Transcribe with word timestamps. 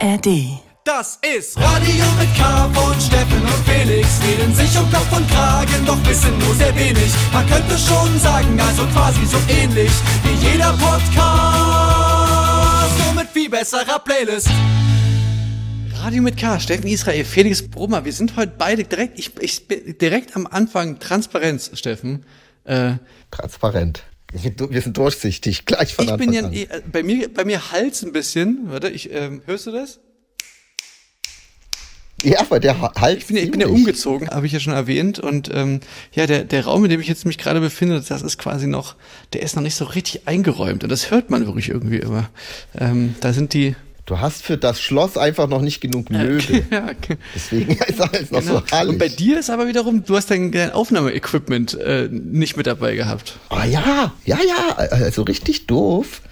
ARD. 0.00 0.60
Das 0.84 1.18
ist 1.22 1.56
Radio 1.56 2.04
mit 2.18 2.34
K 2.36 2.68
von 2.72 3.00
Steffen 3.00 3.42
und 3.42 3.66
Felix. 3.66 4.20
Reden 4.22 4.54
sich 4.54 4.78
um 4.78 4.90
Kopf 4.92 5.10
und 5.16 5.28
Kragen, 5.30 5.86
doch 5.86 5.98
wissen 6.06 6.38
nur 6.38 6.54
sehr 6.54 6.74
wenig. 6.76 7.12
Man 7.32 7.46
könnte 7.48 7.76
schon 7.78 8.18
sagen, 8.20 8.60
also 8.60 8.86
quasi 8.86 9.24
so 9.26 9.38
ähnlich 9.48 9.90
wie 10.22 10.34
jeder 10.46 10.72
Podcast. 10.72 11.16
Nur 13.04 13.14
mit 13.14 13.28
viel 13.30 13.48
besserer 13.50 13.98
Playlist. 13.98 14.50
Radio 16.02 16.22
mit 16.22 16.36
K, 16.36 16.60
Steffen 16.60 16.86
Israel, 16.88 17.24
Felix 17.24 17.66
Brummer. 17.68 18.04
Wir 18.04 18.12
sind 18.12 18.36
heute 18.36 18.52
beide 18.56 18.84
direkt, 18.84 19.18
ich, 19.18 19.32
ich 19.40 19.66
bin 19.66 19.98
direkt 19.98 20.36
am 20.36 20.46
Anfang 20.46 21.00
Transparenz, 21.00 21.70
Steffen. 21.74 22.24
Äh, 22.64 22.92
Transparent. 23.30 24.04
Wir 24.42 24.82
sind 24.82 24.96
durchsichtig, 24.96 25.64
gleich 25.64 25.94
von 25.94 26.04
Ich 26.06 26.12
Anfang 26.12 26.26
bin 26.26 26.34
ja, 26.34 26.44
an. 26.44 26.52
eh, 26.52 26.66
bei 26.90 27.02
mir, 27.02 27.32
bei 27.32 27.44
mir 27.44 27.72
Hals 27.72 28.04
ein 28.04 28.12
bisschen. 28.12 28.70
Warte, 28.70 28.88
ich, 28.88 29.12
ähm, 29.12 29.42
hörst 29.46 29.66
du 29.66 29.72
das? 29.72 30.00
Ja, 32.22 32.40
aber 32.40 32.60
der 32.60 32.80
halt. 32.80 33.18
Ich 33.18 33.26
bin, 33.26 33.36
ja, 33.36 33.42
ich 33.42 33.50
bin 33.50 33.60
ja 33.60 33.66
umgezogen, 33.66 34.28
habe 34.30 34.46
ich 34.46 34.52
ja 34.52 34.58
schon 34.58 34.72
erwähnt. 34.72 35.18
Und 35.18 35.50
ähm, 35.52 35.80
ja, 36.12 36.26
der, 36.26 36.44
der 36.44 36.64
Raum, 36.64 36.84
in 36.84 36.90
dem 36.90 37.00
ich 37.00 37.08
jetzt 37.08 37.26
mich 37.26 37.36
gerade 37.36 37.60
befinde, 37.60 38.00
das 38.00 38.22
ist 38.22 38.38
quasi 38.38 38.66
noch, 38.66 38.96
der 39.34 39.42
ist 39.42 39.54
noch 39.54 39.62
nicht 39.62 39.74
so 39.74 39.84
richtig 39.84 40.26
eingeräumt. 40.26 40.82
Und 40.82 40.90
das 40.90 41.10
hört 41.10 41.28
man 41.30 41.44
wirklich 41.46 41.68
irgendwie 41.68 41.98
immer. 41.98 42.30
Ähm, 42.78 43.14
da 43.20 43.32
sind 43.32 43.52
die. 43.52 43.76
Du 44.06 44.20
hast 44.20 44.42
für 44.44 44.56
das 44.56 44.80
Schloss 44.80 45.16
einfach 45.18 45.48
noch 45.48 45.60
nicht 45.60 45.80
genug 45.80 46.10
Möbel. 46.10 46.64
ja, 46.70 46.84
okay. 46.84 47.16
Deswegen 47.34 47.72
ist 47.72 48.00
alles 48.00 48.30
noch 48.30 48.40
Genau. 48.40 48.60
so 48.60 48.66
hallig. 48.70 48.92
Und 48.92 48.98
bei 48.98 49.08
dir 49.08 49.38
ist 49.40 49.50
aber 49.50 49.66
wiederum, 49.66 50.04
du 50.04 50.16
hast 50.16 50.30
dein, 50.30 50.52
dein 50.52 50.70
Aufnahmeequipment 50.70 51.74
äh, 51.74 52.08
nicht 52.10 52.56
mit 52.56 52.68
dabei 52.68 52.94
gehabt. 52.94 53.36
Ah 53.48 53.64
ja, 53.64 54.12
ja, 54.24 54.38
ja, 54.46 54.76
also 54.76 55.22
richtig 55.22 55.66
doof. 55.66 56.22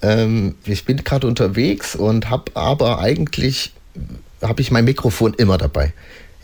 Ähm, 0.00 0.54
ich 0.64 0.84
bin 0.84 0.98
gerade 0.98 1.26
unterwegs 1.26 1.96
und 1.96 2.30
habe 2.30 2.52
aber 2.54 3.00
eigentlich 3.00 3.72
habe 4.40 4.60
ich 4.60 4.70
mein 4.70 4.84
Mikrofon 4.84 5.34
immer 5.34 5.58
dabei. 5.58 5.92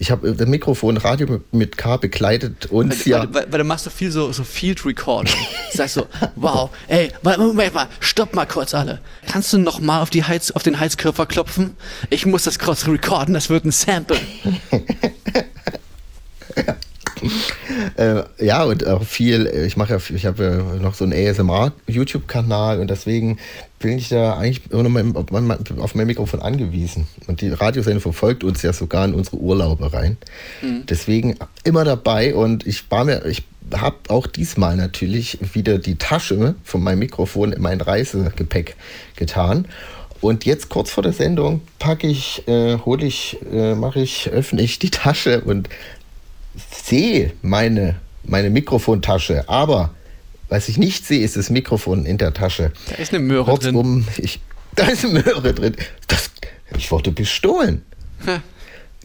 Ich 0.00 0.10
habe 0.10 0.32
das 0.32 0.48
Mikrofon 0.48 0.96
Radio 0.96 1.42
mit, 1.52 1.76
K 1.76 1.98
begleitet 1.98 2.64
uns 2.70 3.04
weil, 3.04 3.12
ja. 3.12 3.18
Weil, 3.18 3.34
weil, 3.34 3.52
weil 3.52 3.58
du 3.58 3.64
machst 3.64 3.84
so 3.84 3.90
viel 3.90 4.10
so, 4.10 4.32
so 4.32 4.44
Field 4.44 4.86
Recording. 4.86 5.34
Sagst 5.74 5.92
so, 5.96 6.06
wow, 6.36 6.70
ey, 6.88 7.12
Moment 7.22 7.74
mal, 7.74 7.86
stopp 8.00 8.34
mal 8.34 8.46
kurz 8.46 8.72
alle. 8.72 9.00
Kannst 9.30 9.52
du 9.52 9.58
noch 9.58 9.78
mal 9.78 10.00
auf, 10.00 10.08
die 10.08 10.24
Heiz, 10.24 10.52
auf 10.52 10.62
den 10.62 10.80
Heizkörper 10.80 11.26
klopfen? 11.26 11.76
Ich 12.08 12.24
muss 12.24 12.44
das 12.44 12.58
kurz 12.58 12.86
recorden, 12.86 13.34
das 13.34 13.50
wird 13.50 13.66
ein 13.66 13.72
Sample. 13.72 14.18
Äh, 17.96 18.22
ja, 18.38 18.64
und 18.64 18.86
auch 18.86 19.02
viel, 19.02 19.46
ich 19.46 19.76
mache 19.76 19.94
ja, 19.94 20.00
ich 20.14 20.26
habe 20.26 20.44
ja 20.44 20.82
noch 20.82 20.94
so 20.94 21.04
einen 21.04 21.12
ASMR-YouTube-Kanal 21.12 22.80
und 22.80 22.88
deswegen 22.88 23.38
bin 23.78 23.98
ich 23.98 24.08
da 24.08 24.36
eigentlich 24.36 24.70
immer 24.70 24.84
noch 24.84 24.90
mal 24.90 25.04
auf 25.14 25.30
mein, 25.30 25.80
auf 25.80 25.94
mein 25.94 26.06
Mikrofon 26.06 26.40
angewiesen. 26.40 27.06
Und 27.26 27.40
die 27.40 27.48
Radiosendung 27.50 28.00
verfolgt 28.00 28.44
uns 28.44 28.62
ja 28.62 28.72
sogar 28.72 29.04
in 29.06 29.14
unsere 29.14 29.38
Urlaube 29.38 29.92
rein. 29.92 30.18
Mhm. 30.62 30.84
Deswegen 30.88 31.36
immer 31.64 31.84
dabei 31.84 32.34
und 32.34 32.66
ich 32.66 32.90
war 32.90 33.04
mir, 33.04 33.24
ich 33.26 33.42
habe 33.74 33.96
auch 34.08 34.26
diesmal 34.26 34.76
natürlich 34.76 35.38
wieder 35.54 35.78
die 35.78 35.96
Tasche 35.96 36.54
von 36.64 36.82
meinem 36.82 37.00
Mikrofon 37.00 37.52
in 37.52 37.62
mein 37.62 37.80
Reisegepäck 37.80 38.76
getan. 39.16 39.66
Und 40.20 40.44
jetzt 40.44 40.68
kurz 40.68 40.90
vor 40.90 41.02
der 41.02 41.14
Sendung 41.14 41.62
packe 41.78 42.06
ich, 42.06 42.46
äh, 42.46 42.76
hole 42.78 43.06
ich, 43.06 43.38
äh, 43.52 43.74
mache 43.74 44.00
ich, 44.00 44.28
öffne 44.28 44.60
ich 44.60 44.78
die 44.78 44.90
Tasche 44.90 45.40
und 45.40 45.68
sehe 46.90 47.32
meine, 47.42 47.96
meine 48.24 48.50
Mikrofontasche, 48.50 49.48
aber 49.48 49.94
was 50.48 50.68
ich 50.68 50.76
nicht 50.76 51.06
sehe, 51.06 51.24
ist 51.24 51.36
das 51.36 51.48
Mikrofon 51.48 52.04
in 52.04 52.18
der 52.18 52.34
Tasche. 52.34 52.72
Da 52.88 52.96
ist 52.96 53.14
eine 53.14 53.22
Möhre 53.22 53.44
Kurzum, 53.52 54.04
drin. 54.04 54.04
Ich, 54.18 54.40
da 54.74 54.88
ist 54.88 55.04
eine 55.04 55.22
Möhre 55.22 55.54
drin. 55.54 55.76
Das, 56.08 56.30
ich 56.76 56.90
wurde 56.90 57.12
bestohlen. 57.12 57.82
Ha. 58.26 58.42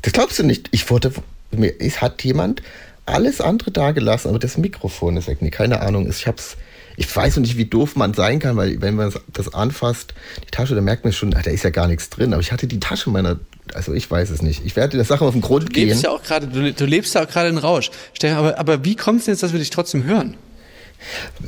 Das 0.02 0.14
glaubst 0.14 0.40
du 0.40 0.44
nicht. 0.44 0.70
Ich 0.72 0.90
wurde, 0.90 1.14
mir 1.52 1.74
es 1.80 2.02
hat 2.02 2.24
jemand 2.24 2.64
alles 3.06 3.42
andere 3.42 3.70
dagelassen, 3.70 4.30
aber 4.30 4.40
das 4.40 4.58
Mikrofon 4.58 5.18
ist 5.18 5.28
weg. 5.28 5.42
Nee, 5.42 5.52
keine 5.52 5.82
Ahnung. 5.82 6.10
Ich 6.10 6.26
hab's, 6.26 6.58
ich 6.98 7.16
weiß 7.16 7.36
noch 7.36 7.42
nicht, 7.42 7.58
wie 7.58 7.66
doof 7.66 7.96
man 7.96 8.16
sein 8.16 8.40
kann, 8.40 8.58
weil 8.58 8.82
wenn 8.82 8.96
man 8.96 9.14
das 9.32 9.54
anfasst, 9.54 10.16
die 10.44 10.52
Tasche, 10.52 10.74
da 10.74 10.82
merkt 10.82 11.04
man 11.04 11.14
schon, 11.14 11.36
ach, 11.38 11.44
da 11.44 11.52
ist 11.52 11.64
ja 11.64 11.70
gar 11.70 11.88
nichts 11.88 12.10
drin. 12.10 12.34
Aber 12.34 12.42
ich 12.42 12.52
hatte 12.52 12.66
die 12.66 12.80
Tasche 12.80 13.12
meiner 13.12 13.40
also 13.74 13.94
ich 13.94 14.10
weiß 14.10 14.30
es 14.30 14.42
nicht. 14.42 14.66
Ich 14.66 14.76
werde 14.76 14.98
der 14.98 15.06
Sache 15.06 15.26
auf 15.26 15.34
den 15.34 15.42
Grund 15.42 15.70
du 15.70 15.74
gehen. 15.74 15.90
Lebst 15.90 16.04
ja 16.04 16.12
auch 16.12 16.24
grade, 16.24 16.48
du, 16.48 16.72
du 16.72 16.86
lebst 16.86 17.16
ja 17.16 17.24
auch 17.24 17.28
gerade 17.28 17.50
in 17.50 17.58
Rausch. 17.58 17.92
Stefan, 18.14 18.38
aber, 18.38 18.60
aber 18.60 18.86
wie 18.86 18.96
kommt 18.96 19.22
es 19.22 19.28
jetzt, 19.28 19.44
dass 19.44 19.52
wir 19.52 19.60
dich 19.60 19.70
trotzdem 19.70 20.04
hören? 20.04 20.36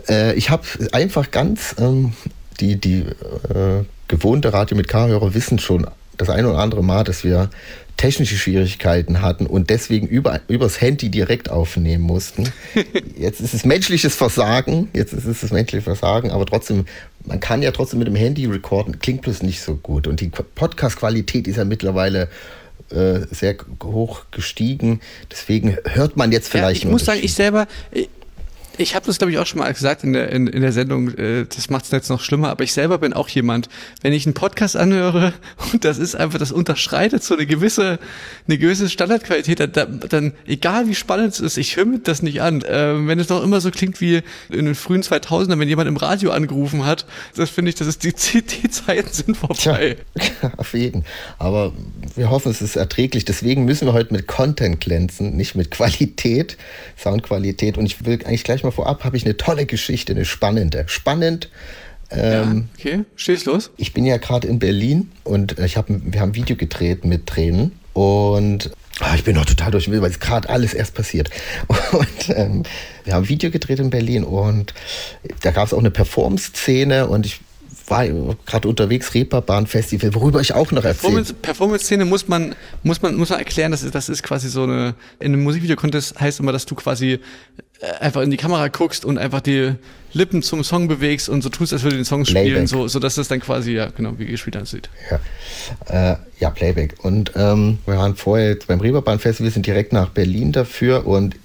Äh, 0.10 0.36
ich 0.36 0.50
habe 0.50 0.64
einfach 0.92 1.32
ganz, 1.32 1.76
ähm, 1.80 2.14
die, 2.60 2.76
die 2.76 3.00
äh, 3.00 3.84
gewohnte 4.08 4.54
Radio 4.54 4.76
mit 4.78 4.88
K-Hörer 4.88 5.34
wissen 5.34 5.60
schon 5.60 5.88
das 6.18 6.30
eine 6.30 6.50
oder 6.50 6.60
andere 6.60 6.84
Mal, 6.84 7.04
dass 7.04 7.24
wir 7.24 7.50
technische 7.98 8.38
Schwierigkeiten 8.38 9.22
hatten 9.22 9.48
und 9.48 9.70
deswegen 9.70 10.08
über, 10.08 10.40
übers 10.48 10.80
Handy 10.80 11.10
direkt 11.10 11.50
aufnehmen 11.50 12.04
mussten. 12.04 12.52
Jetzt 13.18 13.42
ist 13.42 13.54
es 13.54 13.66
menschliches 13.66 14.16
Versagen, 14.16 14.88
jetzt 14.94 15.14
ist 15.14 15.26
es 15.26 15.42
das 15.42 15.52
menschliche 15.52 15.82
Versagen, 15.82 16.32
aber 16.32 16.46
trotzdem, 16.46 16.86
man 17.26 17.40
kann 17.40 17.62
ja 17.62 17.72
trotzdem 17.72 18.00
mit 18.00 18.08
dem 18.08 18.16
Handy 18.16 18.46
recorden, 18.46 19.00
klingt 19.00 19.24
bloß 19.24 19.42
nicht 19.42 19.62
so 19.62 19.76
gut. 19.76 20.08
Und 20.08 20.22
die 20.22 20.30
Podcast-Qualität 20.30 21.48
ist 21.48 21.58
ja 21.58 21.66
mittlerweile 21.66 22.30
äh, 22.90 23.20
sehr 23.32 23.58
hoch 23.84 24.26
gestiegen. 24.32 25.02
Deswegen 25.32 25.78
hört 25.86 26.16
man 26.16 26.32
jetzt 26.32 26.50
vielleicht. 26.50 26.84
Ja, 26.84 26.88
ich 26.88 26.92
muss 26.92 27.06
sagen, 27.06 27.20
ich 27.22 27.34
selber, 27.34 27.68
ich 28.78 28.96
habe 28.96 29.06
das, 29.06 29.18
glaube 29.18 29.32
ich, 29.32 29.40
auch 29.40 29.46
schon 29.46 29.60
mal 29.60 29.72
gesagt 29.72 30.04
in 30.04 30.14
der, 30.14 30.32
in, 30.32 30.48
in 30.48 30.62
der 30.62 30.72
Sendung, 30.72 31.10
äh, 31.18 31.46
das 31.46 31.70
macht 31.70 31.86
es 31.86 31.92
jetzt 31.92 32.10
noch 32.10 32.22
schlimmer, 32.22 32.50
aber 32.50 32.64
ich 32.64 32.74
selber 32.74 32.98
bin 32.98 33.14
auch 33.14 33.30
jemand, 33.30 33.70
wenn 34.02 34.14
ich 34.14 34.26
einen 34.26 34.34
Podcast 34.34 34.76
anhöre 34.76 35.34
und 35.74 35.84
das 35.86 35.98
ist 35.98 36.16
einfach, 36.16 36.40
das 36.40 36.52
unterschreitet 36.52 37.24
so 37.24 37.36
eine 37.36 37.46
gewisse, 37.46 38.00
eine 38.48 38.58
gewisse 38.58 38.90
Standardqualität, 38.90 39.76
dann, 39.76 40.00
dann 40.10 40.34
egal 40.46 40.88
wie 40.88 40.96
spannend 40.96 41.34
es 41.34 41.40
ist, 41.40 41.58
ich 41.58 41.76
höre 41.76 41.86
mir 41.86 42.00
das 42.00 42.22
nicht 42.22 42.42
an. 42.42 42.62
Äh, 42.62 43.08
wenn 43.08 43.20
es 43.20 43.30
noch 43.30 43.44
immer 43.44 43.62
so 43.62 43.72
klingt 43.72 44.02
wie 44.02 44.22
in 44.50 44.66
den 44.66 44.76
frühen 44.76 45.02
2000ern, 45.02 45.60
wenn 45.60 45.68
jemand 45.68 45.88
im 45.88 45.98
Radio 45.98 46.32
angerufen 46.32 46.86
hat, 46.86 47.06
das 47.36 47.50
finde 47.50 47.70
ich, 47.70 47.76
das 47.76 47.88
ist 47.88 48.04
die, 48.04 48.14
die 48.42 48.70
Zeiten 48.70 49.12
sind 49.12 49.38
vorbei. 49.38 49.98
Tja, 50.16 50.52
auf 50.58 50.74
jeden. 50.74 51.06
Aber 51.40 51.74
wir 52.16 52.30
hoffen, 52.30 52.52
es 52.52 52.62
ist 52.62 52.76
erträglich. 52.76 53.26
Deswegen 53.26 53.66
müssen 53.66 53.88
wir 53.88 53.94
heute 53.94 54.14
mit 54.14 54.28
Content 54.28 54.80
glänzen, 54.80 55.36
nicht 55.36 55.56
mit 55.56 55.72
Qualität, 55.72 56.58
Soundqualität. 56.98 57.78
Und 57.78 57.86
ich 57.86 58.06
will 58.06 58.20
eigentlich 58.26 58.44
gleich 58.44 58.64
mal 58.64 58.67
vorab, 58.72 59.04
habe 59.04 59.18
ich 59.18 59.26
eine 59.26 59.38
tolle 59.38 59.66
Geschichte, 59.66 60.14
eine 60.14 60.26
spannende. 60.26 60.86
Spannend. 60.88 61.50
Ähm, 62.10 62.70
ja, 62.78 62.92
okay, 62.94 63.06
stehst 63.16 63.46
los. 63.46 63.72
Ich 63.78 63.94
bin 63.94 64.06
ja 64.06 64.18
gerade 64.18 64.48
in 64.48 64.60
Berlin 64.60 65.12
und 65.24 65.60
ich 65.60 65.76
hab, 65.76 65.88
wir 65.90 66.22
haben 66.22 66.30
ein 66.30 66.36
Video 66.36 66.56
gedreht 66.56 67.04
mit 67.04 67.28
Tränen. 67.28 67.74
Und 67.94 68.72
ah, 69.00 69.16
ich 69.16 69.24
bin 69.24 69.36
noch 69.36 69.46
total 69.46 69.72
durch, 69.72 69.90
weil 69.90 70.04
es 70.04 70.20
gerade 70.20 70.50
alles 70.50 70.74
erst 70.74 70.94
passiert. 70.94 71.30
Und 71.92 72.30
ähm, 72.30 72.64
wir 73.04 73.14
haben 73.14 73.24
ein 73.24 73.30
Video 73.30 73.50
gedreht 73.50 73.80
in 73.80 73.90
Berlin 73.90 74.24
und 74.24 74.74
da 75.42 75.52
gab 75.52 75.66
es 75.66 75.74
auch 75.74 75.80
eine 75.80 75.90
Performance-Szene 75.90 77.08
und 77.08 77.26
ich 77.26 77.40
war 77.90 78.06
gerade 78.46 78.68
unterwegs, 78.68 79.14
Reeperbahn 79.14 79.66
Festival, 79.68 80.14
worüber 80.14 80.42
ich 80.42 80.54
auch 80.54 80.72
noch 80.72 80.84
erzähle. 80.84 81.24
Performance-Szene 81.24 82.06
muss 82.06 82.28
man, 82.28 82.56
muss 82.84 83.02
man, 83.02 83.16
muss 83.16 83.30
man 83.30 83.40
erklären, 83.40 83.72
das 83.72 83.84
ist, 83.84 83.96
das 83.96 84.10
ist 84.10 84.24
quasi 84.24 84.50
so 84.50 84.64
eine, 84.64 84.96
in 85.20 85.34
einem 85.34 85.44
Musikvideo-Contest 85.44 86.20
heißt 86.20 86.40
immer, 86.40 86.52
dass 86.52 86.66
du 86.66 86.76
quasi 86.76 87.20
einfach 88.00 88.22
in 88.22 88.32
die 88.32 88.38
Kamera 88.38 88.68
guckst 88.70 89.06
und 89.06 89.18
einfach 89.18 89.42
die 89.42 89.74
Lippen 90.14 90.42
zum 90.42 90.64
Song 90.64 90.88
bewegst 90.88 91.30
und 91.30 91.42
so 91.42 91.50
tust, 91.50 91.74
als 91.74 91.84
würde 91.84 91.98
den 91.98 92.06
Song 92.06 92.26
spielen, 92.26 92.46
Playback. 92.46 92.68
so, 92.70 92.88
so 92.88 93.00
dass 93.00 93.16
das 93.16 93.28
dann 93.28 93.40
quasi, 93.40 93.74
ja, 93.74 93.90
genau, 93.96 94.18
wie 94.18 94.26
gespielt 94.26 94.58
aussieht. 94.58 94.90
Ja, 95.12 96.12
äh, 96.14 96.18
ja 96.40 96.50
Playback. 96.50 96.96
Und 97.04 97.34
ähm, 97.36 97.80
wir 97.86 97.98
waren 97.98 98.16
vorher 98.16 98.50
jetzt 98.50 98.68
beim 98.68 98.80
Reeperbahn 98.80 99.20
Festival, 99.20 99.52
sind 99.52 99.66
direkt 99.66 99.94
nach 99.94 100.10
Berlin 100.10 100.54
dafür 100.54 101.06
und 101.06 101.36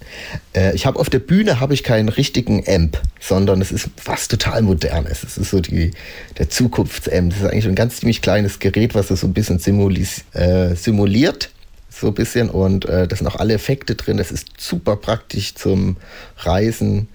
äh, 0.54 0.75
ich 0.75 0.87
habe 0.87 0.98
auf 0.98 1.10
der 1.10 1.19
Bühne 1.19 1.60
habe 1.60 1.75
ich 1.75 1.82
keinen 1.82 2.09
richtigen 2.09 2.64
Amp, 2.66 3.00
sondern 3.20 3.60
es 3.60 3.72
ist 3.72 3.91
was 4.04 4.28
total 4.28 4.62
modernes. 4.62 5.25
Es 5.25 5.37
ist 5.37 5.50
so 5.50 5.60
die, 5.60 5.91
der 6.38 6.49
Zukunftsamp. 6.49 7.31
Das 7.31 7.40
ist 7.40 7.50
eigentlich 7.50 7.67
ein 7.67 7.75
ganz 7.75 7.96
ziemlich 7.96 8.23
kleines 8.23 8.58
Gerät, 8.58 8.94
was 8.94 9.08
das 9.08 9.20
so 9.20 9.26
ein 9.26 9.35
bisschen 9.35 9.58
simulis, 9.58 10.25
äh, 10.32 10.75
simuliert 10.76 11.50
so 11.92 12.08
ein 12.08 12.14
bisschen 12.14 12.50
und 12.50 12.86
äh, 12.86 13.06
da 13.06 13.14
sind 13.16 13.26
auch 13.26 13.36
alle 13.36 13.54
Effekte 13.54 13.94
drin. 13.94 14.16
Das 14.16 14.32
ist 14.32 14.48
super 14.58 14.96
praktisch 14.96 15.54
zum 15.54 15.96
Reisen. 16.38 17.08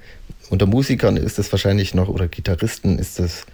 Unter 0.50 0.66
Musikern 0.66 1.18
ist 1.18 1.40
das 1.40 1.52
wahrscheinlich 1.52 1.94
noch, 1.94 2.08
oder 2.08 2.28
Gitarristen 2.28 3.00
ist 3.00 3.20
das, 3.20 3.46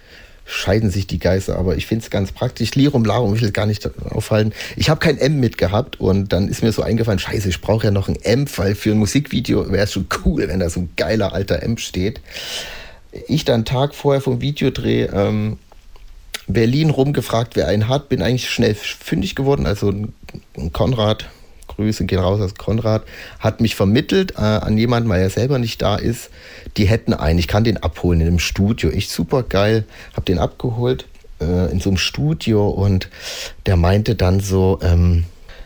scheiden 0.46 0.92
sich 0.92 1.08
die 1.08 1.20
Geister, 1.20 1.58
aber 1.58 1.78
ich 1.78 1.88
finde 1.88 2.04
es 2.04 2.10
ganz 2.10 2.32
praktisch. 2.32 2.76
Lirum 2.76 3.06
Larum, 3.06 3.34
ich 3.34 3.42
will 3.42 3.52
gar 3.52 3.66
nicht 3.66 3.90
aufhalten. 4.12 4.54
Ich 4.76 4.90
habe 4.90 5.00
kein 5.00 5.18
M 5.18 5.40
mitgehabt 5.40 6.00
und 6.00 6.34
dann 6.34 6.50
ist 6.50 6.62
mir 6.62 6.72
so 6.72 6.82
eingefallen, 6.82 7.20
scheiße, 7.20 7.48
ich 7.48 7.62
brauche 7.62 7.86
ja 7.86 7.92
noch 7.92 8.10
ein 8.10 8.18
M, 8.22 8.46
weil 8.58 8.76
für 8.76 8.92
ein 8.92 8.98
Musikvideo 8.98 9.72
wäre 9.72 9.86
es 9.86 9.94
schon 9.94 10.08
cool, 10.26 10.48
wenn 10.48 10.60
da 10.60 10.70
so 10.70 10.82
ein 10.82 10.90
geiler 10.98 11.34
alter 11.34 11.64
M 11.64 11.78
steht. 11.78 12.20
Ich 13.28 13.46
dann 13.46 13.64
Tag 13.64 13.96
vorher 13.96 14.22
vom 14.22 14.42
Videodreh 14.42 15.04
ähm, 15.04 15.60
Berlin 16.48 16.90
rumgefragt, 16.90 17.56
wer 17.56 17.68
einen 17.68 17.88
hat, 17.88 18.10
bin 18.10 18.22
eigentlich 18.22 18.50
schnell 18.50 18.76
fündig 18.76 19.36
geworden. 19.36 19.66
Also 19.66 19.90
ein 19.90 20.74
Konrad, 20.74 21.30
Grüße 21.68 22.06
gehen 22.06 22.20
raus 22.20 22.42
aus 22.42 22.56
Konrad, 22.56 23.04
hat 23.40 23.62
mich 23.62 23.76
vermittelt 23.76 24.34
äh, 24.38 24.42
an 24.42 24.78
jemanden, 24.78 25.10
weil 25.10 25.22
er 25.22 25.30
selber 25.30 25.60
nicht 25.60 25.82
da 25.82 25.96
ist. 25.96 26.30
Die 26.78 26.86
hätten 26.86 27.14
einen, 27.14 27.40
ich 27.40 27.48
kann 27.48 27.64
den 27.64 27.78
abholen 27.78 28.22
in 28.22 28.28
einem 28.28 28.40
Studio. 28.40 28.90
Ich 28.90 29.10
super 29.10 29.44
geil, 29.44 29.86
habe 30.14 30.26
den 30.26 30.40
abgeholt. 30.40 31.06
äh, 31.44 31.72
in 31.72 31.80
so 31.80 31.90
einem 31.90 31.98
Studio 31.98 32.70
und 32.70 33.10
der 33.66 33.76
meinte 33.76 34.16
dann 34.16 34.40
so, 34.40 34.80
ähm, 34.82 35.26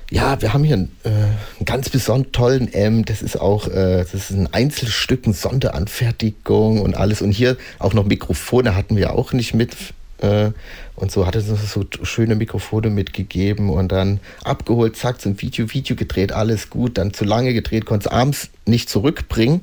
ja, 0.10 0.42
wir 0.42 0.54
haben 0.54 0.64
hier 0.64 0.76
einen, 0.76 0.96
äh, 1.04 1.10
einen 1.10 1.66
ganz 1.66 1.90
besonders 1.90 2.32
tollen 2.32 2.72
M. 2.72 3.04
Das 3.04 3.22
ist 3.22 3.40
auch, 3.40 3.68
äh, 3.68 3.98
das 3.98 4.14
ist 4.14 4.30
ein 4.30 4.52
Einzelstück, 4.54 5.26
eine 5.26 5.34
Sonderanfertigung 5.34 6.82
und 6.82 6.96
alles. 6.96 7.22
Und 7.22 7.32
hier 7.32 7.58
auch 7.80 7.94
noch 7.94 8.06
Mikrofone 8.06 8.76
hatten 8.76 8.96
wir 8.96 9.14
auch 9.14 9.34
nicht 9.34 9.54
mit. 9.54 9.76
Äh, 10.20 10.52
und 10.96 11.12
so 11.12 11.28
hat 11.28 11.36
er 11.36 11.48
uns 11.48 11.72
so 11.72 11.86
schöne 12.04 12.36
Mikrofone 12.36 12.90
mitgegeben 12.90 13.70
und 13.70 13.92
dann 13.92 14.20
abgeholt, 14.44 14.96
zack, 14.96 15.24
ein 15.26 15.42
Video, 15.42 15.74
Video 15.74 15.96
gedreht, 15.96 16.32
alles 16.32 16.70
gut. 16.70 16.98
Dann 16.98 17.14
zu 17.14 17.24
lange 17.24 17.54
gedreht, 17.54 17.86
konnte 17.86 18.10
es 18.10 18.12
abends 18.12 18.50
nicht 18.66 18.90
zurückbringen 18.90 19.62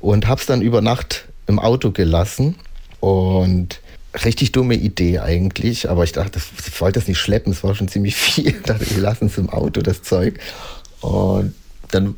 und 0.00 0.26
hab's 0.26 0.46
dann 0.46 0.62
über 0.62 0.80
Nacht 0.80 1.26
im 1.46 1.58
Auto 1.58 1.90
gelassen. 1.90 2.56
Und 3.00 3.80
richtig 4.24 4.52
dumme 4.52 4.74
Idee 4.74 5.18
eigentlich, 5.18 5.90
aber 5.90 6.04
ich 6.04 6.12
dachte, 6.12 6.40
ich 6.66 6.80
wollte 6.80 7.00
das 7.00 7.08
nicht 7.08 7.18
schleppen, 7.18 7.52
es 7.52 7.64
war 7.64 7.74
schon 7.74 7.88
ziemlich 7.88 8.16
viel. 8.16 8.48
Ich 8.48 8.62
dachte, 8.62 8.88
wir 8.90 9.02
lassen 9.02 9.26
es 9.26 9.38
im 9.38 9.50
Auto, 9.50 9.80
das 9.80 10.02
Zeug. 10.02 10.38
Und 11.00 11.54
dann 11.90 12.16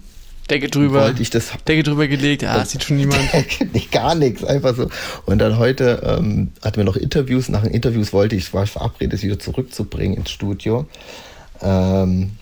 Decke 0.51 0.69
drüber, 0.69 1.03
wollte 1.03 1.23
ich 1.23 1.31
das. 1.31 1.53
Decke 1.67 1.83
drüber 1.83 2.07
gelegt, 2.07 2.45
ah, 2.45 2.65
sieht 2.65 2.85
schon 2.85 2.97
niemand. 2.97 3.21
nicht, 3.73 3.91
gar 3.91 4.15
nichts, 4.15 4.45
einfach 4.45 4.77
so. 4.77 4.89
Und 5.25 5.39
dann 5.39 5.59
heute 5.59 6.03
ähm, 6.19 6.53
hatten 6.63 6.77
wir 6.77 6.85
noch 6.85 6.97
Interviews. 6.97 7.49
Nach 7.49 7.63
den 7.63 7.73
Interviews 7.73 8.13
wollte 8.13 8.37
ich, 8.37 8.55
war 8.55 8.67
verabredet, 8.67 9.15
es 9.15 9.23
wieder 9.23 9.39
zurückzubringen 9.39 10.17
ins 10.17 10.31
Studio. 10.31 10.87
Ähm, 11.63 12.33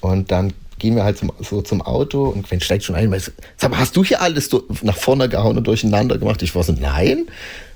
und 0.00 0.32
dann 0.32 0.52
gehen 0.78 0.96
wir 0.96 1.04
halt 1.04 1.18
zum, 1.18 1.32
so 1.38 1.62
zum 1.62 1.80
Auto 1.80 2.24
und 2.24 2.48
Gwen 2.48 2.60
steigt 2.60 2.82
schon 2.82 2.96
ein, 2.96 3.10
weil, 3.12 3.22
sag 3.56 3.70
mal, 3.70 3.78
hast 3.78 3.96
du 3.96 4.04
hier 4.04 4.20
alles 4.20 4.50
nach 4.82 4.96
vorne 4.96 5.28
gehauen 5.28 5.56
und 5.56 5.66
durcheinander 5.66 6.18
gemacht? 6.18 6.42
Ich 6.42 6.54
war 6.56 6.64
so, 6.64 6.72
nein. 6.72 7.26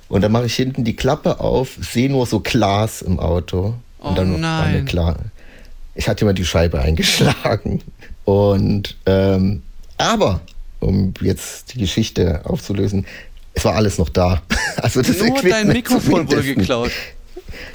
Und 0.09 0.23
dann 0.23 0.33
mache 0.33 0.47
ich 0.47 0.57
hinten 0.57 0.83
die 0.83 0.97
Klappe 0.97 1.39
auf, 1.41 1.77
sehe 1.81 2.11
nur 2.11 2.27
so 2.27 2.41
Glas 2.41 3.03
im 3.03 3.21
Auto. 3.21 3.75
Oh 4.01 4.09
und 4.09 4.19
dann 4.19 4.41
nein. 4.41 4.43
war 4.43 4.69
mir 4.69 4.85
klar, 4.85 5.17
ich 5.95 6.09
hatte 6.09 6.25
immer 6.25 6.35
die 6.35 6.45
Scheibe 6.45 6.81
eingeschlagen. 6.83 7.83
Und 8.25 8.97
ähm, 9.07 9.63
aber, 9.99 10.41
um 10.81 11.15
jetzt 11.21 11.75
die 11.75 11.79
Geschichte 11.79 12.41
aufzulösen, 12.45 13.07
es 13.55 13.65
war 13.65 13.75
alles 13.75 13.99
noch 13.99 14.09
da. 14.09 14.43
Also 14.77 15.01
das 15.01 15.17
Nur 15.17 15.29
dein 15.29 15.37
Equipment 15.37 15.73
Mikrofon 15.73 16.31
wurde 16.31 16.43
geklaut. 16.43 16.91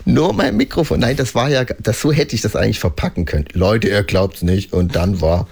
Nur 0.05 0.33
mein 0.33 0.55
Mikrofon. 0.55 0.99
Nein, 0.99 1.15
das 1.15 1.33
war 1.33 1.49
ja, 1.49 1.63
das, 1.63 1.99
so 1.99 2.11
hätte 2.11 2.35
ich 2.35 2.41
das 2.41 2.55
eigentlich 2.55 2.79
verpacken 2.79 3.25
können. 3.25 3.45
Leute, 3.53 3.89
ihr 3.89 4.03
glaubt's 4.03 4.43
nicht. 4.43 4.71
Und 4.71 4.95
dann 4.95 5.19
war, 5.19 5.47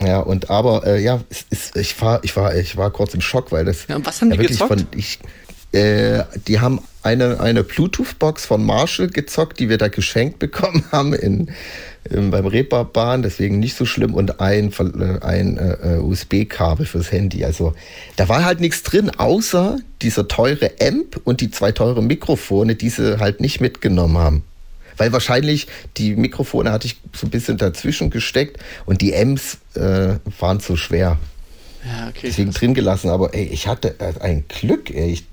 ja, 0.00 0.20
und 0.20 0.48
aber, 0.48 0.86
äh, 0.86 1.02
ja, 1.02 1.20
es, 1.28 1.44
es, 1.50 1.76
ich, 1.76 2.00
war, 2.00 2.24
ich, 2.24 2.34
war, 2.36 2.54
ich 2.54 2.78
war 2.78 2.90
kurz 2.90 3.12
im 3.12 3.20
Schock, 3.20 3.52
weil 3.52 3.66
das. 3.66 3.86
Ja, 3.86 3.96
und 3.96 4.06
was 4.06 4.22
haben 4.22 4.30
die 4.30 4.38
wirklich 4.38 4.58
gezockt? 4.58 4.80
Von, 4.80 4.86
ich, 4.96 5.18
äh, 5.72 6.24
die 6.46 6.60
haben 6.60 6.80
eine, 7.06 7.40
eine 7.40 7.62
Bluetooth-Box 7.62 8.46
von 8.46 8.64
Marshall 8.64 9.08
gezockt, 9.08 9.60
die 9.60 9.68
wir 9.68 9.78
da 9.78 9.88
geschenkt 9.88 10.38
bekommen 10.38 10.84
haben 10.92 11.14
in, 11.14 11.50
in, 12.10 12.30
beim 12.30 12.46
Reeperbahn, 12.46 13.22
deswegen 13.22 13.60
nicht 13.60 13.76
so 13.76 13.86
schlimm, 13.86 14.14
und 14.14 14.40
ein, 14.40 14.72
äh, 14.72 15.24
ein 15.24 15.56
äh, 15.56 15.98
USB-Kabel 15.98 16.84
fürs 16.84 17.12
Handy. 17.12 17.44
Also 17.44 17.74
da 18.16 18.28
war 18.28 18.44
halt 18.44 18.60
nichts 18.60 18.82
drin, 18.82 19.10
außer 19.10 19.78
dieser 20.02 20.26
teure 20.26 20.72
Amp 20.80 21.20
und 21.24 21.40
die 21.40 21.50
zwei 21.50 21.72
teure 21.72 22.02
Mikrofone, 22.02 22.74
die 22.74 22.88
sie 22.88 23.18
halt 23.20 23.40
nicht 23.40 23.60
mitgenommen 23.60 24.18
haben. 24.18 24.42
Weil 24.96 25.12
wahrscheinlich 25.12 25.68
die 25.96 26.16
Mikrofone 26.16 26.72
hatte 26.72 26.86
ich 26.86 26.96
so 27.14 27.26
ein 27.26 27.30
bisschen 27.30 27.58
dazwischen 27.58 28.10
gesteckt 28.10 28.58
und 28.86 29.00
die 29.00 29.14
Amps 29.14 29.58
äh, 29.74 30.16
waren 30.40 30.58
zu 30.58 30.76
schwer. 30.76 31.18
Ja, 31.84 32.08
okay. 32.08 32.20
Deswegen 32.24 32.50
drin 32.50 32.74
gelassen, 32.74 33.10
aber 33.10 33.34
ey, 33.34 33.44
ich 33.44 33.68
hatte 33.68 33.94
äh, 34.00 34.12
ein 34.20 34.44
Glück, 34.48 34.90
ey. 34.90 35.12
Ich, 35.12 35.24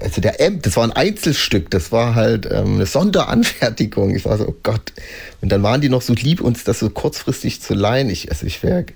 also 0.00 0.20
der 0.20 0.40
Amp, 0.40 0.62
das 0.62 0.76
war 0.76 0.84
ein 0.84 0.92
Einzelstück, 0.92 1.70
das 1.70 1.92
war 1.92 2.14
halt 2.14 2.46
ähm, 2.50 2.74
eine 2.74 2.86
Sonderanfertigung. 2.86 4.14
Ich 4.14 4.24
war 4.24 4.38
so, 4.38 4.48
oh 4.48 4.54
Gott. 4.62 4.92
Und 5.40 5.50
dann 5.50 5.62
waren 5.62 5.80
die 5.80 5.88
noch 5.88 6.02
so 6.02 6.14
lieb, 6.14 6.40
uns 6.40 6.64
das 6.64 6.78
so 6.78 6.90
kurzfristig 6.90 7.60
zu 7.60 7.74
leihen. 7.74 8.10
Ich, 8.10 8.30
also 8.30 8.46
ich 8.46 8.62
wäre 8.62 8.86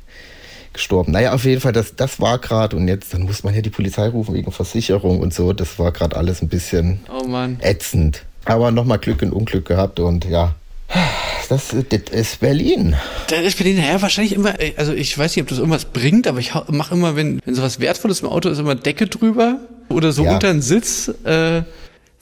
gestorben. 0.73 1.13
Naja, 1.13 1.33
auf 1.33 1.45
jeden 1.45 1.61
Fall, 1.61 1.73
das, 1.73 1.97
das 1.97 2.21
war 2.21 2.39
gerade 2.39 2.77
und 2.77 2.89
jetzt, 2.89 3.15
dann 3.15 3.23
muss 3.23 3.45
man 3.45 3.55
ja 3.55 3.61
die 3.61 3.71
Polizei 3.71 4.09
rufen 4.09 4.35
wegen 4.35 4.53
Versicherung 4.53 5.21
und 5.21 5.33
so. 5.33 5.53
Das 5.53 5.79
war 5.79 5.93
gerade 5.93 6.17
alles 6.17 6.43
ein 6.43 6.49
bisschen 6.49 7.01
Oh 7.09 7.27
ätzend. 7.61 8.25
Aber 8.45 8.71
nochmal 8.71 8.99
Glück 8.99 9.23
und 9.23 9.33
Unglück 9.33 9.67
gehabt 9.67 10.01
und 10.01 10.27
ja, 10.27 10.55
das, 11.49 11.69
das 11.89 12.01
ist 12.11 12.41
Berlin. 12.41 12.95
Da 13.29 13.37
ist 13.37 13.57
Berlin, 13.57 13.79
ja, 13.79 14.01
wahrscheinlich 14.03 14.35
immer, 14.35 14.61
äh, 14.61 14.75
also 14.77 14.93
ich 14.93 15.17
weiß 15.17 15.35
nicht, 15.35 15.43
ob 15.43 15.49
das 15.49 15.59
irgendwas 15.59 15.87
bringt, 15.87 16.27
aber 16.27 16.41
ich 16.41 16.53
mache 16.69 16.95
immer, 16.95 17.17
wenn, 17.17 17.41
wenn 17.45 17.55
sowas 17.55 17.81
Wertvolles 17.81 18.21
im 18.21 18.29
Auto 18.29 18.49
ist, 18.49 18.59
immer 18.59 18.75
Decke 18.75 19.07
drüber 19.07 19.59
oder 19.89 20.13
so 20.13 20.25
Ja. 20.25 20.35
unter 20.35 20.53
den 20.53 20.63
Sitz. 20.63 21.13
Äh, 21.25 21.63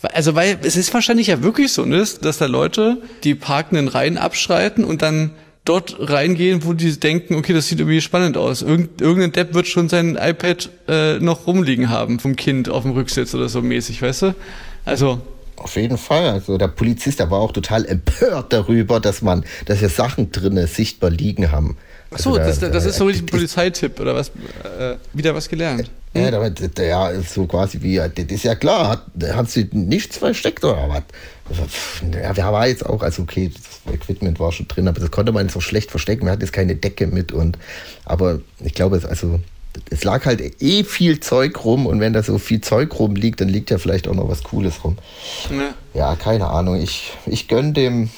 also, 0.02 0.34
weil 0.34 0.58
es 0.62 0.76
ist 0.76 0.92
wahrscheinlich 0.94 1.28
ja 1.28 1.42
wirklich 1.42 1.72
so, 1.72 1.84
ne, 1.84 2.04
dass 2.20 2.38
da 2.38 2.46
Leute 2.46 3.02
die 3.22 3.34
parkenden 3.36 3.86
Reihen 3.88 4.18
abschreiten 4.18 4.84
und 4.84 5.00
dann 5.02 5.30
dort 5.64 5.94
reingehen, 6.00 6.64
wo 6.64 6.72
die 6.72 6.98
denken, 6.98 7.36
okay, 7.36 7.52
das 7.52 7.68
sieht 7.68 7.78
irgendwie 7.78 8.00
spannend 8.00 8.36
aus. 8.36 8.62
Irgend, 8.62 9.00
irgendein 9.00 9.30
Depp 9.30 9.54
wird 9.54 9.68
schon 9.68 9.88
sein 9.88 10.18
iPad 10.20 10.70
äh, 10.88 11.18
noch 11.20 11.46
rumliegen 11.46 11.88
haben 11.88 12.18
vom 12.18 12.34
Kind 12.34 12.68
auf 12.68 12.82
dem 12.82 12.92
Rücksitz 12.92 13.32
oder 13.34 13.48
so 13.48 13.62
mäßig, 13.62 14.02
weißt 14.02 14.22
du? 14.22 14.34
Also, 14.84 15.20
Auf 15.54 15.76
jeden 15.76 15.98
Fall. 15.98 16.28
Also 16.30 16.58
der 16.58 16.66
Polizist, 16.66 17.20
der 17.20 17.30
war 17.30 17.38
auch 17.38 17.52
total 17.52 17.84
empört 17.84 18.52
darüber, 18.52 18.98
dass 18.98 19.22
man, 19.22 19.44
dass 19.66 19.80
wir 19.80 19.88
Sachen 19.88 20.32
drinne 20.32 20.66
sichtbar 20.66 21.10
liegen 21.10 21.52
haben. 21.52 21.76
Ach 22.14 22.18
so, 22.18 22.30
Also 22.34 22.38
das, 22.46 22.58
da- 22.60 22.68
das 22.68 22.84
da- 22.84 22.90
ist 22.90 22.96
so 22.96 23.04
richtig 23.06 23.24
ein 23.24 23.26
Polizeitipp 23.26 23.98
oder 24.00 24.14
was? 24.14 24.28
Äh, 24.28 24.96
wieder 25.12 25.34
was 25.34 25.48
gelernt. 25.48 25.90
Ja, 26.14 26.30
damit, 26.30 26.60
ja, 26.78 27.08
ist 27.08 27.32
so 27.32 27.46
quasi 27.46 27.80
wie, 27.80 27.96
das 27.96 28.10
ist 28.28 28.44
ja 28.44 28.54
klar, 28.54 28.88
hat, 28.90 29.06
haben 29.34 29.46
sie 29.48 29.66
nichts 29.72 30.18
versteckt 30.18 30.62
oder 30.62 30.86
was? 30.88 31.02
Ja, 32.22 32.36
wir 32.36 32.44
war 32.52 32.66
jetzt 32.68 32.84
auch, 32.84 33.02
also 33.02 33.22
okay, 33.22 33.50
das 33.84 33.94
Equipment 33.94 34.38
war 34.38 34.52
schon 34.52 34.68
drin, 34.68 34.88
aber 34.88 35.00
das 35.00 35.10
konnte 35.10 35.32
man 35.32 35.48
so 35.48 35.60
schlecht 35.60 35.90
verstecken. 35.90 36.26
Wir 36.26 36.32
hatten 36.32 36.42
jetzt 36.42 36.52
keine 36.52 36.76
Decke 36.76 37.06
mit 37.06 37.32
und, 37.32 37.58
aber 38.04 38.40
ich 38.62 38.74
glaube, 38.74 38.96
es, 38.98 39.06
also, 39.06 39.40
es 39.88 40.04
lag 40.04 40.26
halt 40.26 40.42
eh 40.62 40.84
viel 40.84 41.20
Zeug 41.20 41.64
rum 41.64 41.86
und 41.86 41.98
wenn 42.00 42.12
da 42.12 42.22
so 42.22 42.36
viel 42.36 42.60
Zeug 42.60 42.98
rumliegt, 42.98 43.40
dann 43.40 43.48
liegt 43.48 43.70
ja 43.70 43.78
vielleicht 43.78 44.06
auch 44.06 44.14
noch 44.14 44.28
was 44.28 44.42
Cooles 44.42 44.84
rum. 44.84 44.98
Ne? 45.50 45.72
Ja, 45.94 46.14
keine 46.16 46.46
Ahnung. 46.48 46.76
Ich, 46.76 47.12
ich 47.24 47.48
gönne 47.48 47.72
dem 47.72 48.10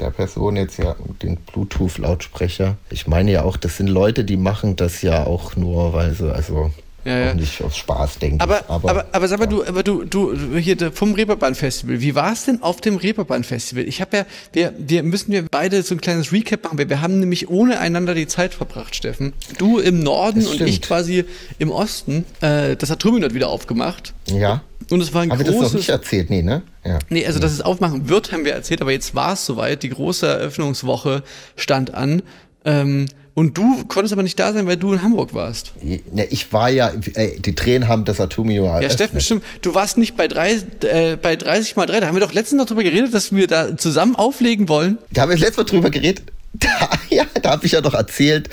der 0.00 0.10
Person 0.10 0.56
jetzt 0.56 0.78
ja 0.78 0.94
den 1.22 1.36
Bluetooth-Lautsprecher. 1.36 2.76
Ich 2.90 3.06
meine 3.06 3.30
ja 3.32 3.42
auch, 3.42 3.56
das 3.56 3.76
sind 3.76 3.88
Leute, 3.88 4.24
die 4.24 4.36
machen 4.36 4.76
das 4.76 5.02
ja 5.02 5.24
auch 5.24 5.56
nur, 5.56 5.92
weil 5.92 6.12
sie 6.14 6.32
also 6.32 6.70
Ja, 7.04 7.18
ja. 7.18 7.30
auch 7.30 7.34
nicht 7.34 7.62
aus 7.62 7.76
Spaß 7.76 8.18
denken. 8.18 8.40
Aber, 8.40 8.68
aber, 8.68 9.06
aber, 9.12 9.28
sag 9.28 9.38
mal, 9.38 9.46
du, 9.46 9.64
aber 9.64 9.82
du, 9.82 10.04
du, 10.04 10.36
hier 10.56 10.92
vom 10.92 11.14
Reeperbahn-Festival, 11.14 12.00
wie 12.00 12.14
war 12.14 12.32
es 12.32 12.44
denn 12.44 12.62
auf 12.62 12.80
dem 12.80 12.96
Reeperbahn-Festival? 12.96 13.84
Ich 13.84 14.00
habe 14.00 14.18
ja, 14.18 14.26
wir, 14.52 14.74
wir 14.76 15.02
müssen 15.02 15.32
wir 15.32 15.44
beide 15.48 15.82
so 15.82 15.94
ein 15.94 16.00
kleines 16.00 16.32
Recap 16.32 16.64
machen, 16.64 16.78
weil 16.78 16.88
wir 16.88 17.00
haben 17.00 17.20
nämlich 17.20 17.48
ohne 17.48 17.78
einander 17.78 18.14
die 18.14 18.26
Zeit 18.26 18.54
verbracht, 18.54 18.96
Steffen. 18.96 19.32
Du 19.58 19.78
im 19.78 20.00
Norden 20.00 20.46
und 20.46 20.60
ich 20.60 20.82
quasi 20.82 21.24
im 21.58 21.70
Osten. 21.70 22.24
Äh, 22.40 22.76
das 22.76 22.90
hat 22.90 23.04
dort 23.04 23.34
wieder 23.34 23.48
aufgemacht. 23.48 24.12
ja. 24.26 24.62
Und 24.90 25.00
es 25.00 25.12
war 25.12 25.22
ein 25.22 25.30
Haben 25.30 25.38
wir 25.38 25.44
das 25.46 25.54
noch 25.54 25.62
großes. 25.62 25.76
nicht 25.76 25.88
erzählt? 25.88 26.30
Nee, 26.30 26.42
ne? 26.42 26.62
Ja. 26.84 26.98
Nee, 27.08 27.26
also 27.26 27.38
dass 27.38 27.52
es 27.52 27.60
aufmachen 27.60 28.08
wird, 28.08 28.32
haben 28.32 28.44
wir 28.44 28.52
erzählt, 28.52 28.80
aber 28.82 28.92
jetzt 28.92 29.14
war 29.14 29.32
es 29.32 29.44
soweit. 29.44 29.82
Die 29.82 29.88
große 29.88 30.26
Eröffnungswoche 30.26 31.22
stand 31.56 31.94
an. 31.94 32.22
Ähm, 32.64 33.06
und 33.34 33.58
du 33.58 33.84
konntest 33.84 34.14
aber 34.14 34.22
nicht 34.22 34.38
da 34.38 34.54
sein, 34.54 34.66
weil 34.66 34.78
du 34.78 34.94
in 34.94 35.02
Hamburg 35.02 35.34
warst. 35.34 35.72
Ne, 35.82 36.24
ich 36.30 36.52
war 36.54 36.70
ja, 36.70 36.90
ey, 37.14 37.38
die 37.38 37.54
Tränen 37.54 37.86
haben 37.86 38.06
das 38.06 38.18
Atomio 38.18 38.64
Ja, 38.80 38.88
Steffen, 38.88 39.20
stimmt. 39.20 39.44
Du 39.60 39.74
warst 39.74 39.98
nicht 39.98 40.16
bei, 40.16 40.26
drei, 40.26 40.54
äh, 40.80 41.16
bei 41.20 41.36
30 41.36 41.76
mal 41.76 41.84
3. 41.84 42.00
Da 42.00 42.06
haben 42.06 42.14
wir 42.16 42.20
doch 42.20 42.32
letztens 42.32 42.60
noch 42.60 42.66
drüber 42.66 42.82
geredet, 42.82 43.12
dass 43.12 43.34
wir 43.34 43.46
da 43.46 43.76
zusammen 43.76 44.16
auflegen 44.16 44.70
wollen. 44.70 44.96
Da 45.10 45.22
haben 45.22 45.30
wir 45.30 45.36
letztes 45.36 45.58
Mal 45.58 45.64
drüber 45.64 45.90
geredet. 45.90 46.22
Da, 46.58 46.88
ja, 47.10 47.24
da 47.42 47.50
habe 47.50 47.66
ich 47.66 47.72
ja 47.72 47.82
noch 47.82 47.92
erzählt, 47.92 48.48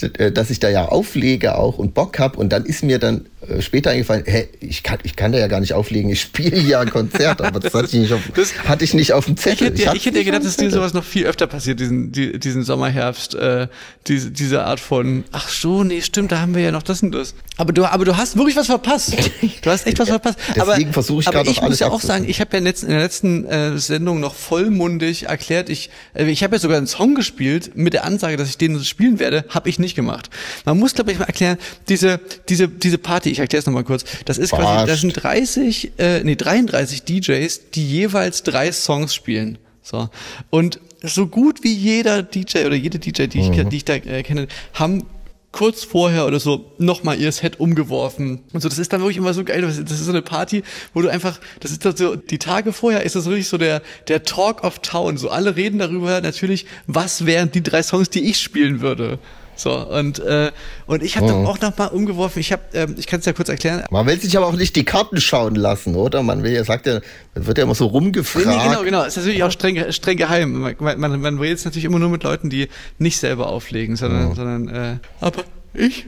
äh, 0.00 0.30
dass 0.30 0.48
ich 0.50 0.60
da 0.60 0.68
ja 0.68 0.84
auflege 0.86 1.58
auch 1.58 1.78
und 1.78 1.92
Bock 1.92 2.20
habe. 2.20 2.38
Und 2.38 2.50
dann 2.50 2.64
ist 2.64 2.84
mir 2.84 3.00
dann 3.00 3.26
äh, 3.37 3.37
später 3.60 3.90
eingefallen, 3.90 4.24
hä, 4.26 4.48
ich 4.60 4.82
kann, 4.82 4.98
ich 5.02 5.16
kann 5.16 5.32
da 5.32 5.38
ja 5.38 5.46
gar 5.46 5.60
nicht 5.60 5.72
auflegen, 5.72 6.10
ich 6.10 6.20
spiele 6.20 6.58
ja 6.60 6.80
ein 6.80 6.90
Konzert, 6.90 7.40
aber 7.42 7.60
das 7.60 7.72
hatte 7.74 7.86
ich 7.88 7.94
nicht 7.94 8.12
auf, 8.12 8.20
Das- 8.34 8.54
hatte 8.64 8.84
ich 8.84 8.94
nicht 8.94 9.12
auf 9.12 9.24
dem 9.26 9.34
Ich 9.34 9.40
Zettel. 9.40 9.68
hätte, 9.68 9.82
ja, 9.82 9.88
hatte 9.88 9.96
ich 9.98 10.06
hätte 10.06 10.18
ja 10.18 10.24
gedacht, 10.24 10.44
dass 10.44 10.56
dir 10.56 10.70
sowas 10.70 10.94
noch 10.94 11.04
viel 11.04 11.26
öfter 11.26 11.46
passiert, 11.46 11.80
diesen, 11.80 12.12
die, 12.12 12.38
diesen 12.38 12.62
Sommer, 12.64 12.88
Herbst, 12.88 13.34
äh, 13.34 13.68
diese, 14.06 14.30
diese 14.30 14.64
Art 14.64 14.80
von, 14.80 15.24
ach 15.32 15.48
so, 15.48 15.84
nee, 15.84 16.00
stimmt, 16.02 16.32
da 16.32 16.40
haben 16.40 16.54
wir 16.54 16.62
ja 16.62 16.70
noch 16.72 16.82
das 16.82 17.02
und 17.02 17.12
das. 17.12 17.34
Aber 17.56 17.72
du, 17.72 17.84
aber 17.84 18.04
du 18.04 18.16
hast 18.16 18.36
wirklich 18.36 18.56
was 18.56 18.66
verpasst. 18.66 19.14
Du 19.62 19.70
hast 19.70 19.86
echt 19.86 19.98
was 19.98 20.08
verpasst. 20.08 20.38
aber, 20.58 20.72
Deswegen 20.72 20.92
versuche 20.92 21.20
ich 21.22 21.26
aber 21.28 21.38
gerade 21.38 21.50
ich 21.50 21.60
muss 21.60 21.78
ja 21.80 21.88
auch 21.90 22.00
sagen, 22.00 22.24
ich 22.28 22.40
habe 22.40 22.50
ja 22.52 22.58
in 22.58 22.64
der 22.64 22.72
letzten, 22.72 22.86
in 22.86 22.92
der 22.92 23.00
letzten 23.02 23.44
äh, 23.46 23.78
Sendung 23.78 24.20
noch 24.20 24.34
vollmundig 24.34 25.24
erklärt, 25.24 25.68
ich, 25.68 25.90
äh, 26.14 26.24
ich 26.30 26.42
habe 26.42 26.56
ja 26.56 26.60
sogar 26.60 26.76
einen 26.78 26.86
Song 26.86 27.14
gespielt 27.14 27.72
mit 27.76 27.92
der 27.94 28.04
Ansage, 28.04 28.36
dass 28.36 28.48
ich 28.48 28.58
den 28.58 28.82
spielen 28.84 29.18
werde, 29.18 29.44
habe 29.48 29.68
ich 29.68 29.78
nicht 29.78 29.94
gemacht. 29.94 30.30
Man 30.64 30.78
muss, 30.78 30.94
glaube 30.94 31.12
ich, 31.12 31.18
mal 31.18 31.24
erklären, 31.26 31.58
diese, 31.88 32.20
diese, 32.48 32.68
diese 32.68 32.98
Party, 32.98 33.30
ich 33.38 33.42
erkläre 33.42 33.60
es 33.60 33.66
nochmal 33.66 33.84
kurz, 33.84 34.04
das 34.24 34.38
ist 34.38 34.50
quasi, 34.50 34.62
Verarscht. 34.62 34.88
das 34.88 35.00
sind 35.00 35.12
30, 35.12 35.92
äh, 35.98 36.24
nee, 36.24 36.36
33 36.36 37.04
DJs, 37.04 37.70
die 37.70 37.88
jeweils 37.88 38.42
drei 38.42 38.72
Songs 38.72 39.14
spielen. 39.14 39.58
So. 39.82 40.08
Und 40.50 40.80
so 41.02 41.26
gut 41.26 41.62
wie 41.62 41.72
jeder 41.72 42.22
DJ 42.22 42.66
oder 42.66 42.74
jede 42.74 42.98
DJ, 42.98 43.26
die 43.26 43.40
ich, 43.40 43.50
die 43.50 43.76
ich 43.76 43.84
da 43.84 43.94
äh, 43.94 44.22
kenne, 44.22 44.48
haben 44.74 45.04
kurz 45.52 45.82
vorher 45.82 46.26
oder 46.26 46.40
so 46.40 46.72
nochmal 46.78 47.18
ihr 47.18 47.32
Set 47.32 47.58
umgeworfen. 47.58 48.40
Und 48.52 48.60
so, 48.60 48.68
das 48.68 48.78
ist 48.78 48.92
dann 48.92 49.00
wirklich 49.00 49.16
immer 49.16 49.32
so 49.32 49.44
geil. 49.44 49.62
Das 49.62 49.78
ist 49.78 50.04
so 50.04 50.10
eine 50.10 50.22
Party, 50.22 50.62
wo 50.92 51.00
du 51.00 51.08
einfach, 51.08 51.40
das 51.60 51.70
ist 51.70 51.82
so, 51.82 52.16
die 52.16 52.38
Tage 52.38 52.72
vorher 52.72 53.02
ist 53.02 53.16
das 53.16 53.26
wirklich 53.26 53.48
so 53.48 53.56
der, 53.56 53.82
der 54.08 54.24
Talk 54.24 54.62
of 54.64 54.80
Town. 54.80 55.16
So 55.16 55.30
alle 55.30 55.56
reden 55.56 55.78
darüber 55.78 56.20
natürlich, 56.20 56.66
was 56.86 57.24
wären 57.24 57.50
die 57.50 57.62
drei 57.62 57.82
Songs, 57.82 58.10
die 58.10 58.28
ich 58.28 58.40
spielen 58.40 58.80
würde. 58.80 59.18
So, 59.58 59.72
und, 59.74 60.20
äh, 60.20 60.52
und 60.86 61.02
ich 61.02 61.16
habe 61.16 61.26
dann 61.26 61.44
auch 61.44 61.60
nochmal 61.60 61.88
umgeworfen, 61.88 62.38
ich 62.38 62.54
ähm, 62.74 62.94
ich 62.96 63.08
kann 63.08 63.18
es 63.18 63.26
ja 63.26 63.32
kurz 63.32 63.48
erklären. 63.48 63.84
Man 63.90 64.06
will 64.06 64.20
sich 64.20 64.36
aber 64.36 64.46
auch 64.46 64.54
nicht 64.54 64.76
die 64.76 64.84
Karten 64.84 65.20
schauen 65.20 65.56
lassen, 65.56 65.96
oder? 65.96 66.22
Man 66.22 66.44
will 66.44 66.52
ja, 66.52 66.62
sagt 66.62 66.86
ja, 66.86 67.00
man 67.34 67.46
wird 67.46 67.58
ja 67.58 67.64
immer 67.64 67.74
so 67.74 67.86
rumgefragt. 67.86 68.46
Nee, 68.46 68.56
nee, 68.56 68.62
genau, 68.62 68.82
genau. 68.84 69.02
Es 69.02 69.16
ist 69.16 69.24
natürlich 69.24 69.42
auch 69.42 69.50
streng, 69.50 69.90
streng 69.90 70.16
geheim. 70.16 70.74
Man, 70.78 71.00
man, 71.00 71.20
man 71.20 71.38
redet 71.38 71.58
es 71.58 71.64
natürlich 71.64 71.86
immer 71.86 71.98
nur 71.98 72.08
mit 72.08 72.22
Leuten, 72.22 72.50
die 72.50 72.68
nicht 72.98 73.18
selber 73.18 73.48
auflegen, 73.48 73.96
sondern, 73.96 74.30
oh. 74.30 74.34
sondern 74.36 74.68
äh, 74.68 74.98
aber 75.20 75.42
ich. 75.74 76.06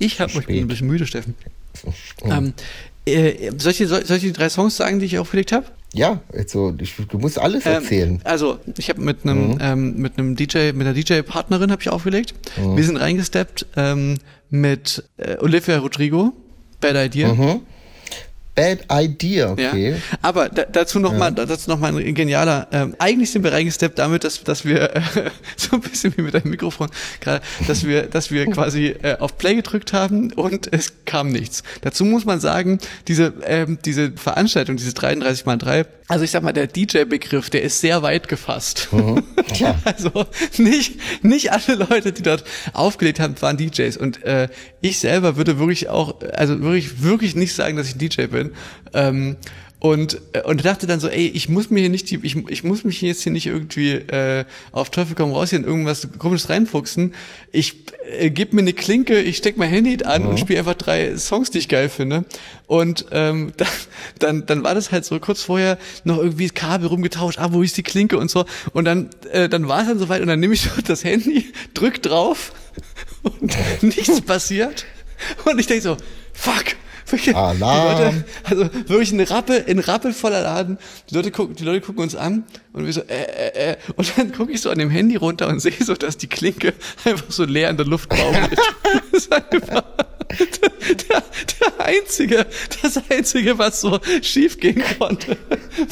Ich 0.00 0.20
habe 0.20 0.32
ich 0.32 0.46
bin 0.46 0.56
ein 0.58 0.68
bisschen 0.68 0.88
müde, 0.88 1.06
Steffen. 1.06 1.36
Oh. 1.84 1.92
Ähm, 2.24 2.54
äh, 3.06 3.52
soll, 3.56 3.72
ich, 3.72 3.78
soll, 3.78 4.04
soll 4.04 4.16
ich 4.16 4.22
die 4.22 4.32
drei 4.32 4.48
Songs 4.48 4.76
sagen, 4.76 4.98
die 4.98 5.06
ich 5.06 5.18
aufgelegt 5.18 5.52
habe? 5.52 5.66
Ja, 5.94 6.20
also 6.32 6.72
du 6.72 7.18
musst 7.18 7.38
alles 7.38 7.66
ähm, 7.66 7.72
erzählen. 7.72 8.10
Ähm, 8.14 8.20
also 8.24 8.58
ich 8.76 8.88
habe 8.90 9.00
mit 9.00 9.24
einem 9.24 9.52
mhm. 9.52 9.58
ähm, 9.60 9.96
mit 9.96 10.18
einem 10.18 10.36
DJ 10.36 10.72
mit 10.72 10.86
einer 10.86 10.94
DJ-Partnerin 10.94 11.70
habe 11.70 11.80
ich 11.80 11.88
aufgelegt. 11.88 12.34
Mhm. 12.56 12.76
Wir 12.76 12.84
sind 12.84 12.96
reingesteppt 12.96 13.66
ähm, 13.76 14.18
mit 14.50 15.04
äh, 15.16 15.36
Olivia 15.38 15.78
Rodrigo, 15.78 16.32
Bad 16.80 16.96
Idea. 16.96 17.32
Mhm. 17.32 17.60
Bad 18.54 18.86
Idea, 18.90 19.50
okay. 19.50 19.90
Ja, 19.90 19.96
aber 20.22 20.48
da, 20.48 20.64
dazu 20.64 21.00
nochmal, 21.00 21.34
ja. 21.36 21.44
dazu 21.44 21.68
noch 21.68 21.78
mal 21.78 21.96
ein 21.96 22.14
genialer. 22.14 22.68
Ähm, 22.72 22.94
eigentlich 22.98 23.32
sind 23.32 23.42
wir 23.42 23.52
reingesteppt 23.52 23.98
damit, 23.98 24.22
dass, 24.22 24.44
dass 24.44 24.64
wir 24.64 24.94
äh, 24.94 25.00
so 25.56 25.76
ein 25.76 25.80
bisschen 25.80 26.16
wie 26.16 26.22
mit 26.22 26.34
deinem 26.34 26.50
Mikrofon 26.50 26.88
gerade, 27.20 27.44
dass 27.66 27.84
wir, 27.84 28.02
dass 28.02 28.30
wir 28.30 28.46
quasi 28.46 28.94
äh, 29.02 29.16
auf 29.18 29.38
Play 29.38 29.56
gedrückt 29.56 29.92
haben 29.92 30.32
und 30.32 30.72
es 30.72 31.04
kam 31.04 31.30
nichts. 31.30 31.64
Dazu 31.80 32.04
muss 32.04 32.24
man 32.24 32.38
sagen, 32.38 32.78
diese 33.08 33.32
ähm, 33.44 33.78
diese 33.84 34.12
Veranstaltung, 34.12 34.76
diese 34.76 34.94
33 34.94 35.46
mal 35.46 35.58
3 35.58 35.86
also 36.06 36.24
ich 36.24 36.32
sag 36.32 36.42
mal, 36.42 36.52
der 36.52 36.66
DJ-Begriff, 36.66 37.48
der 37.48 37.62
ist 37.62 37.80
sehr 37.80 38.02
weit 38.02 38.28
gefasst. 38.28 38.88
Mhm. 38.92 39.22
Ja. 39.54 39.76
also 39.84 40.26
nicht, 40.56 40.98
nicht 41.22 41.52
alle 41.52 41.76
Leute, 41.88 42.12
die 42.12 42.22
dort 42.22 42.44
aufgelegt 42.72 43.20
haben, 43.20 43.40
waren 43.40 43.56
DJs. 43.56 43.96
Und 43.98 44.24
äh, 44.24 44.48
ich 44.84 44.98
selber 44.98 45.38
würde 45.38 45.58
wirklich 45.58 45.88
auch, 45.88 46.20
also 46.34 46.60
wirklich, 46.60 47.02
wirklich 47.02 47.34
nicht 47.34 47.54
sagen, 47.54 47.76
dass 47.78 47.88
ich 47.88 47.96
DJ 47.96 48.26
bin. 48.26 48.52
Ähm, 48.92 49.36
und 49.84 50.18
äh, 50.32 50.40
und 50.40 50.64
dachte 50.64 50.86
dann 50.86 50.98
so, 50.98 51.08
ey, 51.08 51.26
ich 51.26 51.50
muss 51.50 51.68
mir 51.68 51.80
hier 51.80 51.90
nicht 51.90 52.10
die, 52.10 52.18
ich, 52.22 52.36
ich 52.48 52.64
muss 52.64 52.84
mich 52.84 53.02
jetzt 53.02 53.22
hier 53.22 53.32
nicht 53.32 53.44
irgendwie 53.44 53.90
äh, 53.90 54.46
auf 54.72 54.88
Teufel 54.88 55.14
komm 55.14 55.30
raus 55.30 55.50
hier 55.50 55.58
in 55.58 55.66
irgendwas 55.66 56.08
komisches 56.18 56.48
reinfuchsen. 56.48 57.12
Ich 57.52 57.84
äh, 58.18 58.30
gebe 58.30 58.56
mir 58.56 58.62
eine 58.62 58.72
Klinke, 58.72 59.20
ich 59.20 59.36
steck 59.36 59.58
mein 59.58 59.68
Handy 59.68 60.02
an 60.02 60.22
ja. 60.22 60.28
und 60.28 60.40
spiele 60.40 60.60
einfach 60.60 60.72
drei 60.72 61.18
Songs, 61.18 61.50
die 61.50 61.58
ich 61.58 61.68
geil 61.68 61.90
finde. 61.90 62.24
Und 62.66 63.04
ähm, 63.10 63.52
dann, 63.58 63.68
dann 64.20 64.46
dann 64.46 64.64
war 64.64 64.74
das 64.74 64.90
halt 64.90 65.04
so 65.04 65.20
kurz 65.20 65.42
vorher 65.42 65.76
noch 66.04 66.16
irgendwie 66.16 66.46
das 66.46 66.54
Kabel 66.54 66.88
rumgetauscht, 66.88 67.38
ah, 67.38 67.52
wo 67.52 67.60
ist 67.60 67.76
die 67.76 67.82
Klinke 67.82 68.16
und 68.16 68.30
so. 68.30 68.46
Und 68.72 68.86
dann 68.86 69.10
äh, 69.32 69.50
dann 69.50 69.68
war 69.68 69.82
es 69.82 69.88
dann 69.88 69.98
soweit 69.98 70.22
und 70.22 70.28
dann 70.28 70.40
nehme 70.40 70.54
ich 70.54 70.66
das 70.86 71.04
Handy, 71.04 71.52
drück 71.74 72.00
drauf 72.00 72.54
und 73.22 73.54
nichts 73.82 74.22
passiert. 74.22 74.86
Und 75.44 75.60
ich 75.60 75.66
denke 75.66 75.82
so, 75.82 75.98
fuck 76.32 76.74
Alarm. 77.34 77.98
Leute, 77.98 78.24
also 78.44 78.88
wirklich 78.88 79.12
ein 79.12 79.20
Rappel, 79.20 79.64
ein 79.68 79.78
Rappel 79.78 80.12
voller 80.12 80.42
Laden. 80.42 80.78
Die 81.10 81.14
Leute 81.14 81.30
gucken, 81.30 81.56
die 81.56 81.64
Leute 81.64 81.80
gucken 81.80 82.02
uns 82.02 82.14
an 82.14 82.44
und 82.72 82.86
wir 82.86 82.92
so, 82.92 83.02
äh, 83.02 83.22
äh, 83.22 83.72
äh. 83.72 83.76
Und 83.96 84.12
dann 84.16 84.32
gucke 84.32 84.52
ich 84.52 84.60
so 84.60 84.70
an 84.70 84.78
dem 84.78 84.90
Handy 84.90 85.16
runter 85.16 85.48
und 85.48 85.60
sehe 85.60 85.72
so, 85.80 85.94
dass 85.94 86.16
die 86.16 86.28
Klinke 86.28 86.74
einfach 87.04 87.30
so 87.30 87.44
leer 87.44 87.70
in 87.70 87.76
der 87.76 87.86
Luft 87.86 88.08
baumelt. 88.08 88.56
das 89.12 89.24
ist 89.24 89.32
einfach 89.32 89.82
der, 90.38 90.94
der, 90.94 91.22
der 91.60 91.86
einzige, 91.86 92.46
das 92.82 93.00
einzige, 93.08 93.58
was 93.58 93.80
so 93.80 94.00
schief 94.22 94.58
gehen 94.58 94.82
konnte, 94.98 95.36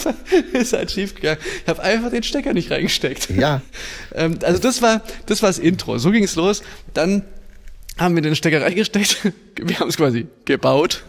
ist 0.53 0.73
halt 0.73 0.91
schief 0.91 1.15
gegangen. 1.15 1.41
Ich 1.63 1.69
habe 1.69 1.83
einfach 1.83 2.11
den 2.11 2.23
Stecker 2.23 2.55
nicht 2.55 2.71
reingesteckt. 2.71 3.31
Ja. 3.31 3.63
Ähm, 4.15 4.39
also 4.43 4.61
das 4.61 4.83
war, 4.83 5.03
das 5.27 5.43
war 5.43 5.51
das 5.51 5.59
Intro. 5.59 5.99
So 5.99 6.11
ging 6.11 6.25
es 6.25 6.35
los. 6.37 6.63
Dann 6.95 7.23
haben 7.99 8.15
wir 8.15 8.23
den 8.23 8.35
Stecker 8.35 8.63
reingesteckt. 8.63 9.33
Wir 9.63 9.79
haben 9.79 9.89
es 9.89 9.97
quasi 9.97 10.27
gebaut. 10.45 11.03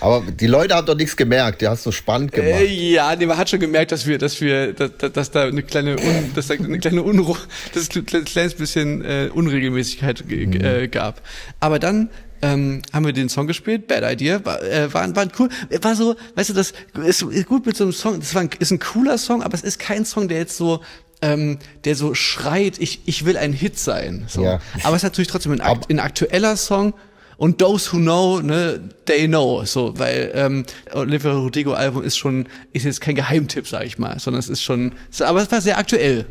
Aber 0.00 0.22
die 0.30 0.46
Leute 0.46 0.74
haben 0.74 0.86
doch 0.86 0.96
nichts 0.96 1.16
gemerkt, 1.16 1.62
die 1.62 1.68
hast 1.68 1.86
du 1.86 1.90
spannend 1.90 2.32
gemacht. 2.32 2.60
Äh, 2.60 2.92
ja, 2.92 3.16
nee, 3.16 3.26
man 3.26 3.38
hat 3.38 3.48
schon 3.48 3.60
gemerkt, 3.60 3.90
dass 3.90 4.06
wir, 4.06 4.18
dass 4.18 4.40
wir, 4.40 4.72
dass, 4.74 4.90
dass 5.12 5.30
da 5.30 5.44
eine 5.44 5.62
kleine, 5.62 5.96
Un, 5.98 6.32
dass 6.34 6.48
da 6.48 6.54
eine 6.54 6.78
kleine 6.78 7.02
Unruhe, 7.02 7.38
dass 7.72 7.84
es 7.84 7.96
ein 7.96 8.04
kleines 8.04 8.54
bisschen 8.54 9.04
äh, 9.04 9.30
Unregelmäßigkeit 9.32 10.24
mhm. 10.28 10.64
äh, 10.64 10.88
gab. 10.88 11.22
Aber 11.60 11.78
dann 11.78 12.10
ähm, 12.42 12.82
haben 12.92 13.06
wir 13.06 13.12
den 13.12 13.28
Song 13.28 13.46
gespielt, 13.46 13.86
Bad 13.86 14.04
Idea, 14.04 14.44
war, 14.44 14.62
äh, 14.62 14.92
war, 14.92 15.16
war 15.16 15.26
cool, 15.38 15.48
war 15.80 15.96
so, 15.96 16.16
weißt 16.34 16.50
du, 16.50 16.54
das 16.54 16.74
ist, 17.04 17.22
ist 17.22 17.46
gut 17.46 17.64
mit 17.64 17.76
so 17.76 17.84
einem 17.84 17.92
Song, 17.94 18.20
das 18.20 18.34
war 18.34 18.42
ein, 18.42 18.50
ist 18.58 18.70
ein 18.70 18.78
cooler 18.78 19.16
Song, 19.16 19.42
aber 19.42 19.54
es 19.54 19.62
ist 19.62 19.78
kein 19.78 20.04
Song, 20.04 20.28
der 20.28 20.38
jetzt 20.38 20.56
so 20.56 20.82
ähm, 21.22 21.58
der 21.84 21.94
so 21.94 22.14
schreit, 22.14 22.78
ich, 22.78 23.00
ich 23.06 23.24
will 23.24 23.36
ein 23.36 23.52
Hit 23.52 23.78
sein. 23.78 24.24
So. 24.28 24.42
Ja. 24.42 24.60
Aber 24.82 24.96
es 24.96 25.00
ist 25.00 25.04
natürlich 25.04 25.28
trotzdem 25.28 25.52
ein, 25.52 25.60
akt, 25.60 25.90
ein 25.90 26.00
aktueller 26.00 26.56
Song. 26.56 26.94
Und 27.38 27.58
those 27.58 27.92
who 27.92 27.98
know, 27.98 28.40
ne, 28.40 28.80
they 29.04 29.28
know, 29.28 29.62
so, 29.64 29.98
weil 29.98 30.32
ähm, 30.34 30.64
Olivia 30.94 31.32
Rodrigo 31.32 31.74
Album 31.74 32.02
ist 32.02 32.16
schon, 32.16 32.48
ist 32.72 32.84
jetzt 32.84 33.02
kein 33.02 33.14
Geheimtipp, 33.14 33.68
sag 33.68 33.84
ich 33.84 33.98
mal, 33.98 34.18
sondern 34.18 34.40
es 34.40 34.48
ist 34.48 34.62
schon, 34.62 34.92
aber 35.20 35.42
es 35.42 35.52
war 35.52 35.60
sehr 35.60 35.76
aktuell. 35.76 36.24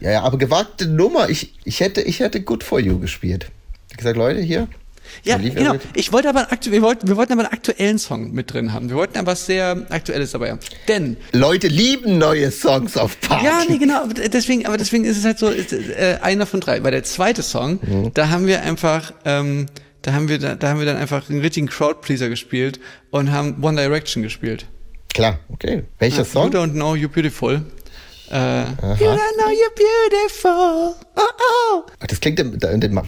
Ja, 0.00 0.10
ja, 0.10 0.22
aber 0.22 0.36
gewagte 0.36 0.86
Nummer. 0.86 1.30
Ich, 1.30 1.54
ich 1.64 1.80
hätte, 1.80 2.02
ich 2.02 2.20
hätte 2.20 2.42
Good 2.42 2.62
for 2.62 2.78
You 2.78 2.98
gespielt. 2.98 3.50
Ich 3.90 3.96
gesagt, 3.96 4.16
Leute, 4.16 4.40
hier, 4.40 4.68
ja, 5.24 5.36
genau. 5.38 5.76
Ich 5.94 6.12
wollte 6.12 6.28
aber 6.28 6.48
wir 6.64 6.82
wollten, 6.82 7.08
wir 7.08 7.16
wollten 7.16 7.32
aber 7.32 7.42
einen 7.42 7.52
aktuellen 7.52 7.98
Song 7.98 8.32
mit 8.32 8.52
drin 8.52 8.72
haben. 8.72 8.88
Wir 8.88 8.96
wollten 8.96 9.18
aber 9.18 9.32
was 9.32 9.46
sehr 9.46 9.86
Aktuelles 9.90 10.32
dabei 10.32 10.50
haben. 10.50 10.60
Denn 10.88 11.16
Leute 11.32 11.68
lieben 11.68 12.18
neue 12.18 12.50
Songs 12.50 12.96
auf 12.96 13.20
Party. 13.20 13.44
Ja, 13.44 13.62
nee, 13.68 13.78
genau. 13.78 14.06
Deswegen, 14.06 14.66
aber 14.66 14.76
deswegen 14.76 15.04
ist 15.04 15.18
es 15.18 15.24
halt 15.24 15.38
so 15.38 15.50
äh, 15.50 16.18
einer 16.20 16.46
von 16.46 16.60
drei. 16.60 16.82
Weil 16.82 16.92
der 16.92 17.04
zweite 17.04 17.42
Song, 17.42 17.78
mhm. 17.82 18.10
da 18.14 18.28
haben 18.30 18.46
wir 18.46 18.62
einfach 18.62 19.12
ähm, 19.24 19.66
da 20.02 20.12
haben 20.14 20.28
wir 20.28 20.38
da, 20.38 20.54
da 20.54 20.70
haben 20.70 20.78
wir 20.78 20.86
dann 20.86 20.96
einfach 20.96 21.28
einen 21.28 21.40
richtigen 21.40 21.66
Crowdpleaser 21.66 22.28
gespielt 22.28 22.80
und 23.10 23.32
haben 23.32 23.62
One 23.62 23.80
Direction 23.80 24.22
gespielt. 24.22 24.66
Klar, 25.12 25.40
okay. 25.48 25.84
Welcher 25.98 26.18
ja, 26.18 26.24
Song? 26.24 26.52
You 26.52 26.58
don't 26.58 26.72
know 26.72 26.94
you're 26.94 27.08
beautiful. 27.08 27.62
Uh, 28.32 28.64
you 29.00 29.06
don't 29.06 29.36
know 29.38 29.50
you're 29.50 29.74
beautiful. 29.74 30.94
Oh, 31.16 31.20
oh. 31.20 31.82
Das 32.06 32.20
klingt 32.20 32.38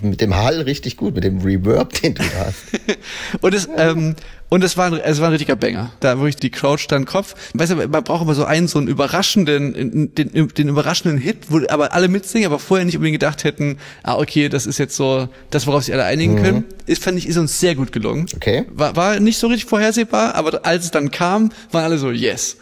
mit 0.02 0.21
dem 0.21 0.35
Hall 0.35 0.62
richtig 0.62 0.97
gut, 0.97 1.14
mit 1.14 1.23
dem 1.23 1.38
Reverb, 1.41 1.93
den 2.00 2.14
du 2.14 2.23
hast. 2.25 2.57
und 3.41 3.55
es, 3.55 3.69
ähm, 3.76 4.17
und 4.49 4.64
es 4.64 4.76
war, 4.76 4.93
ein, 4.93 4.95
es 4.99 5.21
war 5.21 5.29
ein 5.29 5.33
richtiger 5.33 5.55
Banger. 5.55 5.93
Da 6.00 6.19
wo 6.19 6.26
ich 6.26 6.35
die 6.35 6.50
Crowd 6.50 6.83
stand 6.83 7.07
Kopf. 7.07 7.37
Weißt 7.55 7.71
du, 7.71 7.76
man 7.76 8.02
braucht 8.02 8.23
immer 8.23 8.35
so 8.35 8.45
einen, 8.45 8.67
so 8.67 8.81
einen 8.81 8.88
überraschenden, 8.88 10.12
den, 10.12 10.49
den 10.49 10.69
überraschenden 10.69 11.21
Hit, 11.21 11.50
wo 11.50 11.61
aber 11.69 11.93
alle 11.95 12.09
mitsingen, 12.09 12.47
aber 12.47 12.59
vorher 12.59 12.85
nicht 12.85 12.97
unbedingt 12.97 13.21
gedacht 13.21 13.45
hätten, 13.45 13.79
ah, 14.02 14.19
okay, 14.19 14.49
das 14.49 14.67
ist 14.67 14.79
jetzt 14.79 14.97
so, 14.97 15.29
das, 15.50 15.69
worauf 15.69 15.85
sich 15.85 15.95
alle 15.95 16.05
einigen 16.05 16.35
mhm. 16.35 16.43
können. 16.43 16.64
Ist, 16.87 17.02
fand 17.02 17.17
ich, 17.17 17.29
ist 17.29 17.37
uns 17.37 17.61
sehr 17.61 17.76
gut 17.76 17.93
gelungen. 17.93 18.26
Okay. 18.35 18.64
War, 18.73 18.97
war 18.97 19.21
nicht 19.21 19.38
so 19.38 19.47
richtig 19.47 19.67
vorhersehbar, 19.67 20.35
aber 20.35 20.67
als 20.67 20.87
es 20.87 20.91
dann 20.91 21.12
kam, 21.12 21.50
waren 21.71 21.85
alle 21.85 21.99
so, 21.99 22.11
yes. 22.11 22.57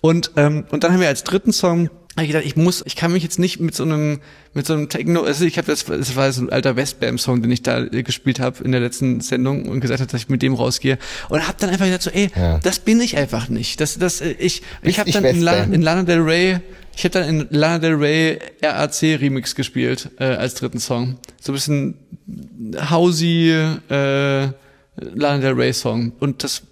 Und, 0.00 0.32
ähm, 0.36 0.64
und 0.70 0.82
dann 0.82 0.92
haben 0.92 1.00
wir 1.00 1.08
als 1.08 1.24
dritten 1.24 1.52
Song 1.52 1.88
habe 2.20 2.26
ich 2.26 2.32
gedacht, 2.32 2.46
ich 2.46 2.56
muss, 2.56 2.82
ich 2.86 2.96
kann 2.96 3.12
mich 3.12 3.22
jetzt 3.22 3.38
nicht 3.38 3.60
mit 3.60 3.74
so 3.74 3.82
einem, 3.82 4.20
mit 4.52 4.66
so 4.66 4.74
einem 4.74 4.88
Techno, 4.88 5.22
also 5.22 5.44
ich 5.44 5.56
habe 5.58 5.66
das, 5.66 5.84
das 5.84 6.16
war 6.16 6.30
so 6.32 6.42
ein 6.42 6.50
alter 6.50 6.76
Westbam-Song, 6.76 7.42
den 7.42 7.50
ich 7.50 7.62
da 7.62 7.84
gespielt 7.84 8.40
habe 8.40 8.62
in 8.62 8.72
der 8.72 8.80
letzten 8.80 9.20
Sendung 9.20 9.68
und 9.68 9.80
gesagt 9.80 10.00
habe, 10.00 10.10
dass 10.10 10.22
ich 10.22 10.28
mit 10.28 10.42
dem 10.42 10.54
rausgehe 10.54 10.98
und 11.28 11.46
habe 11.46 11.56
dann 11.58 11.70
einfach 11.70 11.86
gesagt 11.86 12.02
so, 12.02 12.10
ey, 12.10 12.30
ja. 12.36 12.58
das 12.58 12.78
bin 12.78 13.00
ich 13.00 13.16
einfach 13.16 13.48
nicht. 13.48 13.80
Das, 13.80 13.98
das, 13.98 14.20
ich, 14.20 14.62
ich 14.82 14.98
habe 14.98 15.10
dann 15.10 15.24
in, 15.24 15.40
La, 15.40 15.62
in 15.64 15.82
Lana 15.82 16.02
Del 16.02 16.20
Rey, 16.20 16.60
ich 16.94 17.04
habe 17.04 17.10
dann 17.10 17.28
in 17.28 17.46
Lana 17.50 17.78
Del 17.78 17.94
Rey 17.94 18.38
RAC 18.62 19.02
Remix 19.02 19.54
gespielt 19.54 20.10
äh, 20.18 20.24
als 20.24 20.54
dritten 20.54 20.78
Song, 20.78 21.16
so 21.40 21.52
ein 21.52 21.54
bisschen 21.54 21.94
Housey 22.90 23.50
äh, 23.88 24.48
Lana 24.96 25.38
Del 25.38 25.52
Rey 25.54 25.72
Song 25.72 26.12
und 26.20 26.44
das 26.44 26.62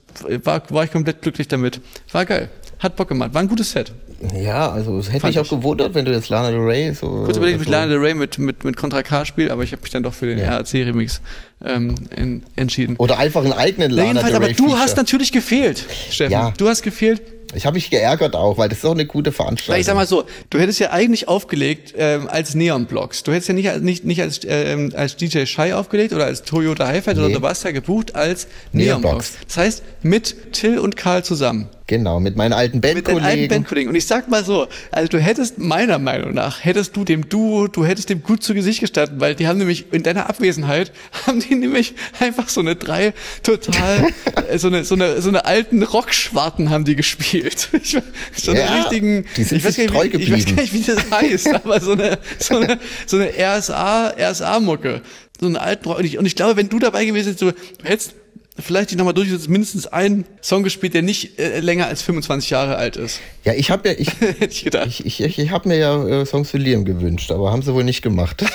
war, 0.44 0.62
war 0.70 0.84
ich 0.84 0.92
komplett 0.92 1.22
glücklich 1.22 1.48
damit. 1.48 1.80
War 2.12 2.26
geil, 2.26 2.50
hat 2.80 2.96
Bock 2.96 3.08
gemacht, 3.08 3.32
war 3.34 3.40
ein 3.40 3.48
gutes 3.48 3.70
Set. 3.70 3.92
Ja, 4.34 4.70
also 4.70 4.98
es 4.98 5.12
hätte 5.12 5.26
mich 5.26 5.38
auch 5.38 5.48
gewundert, 5.48 5.94
wenn 5.94 6.04
du 6.04 6.12
jetzt 6.12 6.28
Lana 6.28 6.50
Del 6.50 6.60
Rey 6.60 6.92
so. 6.92 7.06
Kurz 7.24 7.36
überlegt, 7.36 7.58
ob 7.58 7.62
ich 7.62 7.68
Lana 7.68 7.86
Del 7.86 7.98
Rey 7.98 8.14
mit, 8.14 8.38
mit, 8.38 8.64
mit 8.64 8.76
Contra 8.76 9.02
K 9.02 9.24
spiele, 9.24 9.52
aber 9.52 9.62
ich 9.62 9.72
habe 9.72 9.82
mich 9.82 9.90
dann 9.90 10.02
doch 10.02 10.12
für 10.14 10.26
den 10.26 10.38
ja. 10.38 10.56
RAC-Remix 10.56 11.20
ähm, 11.64 11.94
in, 12.14 12.42
entschieden. 12.56 12.96
Oder 12.96 13.18
einfach 13.18 13.44
einen 13.44 13.52
eigenen 13.52 13.90
Lana 13.90 14.20
Rey. 14.20 14.34
Aber 14.34 14.52
du 14.52 14.76
hast 14.76 14.96
natürlich 14.96 15.32
gefehlt, 15.32 15.84
Steffen. 16.10 16.32
Ja. 16.32 16.52
Du 16.56 16.68
hast 16.68 16.82
gefehlt. 16.82 17.20
Ich 17.54 17.64
habe 17.64 17.76
mich 17.76 17.88
geärgert 17.88 18.36
auch, 18.36 18.58
weil 18.58 18.68
das 18.68 18.78
ist 18.78 18.84
auch 18.84 18.92
eine 18.92 19.06
gute 19.06 19.32
Veranstaltung. 19.32 19.72
Weil 19.72 19.80
ich 19.80 19.86
sag 19.86 19.94
mal 19.94 20.06
so, 20.06 20.24
du 20.50 20.58
hättest 20.58 20.80
ja 20.80 20.90
eigentlich 20.90 21.28
aufgelegt 21.28 21.94
ähm, 21.96 22.28
als 22.28 22.54
Neon 22.54 22.84
Blocks. 22.84 23.22
Du 23.22 23.32
hättest 23.32 23.48
ja 23.48 23.54
nicht, 23.54 23.80
nicht, 23.80 24.04
nicht 24.04 24.20
als, 24.20 24.40
ähm, 24.46 24.92
als 24.94 25.16
DJ 25.16 25.46
Shy 25.46 25.72
aufgelegt 25.72 26.12
oder 26.12 26.26
als 26.26 26.42
Toyota 26.42 26.86
Hi-Fi, 26.86 27.10
nee. 27.10 27.14
sondern 27.14 27.32
du 27.32 27.42
warst 27.42 27.64
ja 27.64 27.70
gebucht 27.70 28.14
als 28.14 28.48
Neon 28.72 29.00
Blocks. 29.00 29.32
Das 29.46 29.56
heißt, 29.56 29.82
mit 30.02 30.52
Till 30.52 30.78
und 30.78 30.96
Karl 30.96 31.24
zusammen. 31.24 31.70
Genau, 31.88 32.20
mit 32.20 32.36
meinen 32.36 32.52
alten 32.52 32.82
Bandkollegen. 32.82 33.14
Mit 33.14 33.24
deinen 33.24 33.40
alten 33.40 33.48
Bandkollegen. 33.48 33.88
Und 33.88 33.96
ich 33.96 34.06
sag 34.06 34.28
mal 34.28 34.44
so, 34.44 34.68
also 34.92 35.08
du 35.08 35.18
hättest 35.18 35.58
meiner 35.58 35.98
Meinung 35.98 36.34
nach, 36.34 36.62
hättest 36.62 36.94
du 36.94 37.02
dem 37.02 37.30
Duo, 37.30 37.66
du 37.66 37.86
hättest 37.86 38.10
dem 38.10 38.22
gut 38.22 38.42
zu 38.42 38.52
Gesicht 38.52 38.80
gestanden, 38.80 39.20
weil 39.20 39.34
die 39.34 39.48
haben 39.48 39.56
nämlich 39.56 39.86
in 39.90 40.02
deiner 40.02 40.28
Abwesenheit, 40.28 40.92
haben 41.26 41.40
die 41.40 41.47
nämlich 41.50 41.94
einfach 42.20 42.48
so 42.48 42.60
eine 42.60 42.76
drei 42.76 43.14
total, 43.42 44.08
äh, 44.48 44.58
so 44.58 44.68
eine, 44.68 44.84
so 44.84 44.94
eine, 44.94 45.20
so 45.22 45.28
eine 45.28 45.44
alten 45.44 45.82
Rockschwarten 45.82 46.70
haben 46.70 46.84
die 46.84 46.96
gespielt. 46.96 47.68
Ich, 47.80 47.96
so 48.44 48.50
eine 48.50 48.60
ja, 48.60 48.74
richtigen, 48.74 49.24
die 49.36 49.44
sind 49.44 49.58
ich 49.58 49.64
weiß, 49.64 49.78
nicht, 49.78 49.92
wie, 49.94 50.22
ich 50.22 50.32
weiß 50.32 50.46
gar 50.46 50.62
nicht, 50.62 50.72
wie 50.72 50.82
das 50.82 51.10
heißt, 51.10 51.54
aber 51.54 51.80
so 51.80 51.92
eine, 51.92 52.18
so 52.38 52.56
eine, 52.58 52.78
so 53.06 53.16
eine 53.16 53.30
RSA, 53.30 54.14
RSA-Mucke. 54.18 55.02
So 55.40 55.46
eine 55.46 55.60
alten 55.60 55.88
Rock. 55.88 55.98
Und 55.98 56.04
ich, 56.04 56.18
und 56.18 56.26
ich 56.26 56.34
glaube, 56.34 56.56
wenn 56.56 56.68
du 56.68 56.78
dabei 56.78 57.04
gewesen 57.04 57.28
wärst, 57.28 57.40
du 57.40 57.52
hättest 57.82 58.14
vielleicht 58.58 58.90
dich 58.90 58.98
nochmal 58.98 59.14
durch, 59.14 59.30
mindestens 59.48 59.86
ein 59.86 60.24
Song 60.42 60.62
gespielt, 60.62 60.94
der 60.94 61.02
nicht 61.02 61.38
äh, 61.38 61.60
länger 61.60 61.86
als 61.86 62.02
25 62.02 62.50
Jahre 62.50 62.76
alt 62.76 62.96
ist. 62.96 63.20
Ja, 63.44 63.52
ich 63.54 63.70
habe 63.70 63.88
ja, 63.88 63.94
ich, 63.98 64.10
ich, 64.40 64.66
ich, 64.66 65.06
ich, 65.06 65.20
ich, 65.22 65.38
ich 65.38 65.50
habe 65.50 65.68
mir 65.68 65.78
ja 65.78 66.06
äh, 66.06 66.26
Songs 66.26 66.50
für 66.50 66.58
Liam 66.58 66.84
gewünscht, 66.84 67.30
aber 67.30 67.52
haben 67.52 67.62
sie 67.62 67.72
wohl 67.72 67.84
nicht 67.84 68.02
gemacht. 68.02 68.44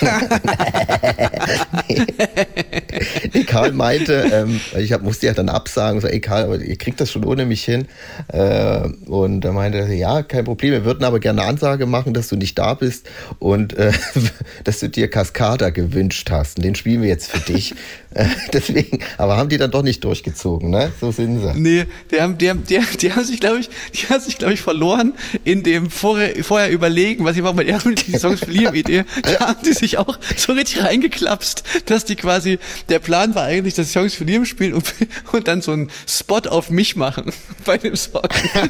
nee. 1.88 3.44
Karl 3.44 3.72
meinte, 3.72 4.30
ähm, 4.32 4.60
ich 4.78 4.92
hab, 4.92 5.02
musste 5.02 5.26
ja 5.26 5.32
dann 5.32 5.48
absagen, 5.48 6.00
so, 6.00 6.08
ey 6.08 6.20
Karl, 6.20 6.44
aber 6.44 6.58
ihr 6.60 6.76
kriegt 6.76 7.00
das 7.00 7.10
schon 7.10 7.24
ohne 7.24 7.46
mich 7.46 7.64
hin. 7.64 7.86
Äh, 8.28 8.88
und 9.06 9.44
er 9.44 9.52
meinte, 9.52 9.78
ja, 9.94 10.22
kein 10.22 10.44
Problem, 10.44 10.72
wir 10.72 10.84
würden 10.84 11.04
aber 11.04 11.20
gerne 11.20 11.42
eine 11.42 11.50
Ansage 11.50 11.86
machen, 11.86 12.14
dass 12.14 12.28
du 12.28 12.36
nicht 12.36 12.58
da 12.58 12.74
bist 12.74 13.08
und 13.38 13.74
äh, 13.74 13.92
dass 14.64 14.80
du 14.80 14.88
dir 14.88 15.08
Cascada 15.08 15.70
gewünscht 15.70 16.30
hast. 16.30 16.58
Und 16.58 16.64
den 16.64 16.74
spielen 16.74 17.02
wir 17.02 17.08
jetzt 17.08 17.30
für 17.30 17.40
dich. 17.40 17.74
Deswegen, 18.52 19.00
aber 19.18 19.36
haben 19.36 19.48
die 19.48 19.58
dann 19.58 19.70
doch 19.70 19.82
nicht 19.82 20.04
durchgezogen, 20.04 20.70
ne? 20.70 20.92
So 21.00 21.10
sind 21.10 21.40
sie. 21.40 21.52
Nee, 21.58 21.86
die 22.10 22.20
haben, 22.20 22.38
die 22.38 22.48
haben, 22.50 22.64
die, 22.64 22.78
die 23.00 23.12
haben 23.12 23.24
sich, 23.24 23.40
glaube 23.40 23.58
ich, 23.58 23.70
die 23.94 24.06
haben 24.08 24.20
sich, 24.20 24.38
glaube 24.38 24.54
ich, 24.54 24.60
verloren 24.60 25.14
in 25.44 25.62
dem 25.62 25.90
vorher, 25.90 26.42
vorher 26.44 26.70
überlegen, 26.70 27.24
was 27.24 27.36
ich 27.36 27.42
mache, 27.42 27.56
weil 27.56 27.64
die 27.64 27.74
haben 27.74 27.94
die 27.94 28.16
Songs 28.16 28.40
für 28.40 28.50
Liam-Idee, 28.50 29.04
da 29.22 29.48
haben 29.48 29.62
die 29.64 29.72
sich 29.72 29.98
auch 29.98 30.18
so 30.36 30.52
richtig 30.52 30.82
reingeklapst, 30.82 31.64
dass 31.86 32.04
die 32.04 32.16
quasi, 32.16 32.58
der 32.88 33.00
Plan 33.00 33.34
war 33.34 33.44
eigentlich, 33.44 33.74
dass 33.74 33.92
Songs 33.92 34.14
für 34.14 34.24
Liam 34.24 34.44
spielen 34.44 34.74
und, 34.74 34.84
und 35.32 35.48
dann 35.48 35.60
so 35.60 35.72
einen 35.72 35.90
Spot 36.06 36.40
auf 36.48 36.70
mich 36.70 36.96
machen 36.96 37.32
bei 37.64 37.78
dem 37.78 37.96
Song. 37.96 38.22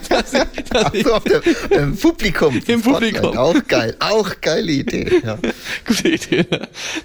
Dass 0.08 0.32
ich, 0.32 0.64
dass 0.64 0.94
ich, 0.94 1.06
auf 1.06 1.24
dem 1.24 1.42
im 1.70 1.96
Publikum. 1.96 2.60
Im 2.66 2.82
Publikum. 2.82 3.36
Auch 3.36 3.56
geil, 3.66 3.96
auch 3.98 4.40
geile 4.40 4.72
Idee. 4.72 5.20
Ja. 5.24 5.38
Gute 5.86 6.08
Idee. 6.08 6.46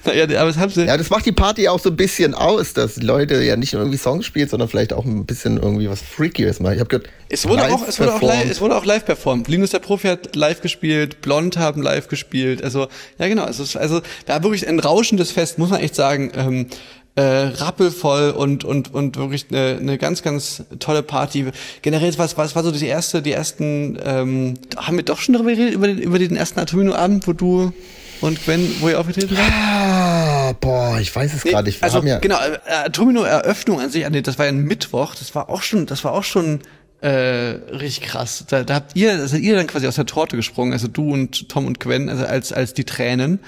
Naja, 0.05 0.23
aber 0.23 0.47
das 0.47 0.57
haben 0.57 0.71
sie. 0.71 0.85
Ja, 0.85 0.97
das 0.97 1.09
macht 1.09 1.25
die 1.25 1.31
Party 1.31 1.67
auch 1.67 1.79
so 1.79 1.89
ein 1.89 1.95
bisschen 1.95 2.28
aus, 2.33 2.73
dass 2.73 2.97
Leute 2.97 3.43
ja 3.43 3.55
nicht 3.55 3.73
nur 3.73 3.81
irgendwie 3.81 3.97
Songs 3.97 4.25
spielen, 4.25 4.47
sondern 4.47 4.69
vielleicht 4.69 4.93
auch 4.93 5.05
ein 5.05 5.25
bisschen 5.25 5.57
irgendwie 5.57 5.89
was 5.89 6.01
Freakies 6.01 6.59
machen. 6.59 6.73
Ich 6.73 6.79
habe 6.79 6.89
gehört, 6.89 7.09
es 7.29 7.47
wurde 7.47 7.71
auch, 7.71 7.87
es 7.87 7.99
wurde 7.99 8.13
auch 8.13 8.21
live, 8.21 8.49
es 8.49 8.61
wurde 8.61 8.75
auch 8.75 8.85
live 8.85 9.05
performt. 9.05 9.47
Linus 9.47 9.71
der 9.71 9.79
Profi 9.79 10.07
hat 10.07 10.35
live 10.35 10.61
gespielt, 10.61 11.21
Blond 11.21 11.57
haben 11.57 11.81
live 11.81 12.07
gespielt. 12.07 12.63
Also 12.63 12.87
ja 13.17 13.27
genau, 13.27 13.45
es 13.47 13.59
ist 13.59 13.75
also 13.75 14.01
da 14.25 14.43
wirklich 14.43 14.67
ein 14.67 14.79
rauschendes 14.79 15.31
Fest, 15.31 15.57
muss 15.57 15.69
man 15.69 15.81
echt 15.81 15.95
sagen. 15.95 16.31
Ähm, 16.35 16.67
äh, 17.15 17.21
rappelvoll 17.21 18.31
und 18.31 18.63
und 18.63 18.93
und 18.93 19.17
wirklich 19.17 19.47
eine, 19.49 19.77
eine 19.77 19.97
ganz 19.97 20.21
ganz 20.21 20.63
tolle 20.79 21.03
Party. 21.03 21.47
Generell 21.81 22.17
was 22.17 22.37
was 22.37 22.55
war 22.55 22.63
so 22.63 22.71
die 22.71 22.85
erste 22.85 23.21
die 23.21 23.33
ersten 23.33 23.97
ähm, 24.03 24.53
haben 24.77 24.95
wir 24.95 25.03
doch 25.03 25.19
schon 25.19 25.33
darüber 25.33 25.51
geredet 25.51 25.73
über 25.73 25.87
den 25.87 25.97
über 25.97 26.19
den 26.19 26.37
ersten 26.37 26.59
Atomino 26.59 26.93
Abend, 26.93 27.27
wo 27.27 27.33
du 27.33 27.73
und 28.21 28.43
Gwen, 28.43 28.75
wo 28.79 28.89
ihr 28.89 28.99
aufgetreten 28.99 29.35
seid? 29.35 29.51
Ah, 29.51 30.53
boah, 30.59 30.99
ich 30.99 31.15
weiß 31.15 31.33
es 31.33 31.45
nee, 31.45 31.51
gerade. 31.51 31.73
Also 31.81 32.03
ja 32.03 32.19
genau, 32.19 32.37
äh, 32.37 32.71
Atomino 32.85 33.23
Eröffnung 33.23 33.79
an 33.79 33.89
sich, 33.89 34.05
das 34.23 34.37
war 34.37 34.45
ja 34.45 34.51
ein 34.51 34.63
Mittwoch. 34.63 35.15
Das 35.15 35.33
war 35.35 35.49
auch 35.49 35.61
schon, 35.61 35.85
das 35.85 36.03
war 36.03 36.13
auch 36.13 36.23
schon 36.23 36.59
äh, 37.01 37.09
richtig 37.09 38.01
krass. 38.01 38.45
Da, 38.47 38.63
da 38.63 38.75
habt 38.75 38.95
ihr, 38.95 39.17
da 39.17 39.27
seid 39.27 39.41
ihr 39.41 39.55
dann 39.55 39.67
quasi 39.67 39.87
aus 39.87 39.95
der 39.95 40.05
Torte 40.05 40.35
gesprungen, 40.35 40.73
also 40.73 40.87
du 40.87 41.11
und 41.11 41.49
Tom 41.49 41.65
und 41.65 41.79
Gwen, 41.79 42.09
also 42.09 42.25
als 42.25 42.51
als 42.51 42.73
die 42.73 42.83
Tränen. 42.85 43.39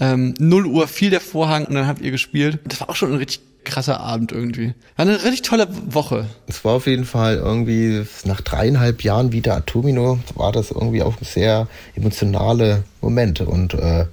Ähm, 0.00 0.34
0 0.38 0.66
Uhr 0.66 0.86
fiel 0.86 1.10
der 1.10 1.20
Vorhang 1.20 1.64
und 1.64 1.74
dann 1.74 1.86
habt 1.86 2.00
ihr 2.00 2.10
gespielt. 2.10 2.60
Das 2.64 2.80
war 2.80 2.90
auch 2.90 2.96
schon 2.96 3.12
ein 3.12 3.18
richtig 3.18 3.40
krasser 3.64 4.00
Abend 4.00 4.32
irgendwie. 4.32 4.74
War 4.96 5.06
eine 5.06 5.22
richtig 5.24 5.42
tolle 5.42 5.68
Woche. 5.90 6.26
Es 6.46 6.64
war 6.64 6.74
auf 6.74 6.86
jeden 6.86 7.04
Fall 7.04 7.36
irgendwie 7.36 8.04
nach 8.24 8.40
dreieinhalb 8.40 9.02
Jahren 9.02 9.32
wieder 9.32 9.56
Atomino, 9.56 10.18
war 10.34 10.52
das 10.52 10.70
irgendwie 10.70 11.02
auch 11.02 11.14
sehr 11.20 11.68
emotionale 11.94 12.84
Momente 13.00 13.46
und 13.46 13.74
äh, 13.74 14.06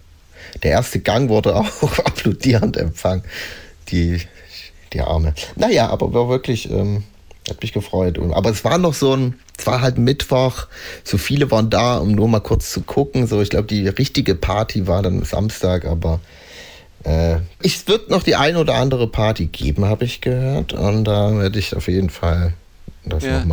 der 0.64 0.72
erste 0.72 1.00
Gang 1.00 1.30
wurde 1.30 1.56
auch 1.56 1.82
applaudierend 2.06 2.78
empfangen. 2.78 3.24
Die, 3.90 4.22
die 4.94 5.02
Arme. 5.02 5.34
Naja, 5.56 5.90
aber 5.90 6.14
war 6.14 6.28
wirklich, 6.30 6.70
ähm, 6.72 7.04
hat 7.50 7.62
mich 7.62 7.74
gefreut. 7.74 8.20
Aber 8.34 8.50
es 8.50 8.64
war 8.64 8.78
noch 8.78 8.94
so 8.94 9.16
ein, 9.16 9.36
es 9.58 9.68
war 9.68 9.82
halt 9.82 9.98
Mittwoch, 9.98 10.68
so 11.04 11.18
viele 11.18 11.52
waren 11.52 11.70
da, 11.70 11.98
um 11.98 12.12
nur 12.12 12.28
mal 12.28 12.40
kurz 12.40 12.72
zu 12.72 12.82
gucken. 12.82 13.28
So, 13.28 13.42
ich 13.42 13.50
glaube, 13.50 13.68
die 13.68 13.88
richtige 13.88 14.36
Party 14.36 14.88
war 14.88 15.04
dann 15.04 15.24
Samstag, 15.24 15.86
aber 15.86 16.20
äh, 17.04 17.38
es 17.62 17.88
wird 17.88 18.10
noch 18.10 18.24
die 18.24 18.36
ein 18.36 18.56
oder 18.58 18.76
andere 18.76 19.08
Party 19.08 19.46
geben, 19.46 19.86
habe 19.86 20.06
ich 20.06 20.22
gehört. 20.22 20.74
Und 20.74 21.06
da 21.06 21.38
werde 21.38 21.60
ich 21.60 21.76
auf 21.76 21.88
jeden 21.88 22.10
Fall 22.10 22.54
ja. 23.22 23.46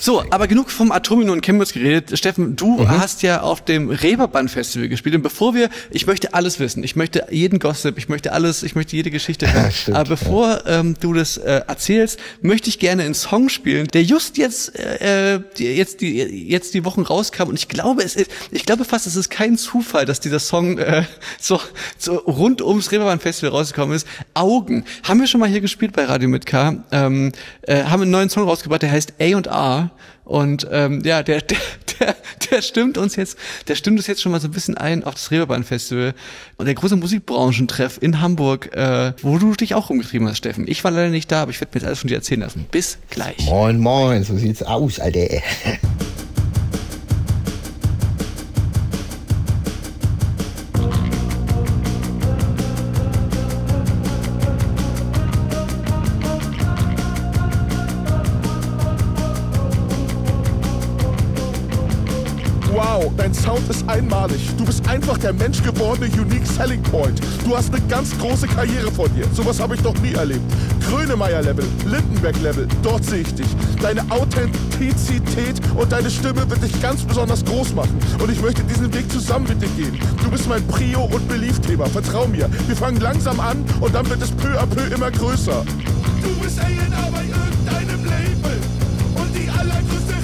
So, 0.00 0.24
aber 0.30 0.46
genug 0.46 0.70
vom 0.70 0.92
Atomino 0.92 1.32
und 1.32 1.42
Chemnitz 1.42 1.72
geredet. 1.72 2.18
Steffen, 2.18 2.56
du 2.56 2.78
mhm. 2.78 2.88
hast 2.88 3.22
ja 3.22 3.40
auf 3.40 3.64
dem 3.64 3.90
Reeperbahn 3.90 4.48
Festival 4.48 4.88
gespielt. 4.88 5.14
Und 5.14 5.22
bevor 5.22 5.54
wir, 5.54 5.70
ich 5.90 6.06
möchte 6.06 6.34
alles 6.34 6.60
wissen. 6.60 6.84
Ich 6.84 6.96
möchte 6.96 7.26
jeden 7.30 7.58
Gossip, 7.58 7.98
ich 7.98 8.08
möchte 8.08 8.32
alles, 8.32 8.62
ich 8.62 8.74
möchte 8.74 8.96
jede 8.96 9.10
Geschichte 9.10 9.52
hören. 9.52 9.72
Stimmt, 9.72 9.96
aber 9.96 10.10
bevor 10.10 10.48
ja. 10.48 10.80
ähm, 10.80 10.94
du 11.00 11.12
das 11.12 11.36
äh, 11.36 11.62
erzählst, 11.66 12.18
möchte 12.42 12.68
ich 12.68 12.78
gerne 12.78 13.02
einen 13.02 13.14
Song 13.14 13.48
spielen, 13.48 13.88
der 13.88 14.02
just 14.02 14.36
jetzt, 14.36 14.78
äh, 14.78 15.40
jetzt 15.56 16.00
die, 16.00 16.18
jetzt 16.18 16.74
die 16.74 16.84
Wochen 16.84 17.02
rauskam. 17.02 17.44
Und 17.44 17.58
ich 17.58 17.68
glaube, 17.68 18.02
es 18.02 18.16
ist, 18.16 18.30
ich 18.50 18.66
glaube 18.66 18.84
fast, 18.84 19.06
es 19.06 19.16
ist 19.16 19.30
kein 19.30 19.56
Zufall, 19.56 20.04
dass 20.04 20.20
dieser 20.20 20.40
Song 20.40 20.78
äh, 20.78 21.04
so, 21.40 21.60
so 21.98 22.16
rund 22.16 22.62
ums 22.62 22.92
Reeperbahn 22.92 23.20
Festival 23.20 23.50
rausgekommen 23.50 23.96
ist. 23.96 24.06
Augen. 24.34 24.84
Haben 25.02 25.20
wir 25.20 25.26
schon 25.26 25.40
mal 25.40 25.48
hier 25.48 25.60
gespielt 25.60 25.92
bei 25.92 26.04
Radio 26.04 26.28
mit 26.28 26.46
K. 26.46 26.84
Ähm, 26.90 27.32
äh, 27.62 27.84
haben 27.84 28.02
einen 28.02 28.10
neuen 28.10 28.30
Song 28.30 28.44
rausgebracht, 28.44 28.82
der 28.82 28.90
heißt 28.90 28.97
heißt 28.98 29.48
A 29.48 29.90
und 30.24 30.66
ähm, 30.70 31.00
ja, 31.04 31.22
der, 31.22 31.40
der, 31.40 31.58
der, 32.00 32.16
der 32.50 32.62
stimmt 32.62 32.98
uns 32.98 33.16
jetzt, 33.16 33.38
der 33.66 33.76
stimmt 33.76 33.98
uns 33.98 34.06
jetzt 34.06 34.20
schon 34.20 34.32
mal 34.32 34.40
so 34.40 34.48
ein 34.48 34.50
bisschen 34.50 34.76
ein 34.76 35.04
auf 35.04 35.14
das 35.14 35.30
Reeperbahn 35.30 35.64
Festival 35.64 36.14
und 36.56 36.66
der 36.66 36.74
große 36.74 36.96
Musikbranchentreff 36.96 37.98
in 38.00 38.20
Hamburg, 38.20 38.74
äh, 38.74 39.12
wo 39.22 39.38
du 39.38 39.54
dich 39.54 39.74
auch 39.74 39.88
rumgetrieben 39.88 40.28
hast, 40.28 40.38
Steffen. 40.38 40.66
Ich 40.68 40.84
war 40.84 40.90
leider 40.90 41.10
nicht 41.10 41.32
da, 41.32 41.42
aber 41.42 41.50
ich 41.50 41.60
werde 41.60 41.70
mir 41.74 41.80
jetzt 41.80 41.86
alles 41.86 41.98
von 42.00 42.08
dir 42.08 42.16
erzählen 42.16 42.40
lassen. 42.40 42.66
Bis 42.70 42.98
gleich. 43.10 43.46
Moin, 43.46 43.78
moin, 43.78 44.22
so 44.22 44.36
sieht's 44.36 44.62
aus, 44.62 45.00
Alter. 45.00 45.42
Dein 63.28 63.34
Sound 63.34 63.68
ist 63.68 63.86
einmalig. 63.86 64.40
Du 64.56 64.64
bist 64.64 64.88
einfach 64.88 65.18
der 65.18 65.34
menschgewordene 65.34 66.10
Unique 66.18 66.46
Selling 66.46 66.82
Point. 66.82 67.20
Du 67.44 67.54
hast 67.54 67.74
eine 67.74 67.86
ganz 67.86 68.16
große 68.16 68.46
Karriere 68.46 68.90
vor 68.90 69.06
dir. 69.10 69.26
Sowas 69.34 69.60
habe 69.60 69.74
ich 69.74 69.82
noch 69.82 69.92
nie 69.98 70.14
erlebt. 70.14 70.40
Grönemeyer-Level, 70.88 71.66
Lindenberg-Level, 71.84 72.66
dort 72.82 73.04
sehe 73.04 73.20
ich 73.20 73.34
dich. 73.34 73.46
Deine 73.82 74.00
Authentizität 74.10 75.60
und 75.76 75.92
deine 75.92 76.10
Stimme 76.10 76.48
wird 76.48 76.62
dich 76.62 76.80
ganz 76.80 77.02
besonders 77.02 77.44
groß 77.44 77.74
machen. 77.74 77.98
Und 78.18 78.32
ich 78.32 78.40
möchte 78.40 78.64
diesen 78.64 78.94
Weg 78.94 79.12
zusammen 79.12 79.46
mit 79.46 79.60
dir 79.60 79.68
gehen. 79.76 80.00
Du 80.24 80.30
bist 80.30 80.48
mein 80.48 80.66
Prio- 80.66 81.04
und 81.04 81.28
Belief-Thema. 81.28 81.84
Vertrau 81.84 82.26
mir. 82.28 82.48
Wir 82.66 82.76
fangen 82.76 82.98
langsam 82.98 83.40
an 83.40 83.62
und 83.82 83.94
dann 83.94 84.08
wird 84.08 84.22
es 84.22 84.30
peu 84.30 84.58
à 84.58 84.64
peu 84.64 84.86
immer 84.86 85.10
größer. 85.10 85.66
Du 86.22 86.34
bist 86.42 86.58
A&R 86.58 87.12
bei 87.12 87.24
irgendeinem 87.24 88.04
Label. 88.06 88.58
Und 89.16 89.36
die 89.36 89.50
allergrößte 89.50 90.17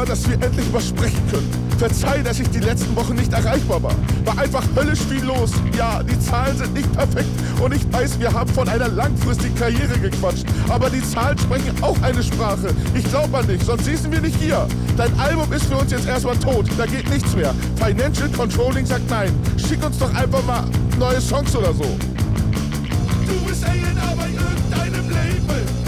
Super, 0.00 0.12
dass 0.12 0.28
wir 0.28 0.34
endlich 0.42 0.72
mal 0.72 0.80
sprechen 0.80 1.20
können. 1.30 1.50
Verzeih, 1.78 2.22
dass 2.22 2.40
ich 2.40 2.48
die 2.48 2.60
letzten 2.60 2.96
Wochen 2.96 3.14
nicht 3.16 3.32
erreichbar 3.34 3.82
war. 3.82 3.94
War 4.24 4.38
einfach 4.38 4.62
höllisch 4.74 5.00
viel 5.00 5.22
los. 5.22 5.50
Ja, 5.76 6.02
die 6.02 6.18
Zahlen 6.20 6.56
sind 6.56 6.72
nicht 6.72 6.90
perfekt 6.94 7.28
und 7.62 7.74
ich 7.74 7.92
weiß, 7.92 8.18
wir 8.18 8.32
haben 8.32 8.48
von 8.50 8.66
einer 8.66 8.88
langfristigen 8.88 9.54
Karriere 9.56 9.98
gequatscht. 9.98 10.46
Aber 10.70 10.88
die 10.88 11.02
Zahlen 11.02 11.36
sprechen 11.36 11.74
auch 11.82 12.00
eine 12.00 12.22
Sprache. 12.22 12.68
Ich 12.94 13.04
glaube 13.10 13.36
an 13.36 13.46
dich, 13.46 13.62
sonst 13.62 13.84
sitzen 13.84 14.10
wir 14.10 14.22
nicht 14.22 14.36
hier. 14.36 14.66
Dein 14.96 15.18
Album 15.20 15.52
ist 15.52 15.66
für 15.66 15.76
uns 15.76 15.90
jetzt 15.90 16.06
erstmal 16.06 16.36
tot. 16.36 16.66
Da 16.78 16.86
geht 16.86 17.08
nichts 17.10 17.36
mehr. 17.36 17.54
Financial 17.76 18.28
Controlling 18.30 18.86
sagt 18.86 19.10
nein. 19.10 19.30
Schick 19.58 19.84
uns 19.84 19.98
doch 19.98 20.14
einfach 20.14 20.42
mal 20.44 20.64
neue 20.98 21.20
Songs 21.20 21.54
oder 21.54 21.74
so. 21.74 21.84
Du 23.26 23.46
bist 23.46 23.64
A&R 23.64 24.16
bei 24.16 24.28
irgendeinem 24.30 25.10
Label 25.10 25.79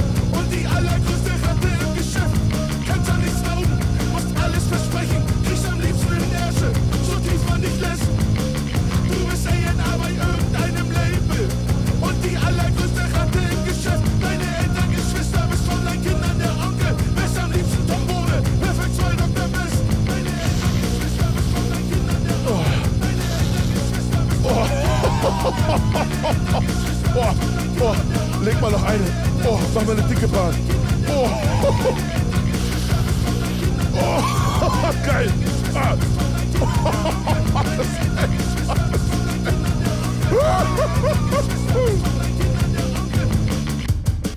Oh, 27.14 27.34
oh, 27.80 27.94
leg 28.44 28.60
mal 28.60 28.70
noch 28.70 28.82
eine. 28.84 29.04
Oh, 29.44 29.58
mach 29.74 29.84
mal 29.84 29.92
eine 29.92 30.02
dicke 30.08 30.28
Bahn. 30.28 30.54
Oh, 31.08 31.28
oh, 33.94 34.92
geil. 35.06 35.30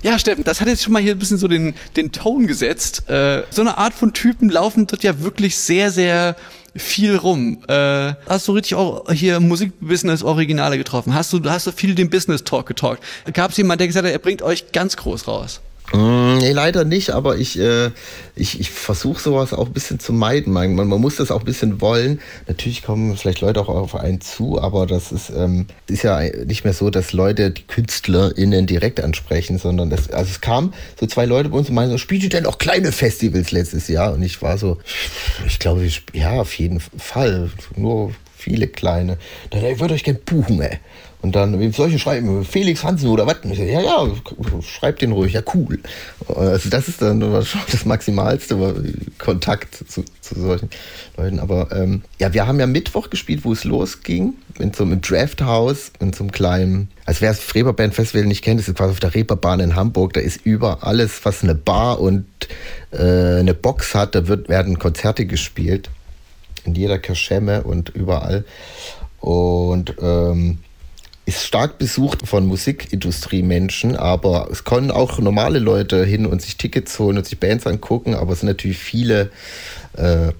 Ja, 0.02 0.20
Steffen, 0.20 0.44
das 0.44 0.60
hat 0.60 0.68
jetzt 0.68 0.84
schon 0.84 0.92
mal 0.92 1.02
hier 1.02 1.16
ein 1.16 1.18
bisschen 1.18 1.38
so 1.38 1.48
den, 1.48 1.74
den 1.96 2.12
Ton 2.12 2.46
gesetzt. 2.46 3.08
Äh, 3.08 3.42
so 3.50 3.62
eine 3.62 3.76
Art 3.76 3.92
von 3.92 4.12
Typen 4.12 4.50
laufen 4.50 4.86
dort 4.86 5.02
ja 5.02 5.20
wirklich 5.20 5.56
sehr, 5.56 5.90
sehr 5.90 6.36
viel 6.78 7.16
rum. 7.16 7.58
Äh, 7.68 8.14
hast 8.28 8.48
du 8.48 8.52
richtig 8.52 8.74
auch 8.74 9.10
hier 9.10 9.40
Musikbusiness 9.40 10.22
Originale 10.22 10.78
getroffen? 10.78 11.14
Hast 11.14 11.32
du, 11.32 11.42
hast 11.44 11.66
du 11.66 11.72
viel 11.72 11.94
den 11.94 12.10
Business 12.10 12.44
Talk 12.44 12.66
getalkt? 12.66 13.02
Gab 13.32 13.50
es 13.50 13.56
jemanden, 13.56 13.78
der 13.78 13.86
gesagt 13.88 14.06
hat, 14.06 14.12
er 14.12 14.18
bringt 14.18 14.42
euch 14.42 14.72
ganz 14.72 14.96
groß 14.96 15.28
raus? 15.28 15.60
Mm, 15.92 16.26
Nee, 16.38 16.52
leider 16.52 16.84
nicht, 16.84 17.10
aber 17.10 17.38
ich, 17.38 17.58
äh, 17.58 17.90
ich, 18.34 18.60
ich 18.60 18.70
versuche 18.70 19.20
sowas 19.20 19.52
auch 19.52 19.66
ein 19.66 19.72
bisschen 19.72 19.98
zu 19.98 20.12
meiden. 20.12 20.52
Man, 20.52 20.74
man, 20.74 20.88
muss 20.88 21.16
das 21.16 21.30
auch 21.30 21.40
ein 21.40 21.44
bisschen 21.44 21.80
wollen. 21.80 22.20
Natürlich 22.46 22.82
kommen 22.82 23.16
vielleicht 23.16 23.40
Leute 23.40 23.60
auch 23.60 23.68
auf 23.68 23.94
einen 23.94 24.20
zu, 24.20 24.60
aber 24.60 24.86
das 24.86 25.12
ist, 25.12 25.30
ähm, 25.30 25.66
ist 25.88 26.02
ja 26.02 26.20
nicht 26.44 26.64
mehr 26.64 26.72
so, 26.72 26.90
dass 26.90 27.12
Leute 27.12 27.50
die 27.50 27.62
KünstlerInnen 27.62 28.66
direkt 28.66 29.00
ansprechen, 29.00 29.58
sondern 29.58 29.90
das, 29.90 30.10
also 30.10 30.30
es 30.30 30.40
kam 30.40 30.74
so 31.00 31.06
zwei 31.06 31.26
Leute 31.26 31.48
bei 31.48 31.58
uns 31.58 31.68
und 31.68 31.74
meinten 31.74 31.92
so, 31.92 31.98
spielt 31.98 32.22
ihr 32.22 32.28
denn 32.28 32.46
auch 32.46 32.58
kleine 32.58 32.92
Festivals 32.92 33.50
letztes 33.50 33.88
Jahr? 33.88 34.12
Und 34.12 34.22
ich 34.22 34.42
war 34.42 34.58
so, 34.58 34.78
ich 35.46 35.58
glaube, 35.58 35.88
ja, 36.12 36.32
auf 36.40 36.54
jeden 36.58 36.80
Fall. 36.80 37.50
Nur 37.76 38.12
viele 38.36 38.68
kleine. 38.68 39.18
Dann, 39.50 39.64
ich 39.64 39.80
würde 39.80 39.94
euch 39.94 40.04
gern 40.04 40.18
buchen, 40.24 40.60
ey. 40.60 40.78
Und 41.22 41.34
dann, 41.34 41.60
ich 41.60 41.74
denn 41.74 41.98
schreiben? 41.98 42.44
Felix 42.44 42.84
Hansen 42.84 43.08
oder 43.08 43.26
was? 43.26 43.36
Ich 43.44 43.58
ja, 43.58 43.80
ja, 43.80 44.06
schreibt 44.62 45.02
den 45.02 45.12
ruhig, 45.12 45.32
ja, 45.32 45.42
cool. 45.54 45.80
Also 46.28 46.68
das 46.68 46.88
ist 46.88 47.02
dann 47.02 47.20
das 47.20 47.84
Maximalste, 47.84 48.56
Kontakt 49.18 49.74
zu, 49.74 50.04
zu 50.20 50.40
solchen 50.40 50.70
Leuten. 51.16 51.40
Aber 51.40 51.68
ähm, 51.72 52.02
ja, 52.18 52.32
wir 52.32 52.46
haben 52.46 52.60
ja 52.60 52.66
Mittwoch 52.66 53.10
gespielt, 53.10 53.44
wo 53.44 53.52
es 53.52 53.64
losging, 53.64 54.34
in 54.58 54.72
so 54.72 54.84
einem 54.84 55.00
Draft 55.00 55.42
House, 55.42 55.90
in 56.00 56.12
so 56.12 56.24
einem 56.24 56.32
kleinen, 56.32 56.88
also 57.06 57.22
wer 57.22 57.30
das 57.30 57.54
Reeperbahn 57.54 57.92
Festival 57.92 58.26
nicht 58.26 58.44
kennt, 58.44 58.60
das 58.60 58.68
ist 58.68 58.76
quasi 58.76 58.92
auf 58.92 59.00
der 59.00 59.14
Reeperbahn 59.14 59.60
in 59.60 59.74
Hamburg, 59.74 60.12
da 60.12 60.20
ist 60.20 60.44
über 60.44 60.84
alles, 60.84 61.24
was 61.24 61.42
eine 61.42 61.54
Bar 61.54 62.00
und 62.00 62.26
äh, 62.92 63.40
eine 63.40 63.54
Box 63.54 63.94
hat, 63.94 64.14
da 64.14 64.28
wird, 64.28 64.48
werden 64.48 64.78
Konzerte 64.78 65.26
gespielt 65.26 65.90
in 66.66 66.74
jeder 66.74 66.98
Kirschemme 66.98 67.62
und 67.62 67.90
überall. 67.90 68.44
Und 69.20 69.94
ähm, 70.00 70.58
ist 71.26 71.44
stark 71.44 71.78
besucht 71.78 72.26
von 72.26 72.46
Musikindustriemenschen, 72.46 73.96
aber 73.96 74.48
es 74.50 74.62
können 74.62 74.92
auch 74.92 75.18
normale 75.18 75.58
Leute 75.58 76.04
hin 76.04 76.24
und 76.24 76.40
sich 76.40 76.56
Tickets 76.56 76.98
holen 77.00 77.18
und 77.18 77.26
sich 77.26 77.38
Bands 77.38 77.66
angucken, 77.66 78.14
aber 78.14 78.32
es 78.32 78.40
sind 78.40 78.48
natürlich 78.48 78.78
viele 78.78 79.32
äh, 79.96 80.28
äh, 80.28 80.32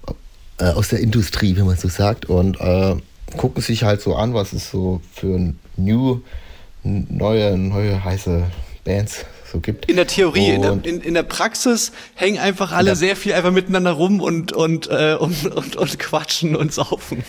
aus 0.59 0.89
der 0.89 1.01
Industrie, 1.01 1.57
wenn 1.57 1.67
man 1.67 1.77
so 1.77 1.89
sagt, 1.89 2.27
und 2.27 2.61
äh, 2.61 2.95
gucken 3.37 3.63
sich 3.63 3.83
halt 3.83 4.01
so 4.01 4.15
an, 4.15 4.33
was 4.33 4.53
es 4.53 4.71
so 4.71 5.01
für 5.13 5.35
ein 5.35 5.59
new, 5.77 6.21
neue, 6.85 7.59
neue 7.59 8.05
heiße 8.05 8.45
Bands 8.85 9.25
so 9.51 9.59
gibt. 9.59 9.87
In 9.87 9.97
der 9.97 10.07
Theorie, 10.07 10.51
in 10.51 10.63
der, 10.63 10.79
in, 10.85 11.01
in 11.01 11.15
der 11.15 11.25
Praxis 11.25 11.91
hängen 12.15 12.39
einfach 12.39 12.71
alle 12.71 12.95
sehr 12.95 13.17
viel 13.17 13.33
einfach 13.33 13.51
miteinander 13.51 13.91
rum 13.93 14.21
und, 14.21 14.53
und, 14.53 14.89
äh, 14.89 15.17
und, 15.19 15.47
und, 15.47 15.77
und 15.77 15.99
quatschen 15.99 16.55
und 16.55 16.73
saufen. 16.73 17.25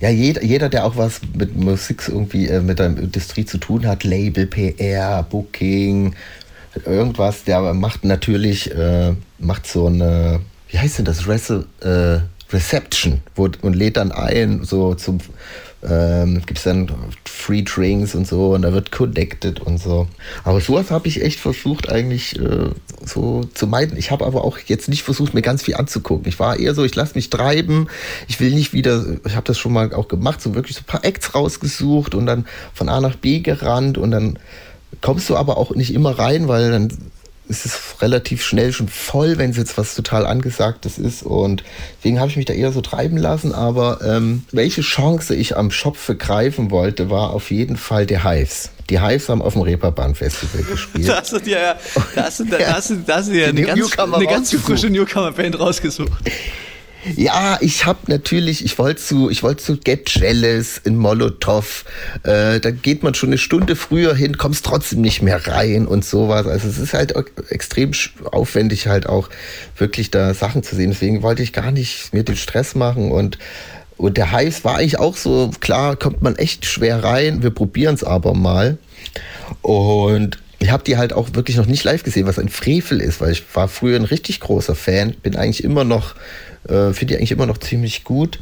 Ja, 0.00 0.10
jeder, 0.10 0.42
jeder, 0.42 0.68
der 0.68 0.84
auch 0.84 0.96
was 0.96 1.20
mit 1.36 1.56
Musik 1.56 2.04
irgendwie, 2.08 2.48
äh, 2.48 2.60
mit 2.60 2.78
der 2.78 2.86
Industrie 2.86 3.44
zu 3.44 3.58
tun 3.58 3.86
hat, 3.86 4.04
Label, 4.04 4.46
PR, 4.46 5.22
Booking, 5.22 6.14
irgendwas, 6.84 7.44
der 7.44 7.74
macht 7.74 8.04
natürlich, 8.04 8.74
äh, 8.74 9.14
macht 9.38 9.66
so 9.66 9.86
eine, 9.86 10.40
wie 10.68 10.78
heißt 10.78 10.98
denn 10.98 11.04
das, 11.04 11.28
Rece 11.28 11.66
äh, 11.80 12.20
Reception 12.52 13.20
wo, 13.34 13.48
und 13.62 13.74
lädt 13.74 13.96
dann 13.96 14.12
ein, 14.12 14.64
so 14.64 14.94
zum, 14.94 15.18
ähm, 15.88 16.42
gibt 16.46 16.58
es 16.58 16.64
dann 16.64 16.90
Free 17.24 17.62
Drinks 17.62 18.14
und 18.14 18.26
so 18.26 18.54
und 18.54 18.62
da 18.62 18.72
wird 18.72 18.90
connected 18.90 19.60
und 19.60 19.78
so. 19.78 20.06
Aber 20.44 20.60
sowas 20.60 20.90
habe 20.90 21.08
ich 21.08 21.22
echt 21.22 21.40
versucht 21.40 21.90
eigentlich 21.90 22.38
äh, 22.40 22.70
so 23.04 23.44
zu 23.54 23.66
meiden. 23.66 23.96
Ich 23.96 24.10
habe 24.10 24.24
aber 24.24 24.44
auch 24.44 24.58
jetzt 24.58 24.88
nicht 24.88 25.02
versucht, 25.02 25.34
mir 25.34 25.42
ganz 25.42 25.62
viel 25.62 25.76
anzugucken. 25.76 26.26
Ich 26.28 26.38
war 26.38 26.58
eher 26.58 26.74
so, 26.74 26.84
ich 26.84 26.94
lasse 26.94 27.14
mich 27.14 27.30
treiben. 27.30 27.88
Ich 28.28 28.40
will 28.40 28.54
nicht 28.54 28.72
wieder, 28.72 29.04
ich 29.26 29.36
habe 29.36 29.46
das 29.46 29.58
schon 29.58 29.72
mal 29.72 29.92
auch 29.92 30.08
gemacht, 30.08 30.40
so 30.40 30.54
wirklich 30.54 30.76
so 30.76 30.82
ein 30.82 30.86
paar 30.86 31.04
Acts 31.04 31.34
rausgesucht 31.34 32.14
und 32.14 32.26
dann 32.26 32.46
von 32.72 32.88
A 32.88 33.00
nach 33.00 33.16
B 33.16 33.40
gerannt 33.40 33.98
und 33.98 34.10
dann 34.10 34.38
kommst 35.00 35.28
du 35.28 35.36
aber 35.36 35.58
auch 35.58 35.74
nicht 35.74 35.92
immer 35.92 36.18
rein, 36.18 36.48
weil 36.48 36.70
dann 36.70 36.88
ist 37.48 37.66
es 37.66 38.00
relativ 38.00 38.42
schnell 38.42 38.72
schon 38.72 38.88
voll, 38.88 39.36
wenn 39.36 39.50
es 39.50 39.56
jetzt 39.56 39.76
was 39.76 39.94
total 39.94 40.24
Angesagtes 40.26 40.98
ist. 40.98 41.22
Und 41.22 41.62
deswegen 41.98 42.18
habe 42.18 42.30
ich 42.30 42.36
mich 42.36 42.46
da 42.46 42.54
eher 42.54 42.72
so 42.72 42.80
treiben 42.80 43.16
lassen. 43.16 43.52
Aber 43.52 44.00
ähm, 44.02 44.44
welche 44.52 44.80
Chance 44.80 45.34
ich 45.34 45.56
am 45.56 45.70
Shop 45.70 45.96
vergreifen 45.96 46.70
wollte, 46.70 47.10
war 47.10 47.30
auf 47.30 47.50
jeden 47.50 47.76
Fall 47.76 48.06
der 48.06 48.24
Hives. 48.24 48.70
Die 48.88 49.00
Hives 49.00 49.28
haben 49.28 49.42
auf 49.42 49.54
dem 49.54 49.62
Reeperbahn-Festival 49.62 50.62
gespielt. 50.70 51.08
Da 51.08 51.20
hast 51.20 51.32
du 51.32 51.38
dir 51.38 51.60
ja, 51.60 51.76
da 52.14 52.24
hast 52.24 52.40
du, 52.40 52.44
da 52.44 52.58
hast 52.74 52.90
du, 52.90 52.96
da 52.96 53.16
hast 53.16 53.28
du 53.28 53.32
ja 53.32 53.52
Die 53.52 53.66
eine 53.66 53.80
ganz, 53.80 53.98
eine 53.98 54.26
ganz 54.26 54.54
frische 54.54 54.88
Newcomer-Band 54.88 55.58
rausgesucht. 55.58 56.12
Ja, 57.16 57.58
ich 57.60 57.84
habe 57.84 57.98
natürlich, 58.06 58.64
ich 58.64 58.78
wollte 58.78 59.00
zu, 59.02 59.30
ich 59.30 59.42
wollte 59.42 59.62
zu 59.62 59.76
Get 59.76 60.08
Jealous 60.08 60.78
in 60.78 60.96
Molotow. 60.96 61.84
Äh, 62.22 62.60
da 62.60 62.70
geht 62.70 63.02
man 63.02 63.14
schon 63.14 63.28
eine 63.30 63.38
Stunde 63.38 63.76
früher 63.76 64.14
hin, 64.14 64.38
kommst 64.38 64.64
trotzdem 64.64 65.02
nicht 65.02 65.22
mehr 65.22 65.46
rein 65.46 65.86
und 65.86 66.04
sowas. 66.04 66.46
Also 66.46 66.68
es 66.68 66.78
ist 66.78 66.94
halt 66.94 67.14
extrem 67.50 67.92
aufwendig 68.32 68.86
halt 68.86 69.06
auch 69.06 69.28
wirklich 69.76 70.10
da 70.10 70.32
Sachen 70.34 70.62
zu 70.62 70.74
sehen. 70.76 70.90
Deswegen 70.90 71.22
wollte 71.22 71.42
ich 71.42 71.52
gar 71.52 71.70
nicht 71.70 72.14
mir 72.14 72.24
den 72.24 72.36
Stress 72.36 72.74
machen 72.74 73.10
und 73.10 73.38
und 73.96 74.16
der 74.16 74.32
Hives 74.32 74.64
war 74.64 74.78
eigentlich 74.78 74.98
auch 74.98 75.16
so, 75.16 75.52
klar, 75.60 75.94
kommt 75.94 76.20
man 76.20 76.34
echt 76.34 76.66
schwer 76.66 77.04
rein. 77.04 77.44
Wir 77.44 77.50
probieren 77.50 77.94
es 77.94 78.02
aber 78.02 78.34
mal. 78.34 78.76
Und 79.62 80.38
ich 80.64 80.70
habe 80.70 80.82
die 80.82 80.96
halt 80.96 81.12
auch 81.12 81.28
wirklich 81.34 81.58
noch 81.58 81.66
nicht 81.66 81.84
live 81.84 82.04
gesehen, 82.04 82.26
was 82.26 82.38
ein 82.38 82.48
Frevel 82.48 83.02
ist, 83.02 83.20
weil 83.20 83.32
ich 83.32 83.44
war 83.52 83.68
früher 83.68 83.98
ein 83.98 84.06
richtig 84.06 84.40
großer 84.40 84.74
Fan, 84.74 85.12
bin 85.22 85.36
eigentlich 85.36 85.62
immer 85.62 85.84
noch, 85.84 86.14
äh, 86.66 86.94
finde 86.94 87.06
die 87.06 87.16
eigentlich 87.18 87.32
immer 87.32 87.44
noch 87.44 87.58
ziemlich 87.58 88.02
gut 88.02 88.38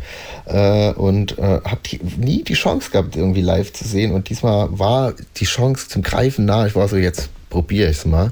äh, 0.47 0.93
und 0.93 1.37
äh, 1.39 1.43
habe 1.43 1.81
nie 2.17 2.45
die 2.45 2.55
Chance 2.55 2.93
gehabt, 2.93 3.17
irgendwie 3.17 3.41
live 3.41 3.73
zu 3.73 3.89
sehen. 3.89 4.13
Und 4.13 4.31
diesmal 4.31 4.69
war 4.79 5.15
die 5.39 5.47
Chance 5.47 5.89
zum 5.89 6.03
Greifen 6.03 6.45
nah. 6.45 6.65
Ich 6.65 6.77
war 6.77 6.87
so, 6.87 6.97
jetzt 6.97 7.29
probiere 7.51 7.91
ich 7.91 7.97
es 7.97 8.05
mal. 8.05 8.31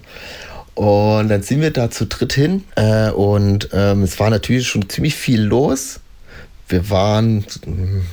Und 0.76 1.28
dann 1.28 1.42
sind 1.42 1.60
wir 1.60 1.72
da 1.72 1.90
zu 1.90 2.06
dritt 2.06 2.32
hin 2.32 2.62
äh, 2.76 3.10
und 3.10 3.70
ähm, 3.72 4.04
es 4.04 4.20
war 4.20 4.30
natürlich 4.30 4.68
schon 4.68 4.88
ziemlich 4.88 5.16
viel 5.16 5.40
los 5.40 5.98
wir 6.70 6.88
waren 6.90 7.44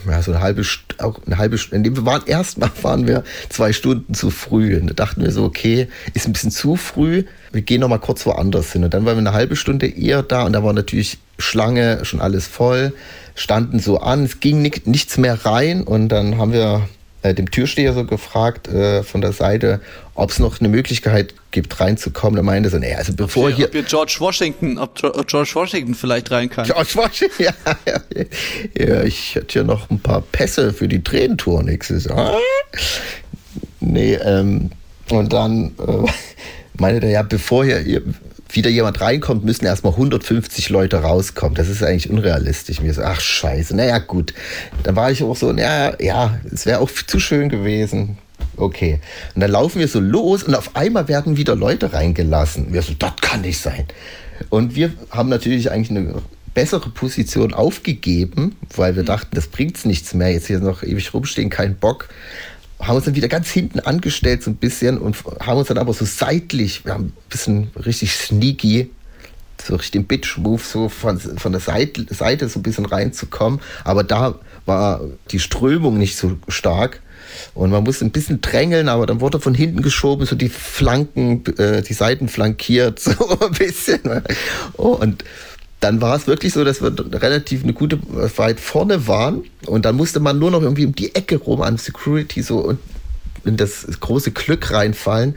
ja, 0.05 0.21
so 0.21 0.31
eine 0.31 0.41
halbe, 0.41 0.63
auch 0.99 1.19
eine 1.25 1.37
halbe 1.37 1.57
Stunde, 1.57 1.95
wir 1.95 2.05
waren 2.05 2.23
erstmal 2.25 2.71
waren 2.81 3.07
wir 3.07 3.23
zwei 3.49 3.71
Stunden 3.73 4.13
zu 4.13 4.29
früh. 4.29 4.77
Und 4.79 4.87
da 4.87 4.93
dachten 4.93 5.21
wir 5.23 5.31
so, 5.31 5.43
okay, 5.43 5.87
ist 6.13 6.27
ein 6.27 6.33
bisschen 6.33 6.51
zu 6.51 6.75
früh, 6.75 7.23
wir 7.51 7.61
gehen 7.61 7.81
noch 7.81 7.89
mal 7.89 7.99
kurz 7.99 8.25
woanders 8.25 8.71
hin. 8.73 8.83
Und 8.83 8.93
dann 8.93 9.05
waren 9.05 9.15
wir 9.15 9.19
eine 9.19 9.33
halbe 9.33 9.55
Stunde 9.55 9.87
eher 9.87 10.23
da 10.23 10.43
und 10.43 10.53
da 10.53 10.63
war 10.63 10.73
natürlich 10.73 11.17
Schlange, 11.39 12.03
schon 12.03 12.19
alles 12.19 12.47
voll, 12.47 12.93
standen 13.35 13.79
so 13.79 13.99
an, 13.99 14.23
es 14.25 14.39
ging 14.39 14.61
ni- 14.61 14.71
nichts 14.85 15.17
mehr 15.17 15.45
rein 15.45 15.83
und 15.83 16.09
dann 16.09 16.37
haben 16.39 16.51
wir 16.51 16.89
äh, 17.21 17.33
dem 17.35 17.51
Türsteher 17.51 17.93
so 17.93 18.05
gefragt 18.05 18.67
äh, 18.67 19.03
von 19.03 19.21
der 19.21 19.33
Seite, 19.33 19.79
ob 20.15 20.31
es 20.31 20.39
noch 20.39 20.59
eine 20.59 20.69
Möglichkeit 20.69 21.35
gibt, 21.61 21.79
reinzukommen. 21.79 22.37
Er 22.37 22.43
meinte 22.43 22.69
so, 22.69 22.77
nee, 22.77 22.93
also 22.93 23.13
bevor 23.13 23.45
ob 23.45 23.49
hier, 23.49 23.55
hier... 23.55 23.65
Ob 23.65 23.71
hier 23.73 23.83
George 23.83 24.17
Washington, 24.19 24.77
ob 24.77 24.95
George 24.95 25.51
Washington 25.55 25.95
vielleicht 25.95 26.29
rein 26.29 26.49
kann. 26.49 26.65
George 26.67 26.91
Washington, 26.93 27.43
ja, 27.43 27.53
ja, 27.87 28.85
ja. 28.85 29.03
Ich 29.03 29.35
hätte 29.35 29.47
hier 29.53 29.63
noch 29.63 29.89
ein 29.89 29.99
paar 29.99 30.21
Pässe 30.21 30.71
für 30.71 30.87
die 30.87 31.03
Tränentour 31.03 31.63
nächstes 31.63 32.05
Jahr. 32.05 32.37
Nee, 33.79 34.13
ähm, 34.15 34.69
und 35.09 35.33
dann 35.33 35.73
äh, 35.79 36.11
meinte 36.79 37.07
er 37.07 37.11
ja, 37.11 37.23
bevor 37.23 37.65
hier 37.65 38.03
wieder 38.49 38.69
jemand 38.69 39.01
reinkommt, 39.01 39.43
müssen 39.43 39.65
erstmal 39.65 39.93
150 39.93 40.69
Leute 40.69 40.97
rauskommen. 40.97 41.55
Das 41.55 41.69
ist 41.69 41.83
eigentlich 41.83 42.09
unrealistisch. 42.09 42.81
Mir 42.81 42.93
so, 42.93 43.01
ach 43.01 43.19
scheiße, 43.19 43.75
naja 43.75 43.97
gut. 43.97 44.33
Dann 44.83 44.95
war 44.95 45.11
ich 45.11 45.23
auch 45.23 45.35
so, 45.35 45.51
naja, 45.51 45.95
ja, 45.99 46.39
es 46.51 46.65
wäre 46.65 46.79
auch 46.79 46.89
zu 46.91 47.19
schön 47.19 47.49
gewesen. 47.49 48.17
Okay. 48.57 48.99
Und 49.35 49.41
dann 49.41 49.51
laufen 49.51 49.79
wir 49.79 49.87
so 49.87 49.99
los 49.99 50.43
und 50.43 50.55
auf 50.55 50.75
einmal 50.75 51.07
werden 51.07 51.37
wieder 51.37 51.55
Leute 51.55 51.93
reingelassen. 51.93 52.73
Wir 52.73 52.81
so, 52.81 52.93
das 52.97 53.15
kann 53.21 53.41
nicht 53.41 53.59
sein. 53.59 53.85
Und 54.49 54.75
wir 54.75 54.93
haben 55.11 55.29
natürlich 55.29 55.71
eigentlich 55.71 55.91
eine 55.91 56.21
bessere 56.53 56.89
Position 56.89 57.53
aufgegeben, 57.53 58.55
weil 58.75 58.95
wir 58.95 59.03
dachten, 59.03 59.35
das 59.35 59.47
bringt 59.47 59.85
nichts 59.85 60.13
mehr. 60.13 60.31
Jetzt 60.31 60.47
hier 60.47 60.59
noch 60.59 60.83
ewig 60.83 61.13
rumstehen, 61.13 61.49
kein 61.49 61.75
Bock 61.75 62.09
haben 62.79 62.95
uns 62.95 63.05
dann 63.05 63.15
wieder 63.15 63.27
ganz 63.27 63.49
hinten 63.49 63.79
angestellt 63.79 64.43
so 64.43 64.51
ein 64.51 64.55
bisschen 64.55 64.97
und 64.97 65.17
haben 65.39 65.57
uns 65.57 65.67
dann 65.67 65.77
aber 65.77 65.93
so 65.93 66.05
seitlich, 66.05 66.85
wir 66.85 66.93
haben 66.93 67.05
ein 67.05 67.13
bisschen 67.29 67.71
richtig 67.75 68.13
sneaky, 68.13 68.91
so 69.61 69.75
richtig 69.75 69.91
den 69.93 70.05
Bitch-Move 70.05 70.61
so 70.61 70.87
von, 70.89 71.19
von 71.19 71.51
der 71.51 71.61
Seite, 71.61 72.05
Seite 72.13 72.47
so 72.47 72.59
ein 72.59 72.63
bisschen 72.63 72.85
reinzukommen. 72.85 73.59
Aber 73.83 74.03
da 74.03 74.35
war 74.65 75.01
die 75.31 75.39
Strömung 75.39 75.97
nicht 75.97 76.15
so 76.15 76.37
stark. 76.47 77.01
Und 77.53 77.71
man 77.71 77.83
musste 77.83 78.05
ein 78.05 78.11
bisschen 78.11 78.41
drängeln, 78.41 78.89
aber 78.89 79.05
dann 79.05 79.21
wurde 79.21 79.39
von 79.39 79.53
hinten 79.53 79.81
geschoben, 79.81 80.25
so 80.25 80.35
die 80.35 80.49
Flanken, 80.49 81.43
äh, 81.57 81.81
die 81.81 81.93
Seiten 81.93 82.27
flankiert, 82.27 82.99
so 82.99 83.11
ein 83.39 83.51
bisschen. 83.51 83.99
Oh, 84.77 84.93
und 84.93 85.23
dann 85.79 86.01
war 86.01 86.15
es 86.15 86.25
wirklich 86.25 86.53
so, 86.53 86.63
dass 86.63 86.81
wir 86.81 86.93
relativ 87.21 87.63
eine 87.63 87.73
gute 87.73 87.99
weit 88.37 88.59
vorne 88.59 89.07
waren 89.07 89.43
und 89.67 89.85
dann 89.85 89.95
musste 89.95 90.19
man 90.19 90.39
nur 90.39 90.49
noch 90.49 90.63
irgendwie 90.63 90.85
um 90.85 90.95
die 90.95 91.13
Ecke 91.13 91.37
rum 91.37 91.61
an 91.61 91.77
Security 91.77 92.41
so 92.41 92.57
und 92.57 92.79
in 93.47 93.57
das 93.57 93.87
große 93.99 94.31
Glück 94.31 94.71
reinfallen. 94.71 95.35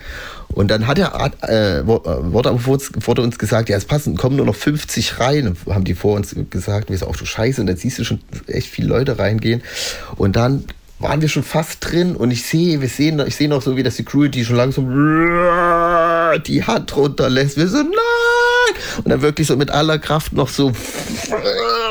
Und 0.48 0.70
dann 0.70 0.86
hat 0.86 0.98
er, 0.98 1.32
äh, 1.42 1.86
wurde, 1.86 2.50
uns, 2.50 2.90
wurde 3.06 3.22
uns 3.22 3.38
gesagt, 3.38 3.68
ja, 3.68 3.76
es 3.76 3.84
passen, 3.84 4.16
kommen 4.16 4.36
nur 4.36 4.46
noch 4.46 4.56
50 4.56 5.20
rein, 5.20 5.56
haben 5.68 5.84
die 5.84 5.94
vor 5.94 6.16
uns 6.16 6.34
gesagt. 6.50 6.90
Wir 6.90 6.98
so, 6.98 7.06
auch 7.06 7.16
du 7.16 7.24
Scheiße, 7.24 7.60
und 7.60 7.68
dann 7.68 7.76
siehst 7.76 7.98
du 8.00 8.04
schon 8.04 8.20
echt 8.48 8.68
viele 8.68 8.88
Leute 8.88 9.18
reingehen. 9.18 9.62
Und 10.16 10.34
dann 10.34 10.64
waren 11.00 11.22
wir 11.22 11.28
schon 11.28 11.42
fast 11.42 11.78
drin 11.80 12.14
und 12.14 12.30
ich 12.30 12.44
sehe, 12.44 12.80
wir 12.80 12.88
sehen, 12.88 13.22
ich 13.26 13.34
sehe 13.34 13.48
noch 13.48 13.62
so, 13.62 13.76
wie 13.76 13.82
der 13.82 13.90
Security 13.90 14.44
schon 14.44 14.56
langsam 14.56 14.86
die 16.46 16.62
Hand 16.62 16.94
runterlässt. 16.94 17.56
Wir 17.56 17.68
so, 17.68 17.78
nein! 17.78 17.90
Und 18.98 19.08
dann 19.08 19.22
wirklich 19.22 19.46
so 19.46 19.56
mit 19.56 19.70
aller 19.70 19.98
Kraft 19.98 20.34
noch 20.34 20.48
so 20.48 20.72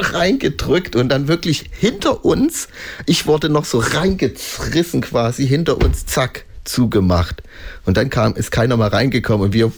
reingedrückt 0.01 0.95
und 0.95 1.09
dann 1.09 1.27
wirklich 1.27 1.65
hinter 1.71 2.23
uns, 2.23 2.67
ich 3.07 3.25
wurde 3.25 3.49
noch 3.49 3.65
so 3.65 3.79
reingezrissen 3.79 5.01
quasi, 5.01 5.47
hinter 5.47 5.77
uns, 5.77 6.05
zack, 6.05 6.45
zugemacht. 6.63 7.41
Und 7.85 7.97
dann 7.97 8.11
kam, 8.11 8.35
ist 8.35 8.51
keiner 8.51 8.77
mal 8.77 8.89
reingekommen 8.89 9.47
und 9.47 9.53
wir, 9.53 9.71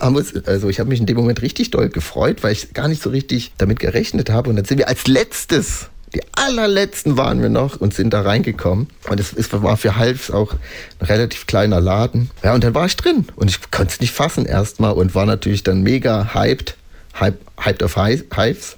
uns, 0.00 0.34
also 0.46 0.70
ich 0.70 0.80
habe 0.80 0.88
mich 0.88 0.98
in 0.98 1.06
dem 1.06 1.18
Moment 1.18 1.42
richtig 1.42 1.70
doll 1.70 1.90
gefreut, 1.90 2.42
weil 2.42 2.52
ich 2.52 2.72
gar 2.72 2.88
nicht 2.88 3.02
so 3.02 3.10
richtig 3.10 3.52
damit 3.58 3.80
gerechnet 3.80 4.30
habe. 4.30 4.48
Und 4.48 4.56
dann 4.56 4.64
sind 4.64 4.78
wir 4.78 4.88
als 4.88 5.06
letztes 5.06 5.90
die 6.14 6.20
allerletzten 6.32 7.16
waren 7.16 7.40
wir 7.40 7.48
noch 7.48 7.80
und 7.80 7.94
sind 7.94 8.12
da 8.12 8.22
reingekommen. 8.22 8.88
Und 9.08 9.20
es, 9.20 9.52
war 9.52 9.76
für 9.76 9.96
Halfs 9.96 10.30
auch 10.30 10.54
ein 11.00 11.06
relativ 11.06 11.46
kleiner 11.46 11.80
Laden. 11.80 12.30
Ja, 12.42 12.54
und 12.54 12.64
dann 12.64 12.74
war 12.74 12.86
ich 12.86 12.96
drin 12.96 13.26
und 13.36 13.50
ich 13.50 13.70
konnte 13.70 13.94
es 13.94 14.00
nicht 14.00 14.12
fassen 14.12 14.44
erstmal 14.44 14.92
und 14.92 15.14
war 15.14 15.26
natürlich 15.26 15.62
dann 15.62 15.82
mega 15.82 16.34
hyped, 16.34 16.76
hyped, 17.14 17.40
hyped 17.58 17.82
auf 17.82 17.96
Hives. 17.96 18.76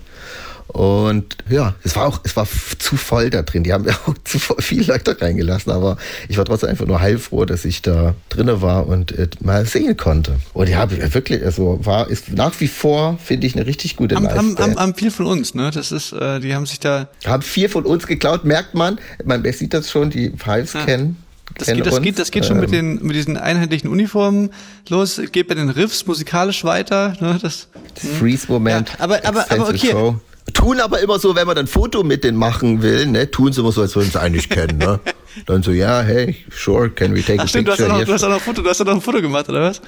Und 0.75 1.37
ja, 1.49 1.77
es 1.85 1.95
war 1.95 2.05
auch, 2.05 2.21
es 2.25 2.35
war 2.35 2.49
zu 2.81 2.97
voll 2.97 3.31
da 3.31 3.43
drin. 3.43 3.63
Die 3.63 3.73
haben 3.73 3.85
ja 3.89 3.97
auch 4.07 4.15
zu 4.25 4.41
viele 4.59 4.93
Leute 4.93 5.17
reingelassen, 5.21 5.71
aber 5.71 5.97
ich 6.29 6.37
war 6.37 6.45
trotzdem 6.45 6.69
einfach 6.69 6.87
nur 6.87 7.01
heilfroh, 7.01 7.45
dass 7.45 7.65
ich 7.65 7.81
da 7.81 8.17
drinne 8.29 8.61
war 8.61 8.89
und 8.89 9.13
äh, 9.13 9.29
mal 9.39 9.67
sehen 9.67 9.97
konnte. 9.97 10.41
Und 10.53 10.69
ja, 10.69 10.91
wirklich, 11.15 11.45
also 11.45 11.79
war, 11.85 12.11
ist 12.11 12.33
nach 12.33 12.59
wie 12.59 12.67
vor, 12.67 13.19
finde 13.23 13.47
ich, 13.47 13.55
eine 13.55 13.67
richtig 13.67 13.95
gute 13.95 14.17
Leistung. 14.17 14.37
Haben, 14.37 14.59
haben, 14.59 14.77
haben 14.77 14.95
viel 14.97 15.13
von 15.13 15.27
uns, 15.27 15.55
ne? 15.55 15.71
Das 15.71 15.93
ist, 15.93 16.13
äh, 16.13 16.41
die 16.41 16.57
haben 16.57 16.67
sich 16.67 16.81
da. 16.81 17.09
Haben 17.25 17.45
viel 17.45 17.69
von 17.69 17.85
uns 17.85 18.09
geklaut, 18.09 18.45
merkt 18.45 18.75
man. 18.75 18.99
Man 19.25 19.45
sieht 19.53 19.75
das 19.75 19.93
schon, 19.93 20.11
die 20.11 20.31
Fives 20.31 20.73
ja. 20.73 20.85
kennen. 20.85 21.19
Das 21.57 21.69
geht, 21.69 21.87
das, 21.87 22.03
geht, 22.03 22.19
das 22.19 22.31
geht 22.33 22.47
schon 22.47 22.59
mit, 22.59 22.73
ähm, 22.73 22.99
den, 22.99 23.07
mit 23.07 23.15
diesen 23.15 23.37
einheitlichen 23.37 23.89
Uniformen 23.89 24.51
los, 24.89 25.21
geht 25.31 25.47
bei 25.47 25.55
den 25.55 25.69
Riffs 25.69 26.05
musikalisch 26.05 26.65
weiter. 26.65 27.17
Ne, 27.21 27.39
das, 27.41 27.69
das 27.95 28.11
Freeze-Moment. 28.19 28.89
Ja, 28.89 28.95
aber, 28.99 29.25
aber, 29.25 29.49
aber 29.53 29.69
okay. 29.69 29.91
Show. 29.93 30.21
Tun 30.55 30.81
aber 30.81 31.01
immer 31.01 31.19
so, 31.19 31.37
wenn 31.37 31.47
man 31.47 31.59
ein 31.59 31.67
Foto 31.67 32.03
mit 32.03 32.25
denen 32.25 32.39
machen 32.39 32.81
will, 32.81 33.07
ne, 33.07 33.31
tun 33.31 33.53
sie 33.53 33.61
immer 33.61 33.73
so, 33.73 33.83
als 33.83 33.95
würden 33.95 34.11
sie 34.11 34.21
eigentlich 34.21 34.49
kennen, 34.49 34.79
ne? 34.79 35.01
Dann 35.47 35.63
so, 35.63 35.73
ja, 35.73 36.01
hey, 36.01 36.37
sure, 36.51 36.89
can 36.89 37.15
we 37.15 37.23
take 37.23 37.41
Ach, 37.41 37.45
a 37.45 37.49
stimmt, 37.49 37.69
picture? 37.69 37.89
Du 37.89 37.95
hast, 37.95 38.01
noch, 38.01 38.07
du 38.07 38.13
hast 38.13 38.25
auch 38.25 38.29
noch 38.29 38.37
ein 38.37 38.41
Foto, 38.41 38.63
du 38.63 38.71
hast 38.71 38.81
auch 38.81 38.87
noch 38.87 38.95
ein 38.95 39.01
Foto 39.01 39.21
gemacht, 39.21 39.49
oder 39.49 39.63
was? 39.63 39.83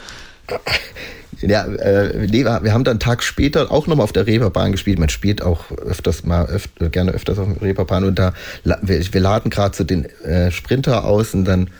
Ja, 1.41 1.65
äh, 1.67 2.27
nee, 2.27 2.45
wir 2.45 2.73
haben 2.73 2.85
dann 2.85 2.93
einen 2.93 3.01
Tag 3.01 3.23
später 3.23 3.71
auch 3.71 3.87
nochmal 3.87 4.05
auf 4.05 4.13
der 4.13 4.27
Reeperbahn 4.27 4.73
gespielt. 4.73 4.99
Man 4.99 5.09
spielt 5.09 5.43
auch 5.43 5.71
öfters 5.71 6.25
mal, 6.25 6.49
öf 6.49 6.69
gerne 6.91 7.13
öfters 7.13 7.39
auf 7.39 7.49
der 7.53 7.63
Reeperbahn 7.63 8.05
und 8.05 8.19
da, 8.19 8.33
wir, 8.65 9.13
wir 9.13 9.21
laden 9.21 9.51
gerade 9.51 9.77
so 9.77 9.85
den 9.85 10.07
äh, 10.25 10.51
Sprinter 10.51 11.05
aus 11.05 11.35
und 11.35 11.45
dann 11.45 11.71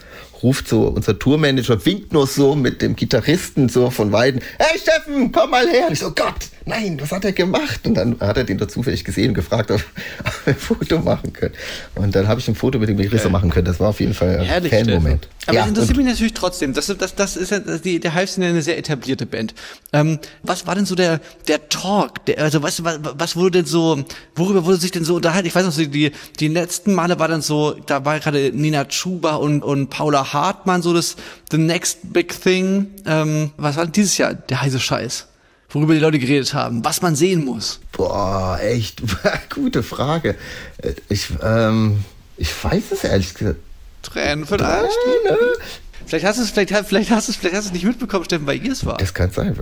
ruft 0.43 0.69
so 0.69 0.89
unser 0.89 1.19
Tourmanager, 1.19 1.85
winkt 1.85 2.13
nur 2.13 2.27
so 2.27 2.55
mit 2.55 2.83
dem 2.83 2.97
Gitarristen 2.97 3.69
so 3.69 3.91
von 3.91 4.13
Weiden, 4.13 4.41
hey 4.59 4.79
Steffen, 4.79 5.33
komm 5.33 5.51
mal 5.51 5.69
her. 5.69 5.87
Und 5.87 5.93
ich 5.93 6.01
so, 6.01 6.11
Gott, 6.11 6.35
nein, 6.65 6.99
was 7.01 7.13
hat 7.13 7.25
er 7.25 7.33
gemacht? 7.33 7.87
Und 7.87 7.95
dann 7.95 8.19
hat 8.21 8.37
er 8.37 8.45
den 8.45 8.59
da 8.59 8.69
zufällig 8.69 9.05
gesehen 9.05 9.29
und 9.29 9.35
gefragt, 9.35 9.71
ob, 9.71 9.81
ob 10.25 10.47
wir 10.47 10.55
ein 10.55 10.59
Foto 10.59 10.99
machen 10.99 11.33
können. 11.33 11.55
Und 11.95 12.15
dann 12.15 12.29
habe 12.29 12.41
ich 12.41 12.49
ein 12.49 12.55
Foto 12.55 12.79
mit 12.79 12.89
dem 12.89 12.97
Gitarristen 12.97 13.33
machen 13.33 13.51
können. 13.51 13.67
Das 13.67 13.81
war 13.81 13.89
auf 13.89 14.01
jeden 14.01 14.15
Fall 14.15 14.39
ein 14.39 14.65
Fan-Moment. 14.65 15.29
Aber 15.47 15.55
ja, 15.55 15.61
das 15.63 15.69
interessiert 15.71 15.97
mich 15.97 16.07
natürlich 16.07 16.35
trotzdem. 16.35 16.75
Das, 16.75 16.87
das, 16.87 17.15
das 17.15 17.37
ist 17.37 17.51
ja, 17.51 17.61
die, 17.61 18.01
der 18.01 18.15
Hive 18.15 18.27
sind 18.27 18.43
ja 18.43 18.49
eine 18.49 18.63
sehr 18.63 18.79
etablierte 18.79 19.27
Band. 19.27 19.55
Ähm, 19.93 20.19
was 20.43 20.67
war 20.67 20.75
denn 20.75 20.87
so 20.87 20.95
der, 20.95 21.21
der 21.47 21.69
Talk? 21.69 22.25
Der, 22.27 22.39
also 22.39 22.63
was, 22.63 22.83
was, 22.83 22.99
was 23.03 23.37
wurde 23.37 23.63
denn 23.63 23.67
so, 23.67 24.05
worüber 24.35 24.65
wurde 24.65 24.79
sich 24.79 24.91
denn 24.91 25.05
so 25.05 25.15
unterhalten? 25.15 25.47
Ich 25.47 25.55
weiß 25.55 25.65
noch, 25.65 25.75
die, 25.77 26.11
die 26.41 26.49
letzten 26.49 26.95
Male 26.95 27.19
war 27.21 27.29
dann 27.29 27.43
so, 27.43 27.77
da 27.87 28.05
war 28.05 28.19
gerade 28.19 28.51
Nina 28.53 28.87
Chuba 28.87 29.37
und, 29.37 29.63
und 29.63 29.89
Paula 29.89 30.26
Hartmann 30.33 30.83
so 30.83 30.93
das 30.93 31.17
The 31.51 31.59
Next 31.59 32.13
Big 32.13 32.41
Thing. 32.41 32.89
Ähm, 33.07 33.53
was 33.57 33.77
war 33.77 33.87
dieses 33.87 34.19
Jahr 34.19 34.35
der 34.35 34.63
heiße 34.63 34.81
Scheiß? 34.81 35.27
Worüber 35.71 35.95
die 35.95 36.01
Leute 36.01 36.19
geredet 36.19 36.55
haben, 36.55 36.85
was 36.85 37.03
man 37.03 37.17
sehen 37.17 37.45
muss. 37.45 37.81
Boah, 37.93 38.59
echt, 38.63 39.03
gute 39.55 39.83
Frage. 39.83 40.37
Ich, 41.09 41.29
ähm, 41.43 42.05
ich 42.37 42.53
weiß 42.65 42.93
es 42.93 43.05
ehrlich 43.05 43.35
gesagt. 43.35 43.59
Tränen 44.03 44.47
vielleicht. 44.47 44.97
Tränen. 45.25 45.39
Vielleicht 46.07 46.25
hast 46.25 46.39
du 46.39 46.43
es, 46.45 46.51
vielleicht, 46.51 46.87
vielleicht 46.87 47.11
hast 47.11 47.27
du 47.27 47.33
es, 47.33 47.37
vielleicht 47.37 47.57
hast 47.57 47.65
du 47.65 47.69
es 47.71 47.73
nicht 47.73 47.85
mitbekommen, 47.85 48.25
Steffen, 48.25 48.47
weil 48.47 48.65
ihr 48.65 48.73
es 48.73 48.87
war. 48.87 48.97
Das 48.97 49.13
kann 49.13 49.31
sein. 49.33 49.59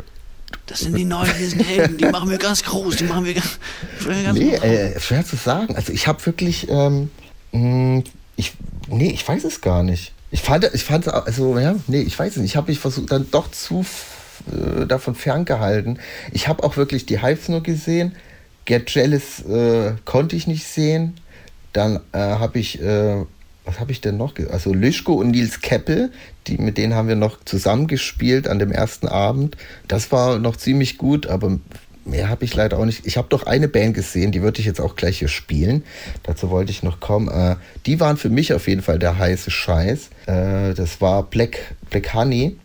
Das 0.66 0.80
sind 0.80 0.96
die 0.96 1.04
neuen, 1.04 1.30
Helden, 1.30 1.96
die 1.96 2.04
machen 2.06 2.30
wir 2.30 2.38
ganz 2.38 2.62
groß, 2.62 2.96
die 2.96 3.04
machen 3.04 3.24
wir 3.24 3.34
ganz, 3.34 3.58
ganz 4.06 4.38
Nee, 4.38 4.54
äh, 4.54 5.00
schwer 5.00 5.24
zu 5.24 5.36
sagen. 5.36 5.74
Also 5.74 5.92
ich 5.92 6.06
habe 6.06 6.24
wirklich, 6.24 6.68
ähm, 6.68 7.10
hm, 7.52 8.04
ich, 8.36 8.52
nee, 8.88 9.10
ich 9.10 9.26
weiß 9.26 9.44
es 9.44 9.60
gar 9.60 9.82
nicht. 9.82 10.12
Ich 10.34 10.42
fand, 10.42 10.68
ich 10.74 10.82
fand, 10.82 11.06
also, 11.06 11.56
ja, 11.60 11.76
nee, 11.86 12.00
ich 12.00 12.18
weiß 12.18 12.38
nicht. 12.38 12.46
Ich 12.46 12.56
habe 12.56 12.72
mich 12.72 12.80
versucht, 12.80 13.12
dann 13.12 13.30
doch 13.30 13.52
zu 13.52 13.86
äh, 14.50 14.84
davon 14.84 15.14
ferngehalten. 15.14 16.00
Ich 16.32 16.48
habe 16.48 16.64
auch 16.64 16.76
wirklich 16.76 17.06
die 17.06 17.22
Hives 17.22 17.48
nur 17.48 17.62
gesehen. 17.62 18.16
Get 18.64 18.90
Jealous 18.90 19.44
äh, 19.48 19.92
konnte 20.04 20.34
ich 20.34 20.48
nicht 20.48 20.66
sehen. 20.66 21.14
Dann 21.72 22.00
äh, 22.10 22.18
habe 22.18 22.58
ich, 22.58 22.82
äh, 22.82 23.24
was 23.64 23.78
habe 23.78 23.92
ich 23.92 24.00
denn 24.00 24.16
noch? 24.16 24.34
Also 24.50 24.74
Lischko 24.74 25.12
und 25.12 25.30
Nils 25.30 25.60
Keppel, 25.60 26.10
die, 26.48 26.58
mit 26.58 26.78
denen 26.78 26.94
haben 26.94 27.06
wir 27.06 27.14
noch 27.14 27.44
zusammengespielt 27.44 28.48
an 28.48 28.58
dem 28.58 28.72
ersten 28.72 29.06
Abend. 29.06 29.56
Das 29.86 30.10
war 30.10 30.40
noch 30.40 30.56
ziemlich 30.56 30.98
gut, 30.98 31.28
aber 31.28 31.60
mehr 32.04 32.28
habe 32.28 32.44
ich 32.44 32.54
leider 32.54 32.78
auch 32.78 32.84
nicht. 32.84 33.06
Ich 33.06 33.16
habe 33.16 33.28
doch 33.28 33.44
eine 33.44 33.68
Band 33.68 33.94
gesehen, 33.94 34.32
die 34.32 34.42
würde 34.42 34.60
ich 34.60 34.66
jetzt 34.66 34.80
auch 34.80 34.96
gleich 34.96 35.18
hier 35.18 35.28
spielen. 35.28 35.84
Dazu 36.22 36.50
wollte 36.50 36.70
ich 36.70 36.82
noch 36.82 37.00
kommen. 37.00 37.28
Äh, 37.28 37.56
die 37.86 38.00
waren 38.00 38.16
für 38.16 38.30
mich 38.30 38.52
auf 38.52 38.68
jeden 38.68 38.82
Fall 38.82 38.98
der 38.98 39.18
heiße 39.18 39.50
Scheiß. 39.50 40.10
Äh, 40.26 40.74
das 40.74 41.00
war 41.00 41.22
Black, 41.24 41.74
Black 41.90 42.14
Honey. 42.14 42.56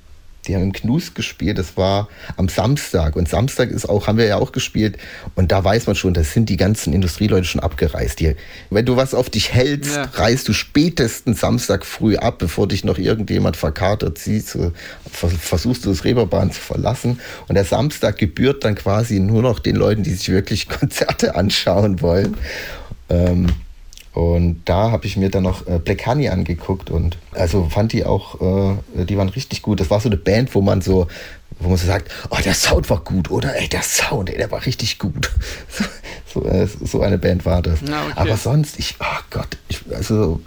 Die 0.49 0.55
haben 0.55 0.63
im 0.63 0.73
Knus 0.73 1.13
gespielt, 1.13 1.59
das 1.59 1.77
war 1.77 2.09
am 2.35 2.49
Samstag. 2.49 3.15
Und 3.15 3.29
Samstag 3.29 3.69
ist 3.69 3.87
auch, 3.87 4.07
haben 4.07 4.17
wir 4.17 4.25
ja 4.25 4.37
auch 4.37 4.51
gespielt. 4.51 4.97
Und 5.35 5.51
da 5.51 5.63
weiß 5.63 5.85
man 5.85 5.95
schon, 5.95 6.15
da 6.15 6.23
sind 6.23 6.49
die 6.49 6.57
ganzen 6.57 6.91
Industrieleute 6.91 7.45
schon 7.45 7.61
abgereist. 7.61 8.19
Die, 8.19 8.35
wenn 8.71 8.83
du 8.83 8.97
was 8.97 9.13
auf 9.13 9.29
dich 9.29 9.53
hältst, 9.53 9.95
ja. 9.95 10.09
reist 10.13 10.47
du 10.47 10.53
spätestens 10.53 11.39
Samstag 11.39 11.85
früh 11.85 12.17
ab, 12.17 12.39
bevor 12.39 12.67
dich 12.67 12.83
noch 12.83 12.97
irgendjemand 12.97 13.57
verkatert 13.57 14.17
sieht. 14.17 14.47
So, 14.47 14.71
versuchst 15.11 15.85
du 15.85 15.89
das 15.89 16.03
Reeperbahn 16.03 16.51
zu 16.51 16.59
verlassen. 16.59 17.19
Und 17.47 17.53
der 17.53 17.65
Samstag 17.65 18.17
gebührt 18.17 18.63
dann 18.63 18.73
quasi 18.73 19.19
nur 19.19 19.43
noch 19.43 19.59
den 19.59 19.75
Leuten, 19.75 20.01
die 20.01 20.15
sich 20.15 20.29
wirklich 20.29 20.67
Konzerte 20.79 21.35
anschauen 21.35 22.01
wollen. 22.01 22.37
Ähm, 23.09 23.47
Und 24.13 24.63
da 24.65 24.91
habe 24.91 25.05
ich 25.05 25.17
mir 25.17 25.29
dann 25.29 25.43
noch 25.43 25.67
äh, 25.67 25.79
Black 25.79 26.05
Honey 26.07 26.29
angeguckt 26.29 26.89
und 26.89 27.17
also 27.31 27.67
fand 27.69 27.93
die 27.93 28.05
auch, 28.05 28.41
äh, 28.41 29.05
die 29.05 29.17
waren 29.17 29.29
richtig 29.29 29.61
gut. 29.61 29.79
Das 29.79 29.89
war 29.89 29.99
so 29.99 30.09
eine 30.09 30.17
Band, 30.17 30.55
wo 30.55 30.61
man 30.61 30.81
so, 30.81 31.07
wo 31.59 31.69
man 31.69 31.77
so 31.77 31.85
sagt, 31.85 32.11
oh, 32.29 32.37
der 32.43 32.55
Sound 32.55 32.89
war 32.89 33.01
gut, 33.01 33.29
oder? 33.29 33.55
Ey, 33.55 33.67
der 33.67 33.83
Sound, 33.83 34.29
ey, 34.29 34.37
der 34.37 34.51
war 34.51 34.65
richtig 34.65 34.99
gut. 34.99 35.31
So, 36.31 36.45
äh, 36.45 36.67
so 36.67 37.01
eine 37.01 37.17
Band 37.17 37.43
war 37.45 37.63
das. 37.63 37.79
Na, 37.81 38.03
okay. 38.03 38.13
Aber 38.15 38.37
sonst, 38.37 38.77
ich, 38.77 38.97
oh 38.99 39.19
Gott, 39.31 39.57
ich, 39.67 39.81
also 39.91 40.39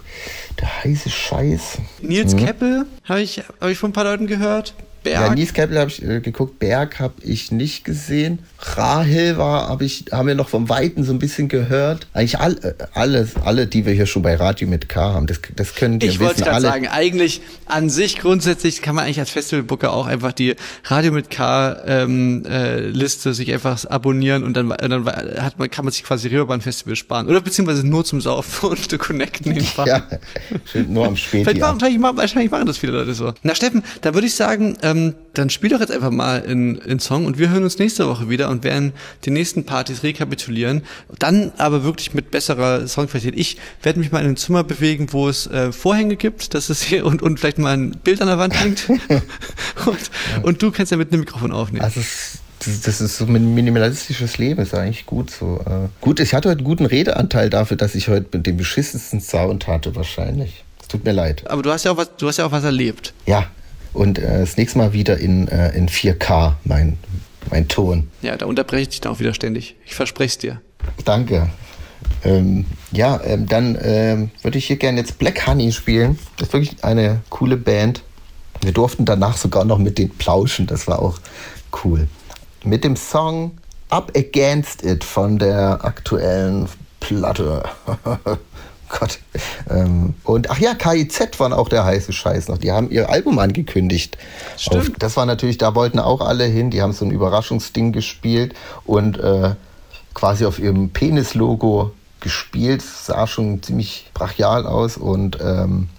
der 0.57 0.83
heiße 0.83 1.09
Scheiß. 1.09 1.79
Nils 2.01 2.37
Keppel 2.37 2.85
habe 3.03 3.21
ich, 3.21 3.43
hab 3.59 3.69
ich 3.69 3.77
von 3.77 3.89
ein 3.89 3.93
paar 3.93 4.05
Leuten 4.05 4.27
gehört. 4.27 4.75
Berg. 5.03 5.21
Ja, 5.21 5.35
Nies 5.35 5.53
Keppel 5.53 5.77
habe 5.79 5.89
ich 5.89 6.03
äh, 6.03 6.19
geguckt, 6.21 6.59
Berg 6.59 6.99
habe 6.99 7.15
ich 7.21 7.51
nicht 7.51 7.83
gesehen. 7.83 8.39
Rahel 8.59 9.37
war, 9.37 9.67
hab 9.67 9.81
ich, 9.81 10.05
haben 10.11 10.27
wir 10.27 10.35
noch 10.35 10.49
vom 10.49 10.69
Weiten 10.69 11.03
so 11.03 11.11
ein 11.11 11.19
bisschen 11.19 11.49
gehört. 11.49 12.07
Eigentlich 12.13 12.39
all, 12.39 12.57
äh, 12.63 12.73
alles, 12.93 13.35
alle, 13.43 13.67
die 13.67 13.85
wir 13.85 13.93
hier 13.93 14.05
schon 14.05 14.21
bei 14.21 14.35
Radio 14.35 14.67
mit 14.67 14.89
K 14.89 15.13
haben, 15.13 15.27
das, 15.27 15.39
das 15.55 15.75
können 15.75 15.99
die 15.99 16.07
ich 16.07 16.19
wollte 16.19 16.35
wissen. 16.35 16.43
gerade 16.45 16.55
Alle, 16.55 16.67
sagen, 16.67 16.87
eigentlich 16.87 17.41
an 17.65 17.89
sich 17.89 18.17
grundsätzlich 18.17 18.81
kann 18.81 18.95
man 18.95 19.05
eigentlich 19.05 19.19
als 19.19 19.31
Festivalbooker 19.31 19.91
auch 19.91 20.07
einfach 20.07 20.31
die 20.31 20.55
Radio 20.85 21.11
mit 21.11 21.29
K 21.29 21.77
ähm, 21.85 22.45
äh, 22.45 22.79
Liste 22.79 23.33
sich 23.33 23.51
einfach 23.51 23.83
abonnieren 23.85 24.43
und 24.43 24.55
dann, 24.55 24.71
und 24.71 24.89
dann 24.89 25.05
hat 25.05 25.59
man, 25.59 25.69
kann 25.69 25.85
man 25.85 25.91
sich 25.91 26.03
quasi 26.03 26.29
Reeperbahn 26.29 26.61
Festival 26.61 26.95
sparen. 26.95 27.27
Oder 27.27 27.41
beziehungsweise 27.41 27.85
nur 27.85 28.05
zum 28.05 28.21
Saufen 28.21 28.69
und 28.69 28.89
zu 28.89 28.97
connecten 28.97 29.53
ja, 29.85 30.03
nur 30.87 31.07
am 31.07 31.17
Späti. 31.17 31.43
Vielleicht 31.43 31.61
machen, 31.61 31.73
ab. 31.73 31.79
vielleicht 31.79 31.99
machen, 31.99 32.17
wahrscheinlich 32.17 32.51
machen 32.51 32.65
das 32.65 32.77
viele 32.77 32.93
Leute 32.93 33.13
so. 33.13 33.33
Na 33.43 33.55
Steffen, 33.55 33.83
da 34.01 34.13
würde 34.13 34.27
ich 34.27 34.35
sagen, 34.35 34.77
ähm, 34.93 35.15
dann 35.33 35.49
spiel 35.49 35.69
doch 35.69 35.79
jetzt 35.79 35.91
einfach 35.91 36.11
mal 36.11 36.37
in, 36.39 36.75
in 36.77 36.99
Song 36.99 37.25
und 37.25 37.37
wir 37.39 37.49
hören 37.49 37.63
uns 37.63 37.79
nächste 37.79 38.07
Woche 38.07 38.29
wieder 38.29 38.49
und 38.49 38.63
werden 38.63 38.93
die 39.25 39.31
nächsten 39.31 39.65
Partys 39.65 40.03
rekapitulieren. 40.03 40.83
Dann 41.19 41.51
aber 41.57 41.83
wirklich 41.83 42.13
mit 42.13 42.31
besserer 42.31 42.87
Songqualität. 42.87 43.37
Ich 43.37 43.57
werde 43.81 43.99
mich 43.99 44.11
mal 44.11 44.21
in 44.21 44.29
ein 44.29 44.37
Zimmer 44.37 44.63
bewegen, 44.63 45.07
wo 45.11 45.27
es 45.27 45.47
äh, 45.47 45.71
Vorhänge 45.71 46.15
gibt, 46.15 46.53
das 46.53 46.69
ist 46.69 46.83
hier 46.83 47.05
und, 47.05 47.21
und 47.21 47.39
vielleicht 47.39 47.57
mal 47.57 47.73
ein 47.73 47.91
Bild 47.91 48.21
an 48.21 48.27
der 48.27 48.37
Wand 48.37 48.59
hängt. 48.59 48.89
und, 48.89 50.43
und 50.43 50.61
du 50.61 50.71
kannst 50.71 50.91
ja 50.91 50.97
mit 50.97 51.11
einem 51.11 51.21
Mikrofon 51.21 51.51
aufnehmen. 51.51 51.83
Also 51.83 52.01
das, 52.65 52.81
das 52.81 53.01
ist 53.01 53.17
so 53.17 53.25
ein 53.25 53.53
minimalistisches 53.53 54.37
Leben, 54.37 54.61
ist 54.61 54.73
eigentlich 54.73 55.05
gut 55.05 55.31
so. 55.31 55.61
Äh, 55.65 55.89
gut, 56.01 56.19
ich 56.19 56.33
hatte 56.33 56.49
heute 56.49 56.59
einen 56.59 56.67
guten 56.67 56.85
Redeanteil 56.85 57.49
dafür, 57.49 57.77
dass 57.77 57.95
ich 57.95 58.07
heute 58.07 58.27
mit 58.31 58.45
dem 58.45 58.57
beschissensten 58.57 59.19
Sound 59.19 59.67
hatte, 59.67 59.95
wahrscheinlich. 59.95 60.63
Es 60.81 60.87
tut 60.87 61.03
mir 61.03 61.11
leid. 61.11 61.49
Aber 61.49 61.61
du 61.61 61.71
hast 61.71 61.85
ja 61.85 61.91
auch 61.91 61.97
was, 61.97 62.15
du 62.17 62.27
hast 62.27 62.37
ja 62.37 62.45
auch 62.45 62.51
was 62.51 62.63
erlebt. 62.63 63.13
Ja, 63.25 63.47
und 63.93 64.19
äh, 64.19 64.39
das 64.39 64.57
nächste 64.57 64.77
Mal 64.77 64.93
wieder 64.93 65.17
in, 65.17 65.47
äh, 65.47 65.75
in 65.75 65.87
4K, 65.87 66.53
mein, 66.65 66.97
mein 67.49 67.67
Ton. 67.67 68.09
Ja, 68.21 68.35
da 68.35 68.45
unterbreche 68.45 68.83
ich 68.83 68.89
dich 68.89 69.01
dann 69.01 69.13
auch 69.13 69.19
wieder 69.19 69.33
ständig. 69.33 69.75
Ich 69.85 69.95
verspreche 69.95 70.29
es 70.29 70.37
dir. 70.37 70.61
Danke. 71.05 71.49
Ähm, 72.23 72.65
ja, 72.91 73.19
ähm, 73.23 73.47
dann 73.47 73.77
ähm, 73.81 74.31
würde 74.41 74.57
ich 74.57 74.65
hier 74.65 74.77
gerne 74.77 74.99
jetzt 74.99 75.19
Black 75.19 75.47
Honey 75.47 75.71
spielen. 75.71 76.17
Das 76.37 76.49
ist 76.49 76.53
wirklich 76.53 76.83
eine 76.83 77.21
coole 77.29 77.57
Band. 77.57 78.01
Wir 78.61 78.71
durften 78.71 79.05
danach 79.05 79.37
sogar 79.37 79.65
noch 79.65 79.77
mit 79.77 79.97
denen 79.97 80.11
plauschen. 80.11 80.67
Das 80.67 80.87
war 80.87 80.99
auch 80.99 81.19
cool. 81.83 82.07
Mit 82.63 82.83
dem 82.83 82.95
Song 82.95 83.51
Up 83.89 84.11
Against 84.15 84.83
It 84.83 85.03
von 85.03 85.37
der 85.37 85.83
aktuellen 85.83 86.67
Platte. 86.99 87.63
Gott. 88.99 89.19
Ähm, 89.69 90.13
und 90.23 90.49
ach 90.49 90.59
ja, 90.59 90.75
KIZ 90.75 91.39
waren 91.39 91.53
auch 91.53 91.67
der 91.67 91.83
heiße 91.83 92.13
Scheiß 92.13 92.47
noch. 92.47 92.57
Die 92.57 92.71
haben 92.71 92.89
ihr 92.91 93.09
Album 93.09 93.39
angekündigt. 93.39 94.17
Stimmt. 94.57 94.89
Auf, 94.89 94.91
das 94.99 95.17
war 95.17 95.25
natürlich, 95.25 95.57
da 95.57 95.75
wollten 95.75 95.99
auch 95.99 96.21
alle 96.21 96.45
hin. 96.45 96.69
Die 96.69 96.81
haben 96.81 96.93
so 96.93 97.05
ein 97.05 97.11
Überraschungsding 97.11 97.91
gespielt 97.91 98.53
und 98.85 99.19
äh, 99.19 99.55
quasi 100.13 100.45
auf 100.45 100.59
ihrem 100.59 100.89
Penis-Logo 100.91 101.91
gespielt. 102.19 102.81
Sah 102.81 103.25
schon 103.25 103.63
ziemlich 103.63 104.09
brachial 104.13 104.65
aus 104.65 104.97
und 104.97 105.39
ähm, 105.41 105.89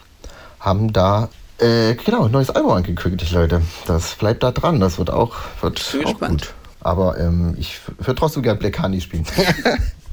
haben 0.60 0.92
da 0.92 1.28
äh, 1.58 1.94
genau 1.94 2.24
ein 2.26 2.30
neues 2.30 2.50
Album 2.50 2.72
angekündigt, 2.72 3.32
Leute. 3.32 3.62
Das 3.86 4.14
bleibt 4.14 4.42
da 4.42 4.52
dran. 4.52 4.80
Das 4.80 4.98
wird 4.98 5.10
auch, 5.10 5.34
wird 5.60 5.80
auch 5.80 6.00
gespannt. 6.00 6.42
gut. 6.42 6.54
Aber 6.80 7.18
ähm, 7.18 7.56
ich 7.58 7.80
würde 7.98 8.14
trotzdem 8.14 8.42
gerne 8.42 8.58
Black 8.58 8.80
Honey 8.80 9.00
spielen. 9.00 9.26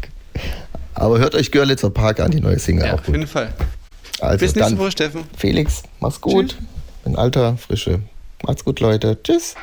Aber 0.94 1.20
hört 1.20 1.36
euch 1.36 1.52
Görlitzer 1.52 1.90
Park 1.90 2.20
an, 2.20 2.32
die 2.32 2.42
neue 2.42 2.60
Single 2.60 2.86
Ja, 2.86 2.94
auch 2.94 3.00
auf 3.00 3.08
jeden 3.08 3.28
Fall. 3.28 3.54
Also 4.20 4.38
Bis 4.38 4.56
nächste 4.56 4.78
Woche, 4.78 4.92
Steffen. 4.92 5.24
Felix, 5.38 5.84
mach's 6.00 6.22
gut. 6.22 6.58
In 7.06 7.16
alter 7.16 7.58
Frische. 7.58 8.02
Macht's 8.44 8.64
gut, 8.64 8.80
Leute. 8.80 9.18
Tschüss. 9.24 9.56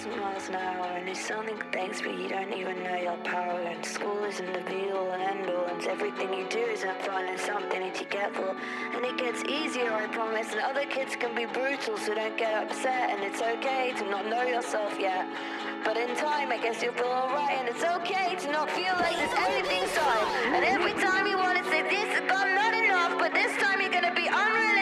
Thousand 0.00 0.20
miles 0.20 0.48
an 0.48 0.54
hour 0.54 0.86
and 0.96 1.08
it's 1.08 1.20
something 1.20 1.60
thanks 1.72 2.00
but 2.00 2.18
you 2.18 2.26
don't 2.26 2.52
even 2.54 2.82
know 2.82 2.96
your 2.96 3.16
power. 3.18 3.60
And 3.60 3.84
school 3.84 4.24
isn't 4.24 4.52
the 4.52 4.60
be 4.60 4.90
all 4.92 5.10
and 5.12 5.22
end 5.22 5.50
all 5.50 5.66
and 5.66 5.82
everything 5.84 6.32
you 6.32 6.46
do 6.48 6.58
isn't 6.58 7.02
fun 7.02 7.28
and 7.28 7.38
something 7.38 7.80
that 7.80 8.00
you 8.00 8.06
get 8.06 8.34
for. 8.34 8.56
And 8.94 9.04
it 9.04 9.18
gets 9.18 9.44
easier 9.44 9.92
I 9.92 10.06
promise 10.06 10.52
and 10.52 10.60
other 10.60 10.86
kids 10.86 11.16
can 11.16 11.34
be 11.34 11.44
brutal 11.44 11.98
so 11.98 12.14
don't 12.14 12.36
get 12.38 12.54
upset 12.54 13.10
and 13.10 13.22
it's 13.22 13.42
okay 13.42 13.92
to 13.98 14.04
not 14.10 14.26
know 14.26 14.42
yourself 14.42 14.96
yet. 14.98 15.26
But 15.84 15.98
in 15.98 16.16
time 16.16 16.50
I 16.50 16.56
guess 16.56 16.82
you'll 16.82 16.94
feel 16.94 17.04
alright 17.06 17.58
and 17.58 17.68
it's 17.68 17.84
okay 17.84 18.36
to 18.40 18.52
not 18.52 18.70
feel 18.70 18.94
like 19.04 19.16
there's 19.16 19.38
anything 19.52 19.82
inside. 19.82 20.24
And 20.56 20.64
every 20.64 20.94
time 20.94 21.26
you 21.26 21.36
want 21.36 21.58
to 21.58 21.64
say 21.64 21.82
this 21.82 22.08
is 22.16 22.24
not 22.26 22.72
enough 22.72 23.18
but 23.18 23.34
this 23.34 23.54
time 23.58 23.82
you're 23.82 23.92
gonna 23.92 24.14
be 24.14 24.28
unrealistic 24.28 24.79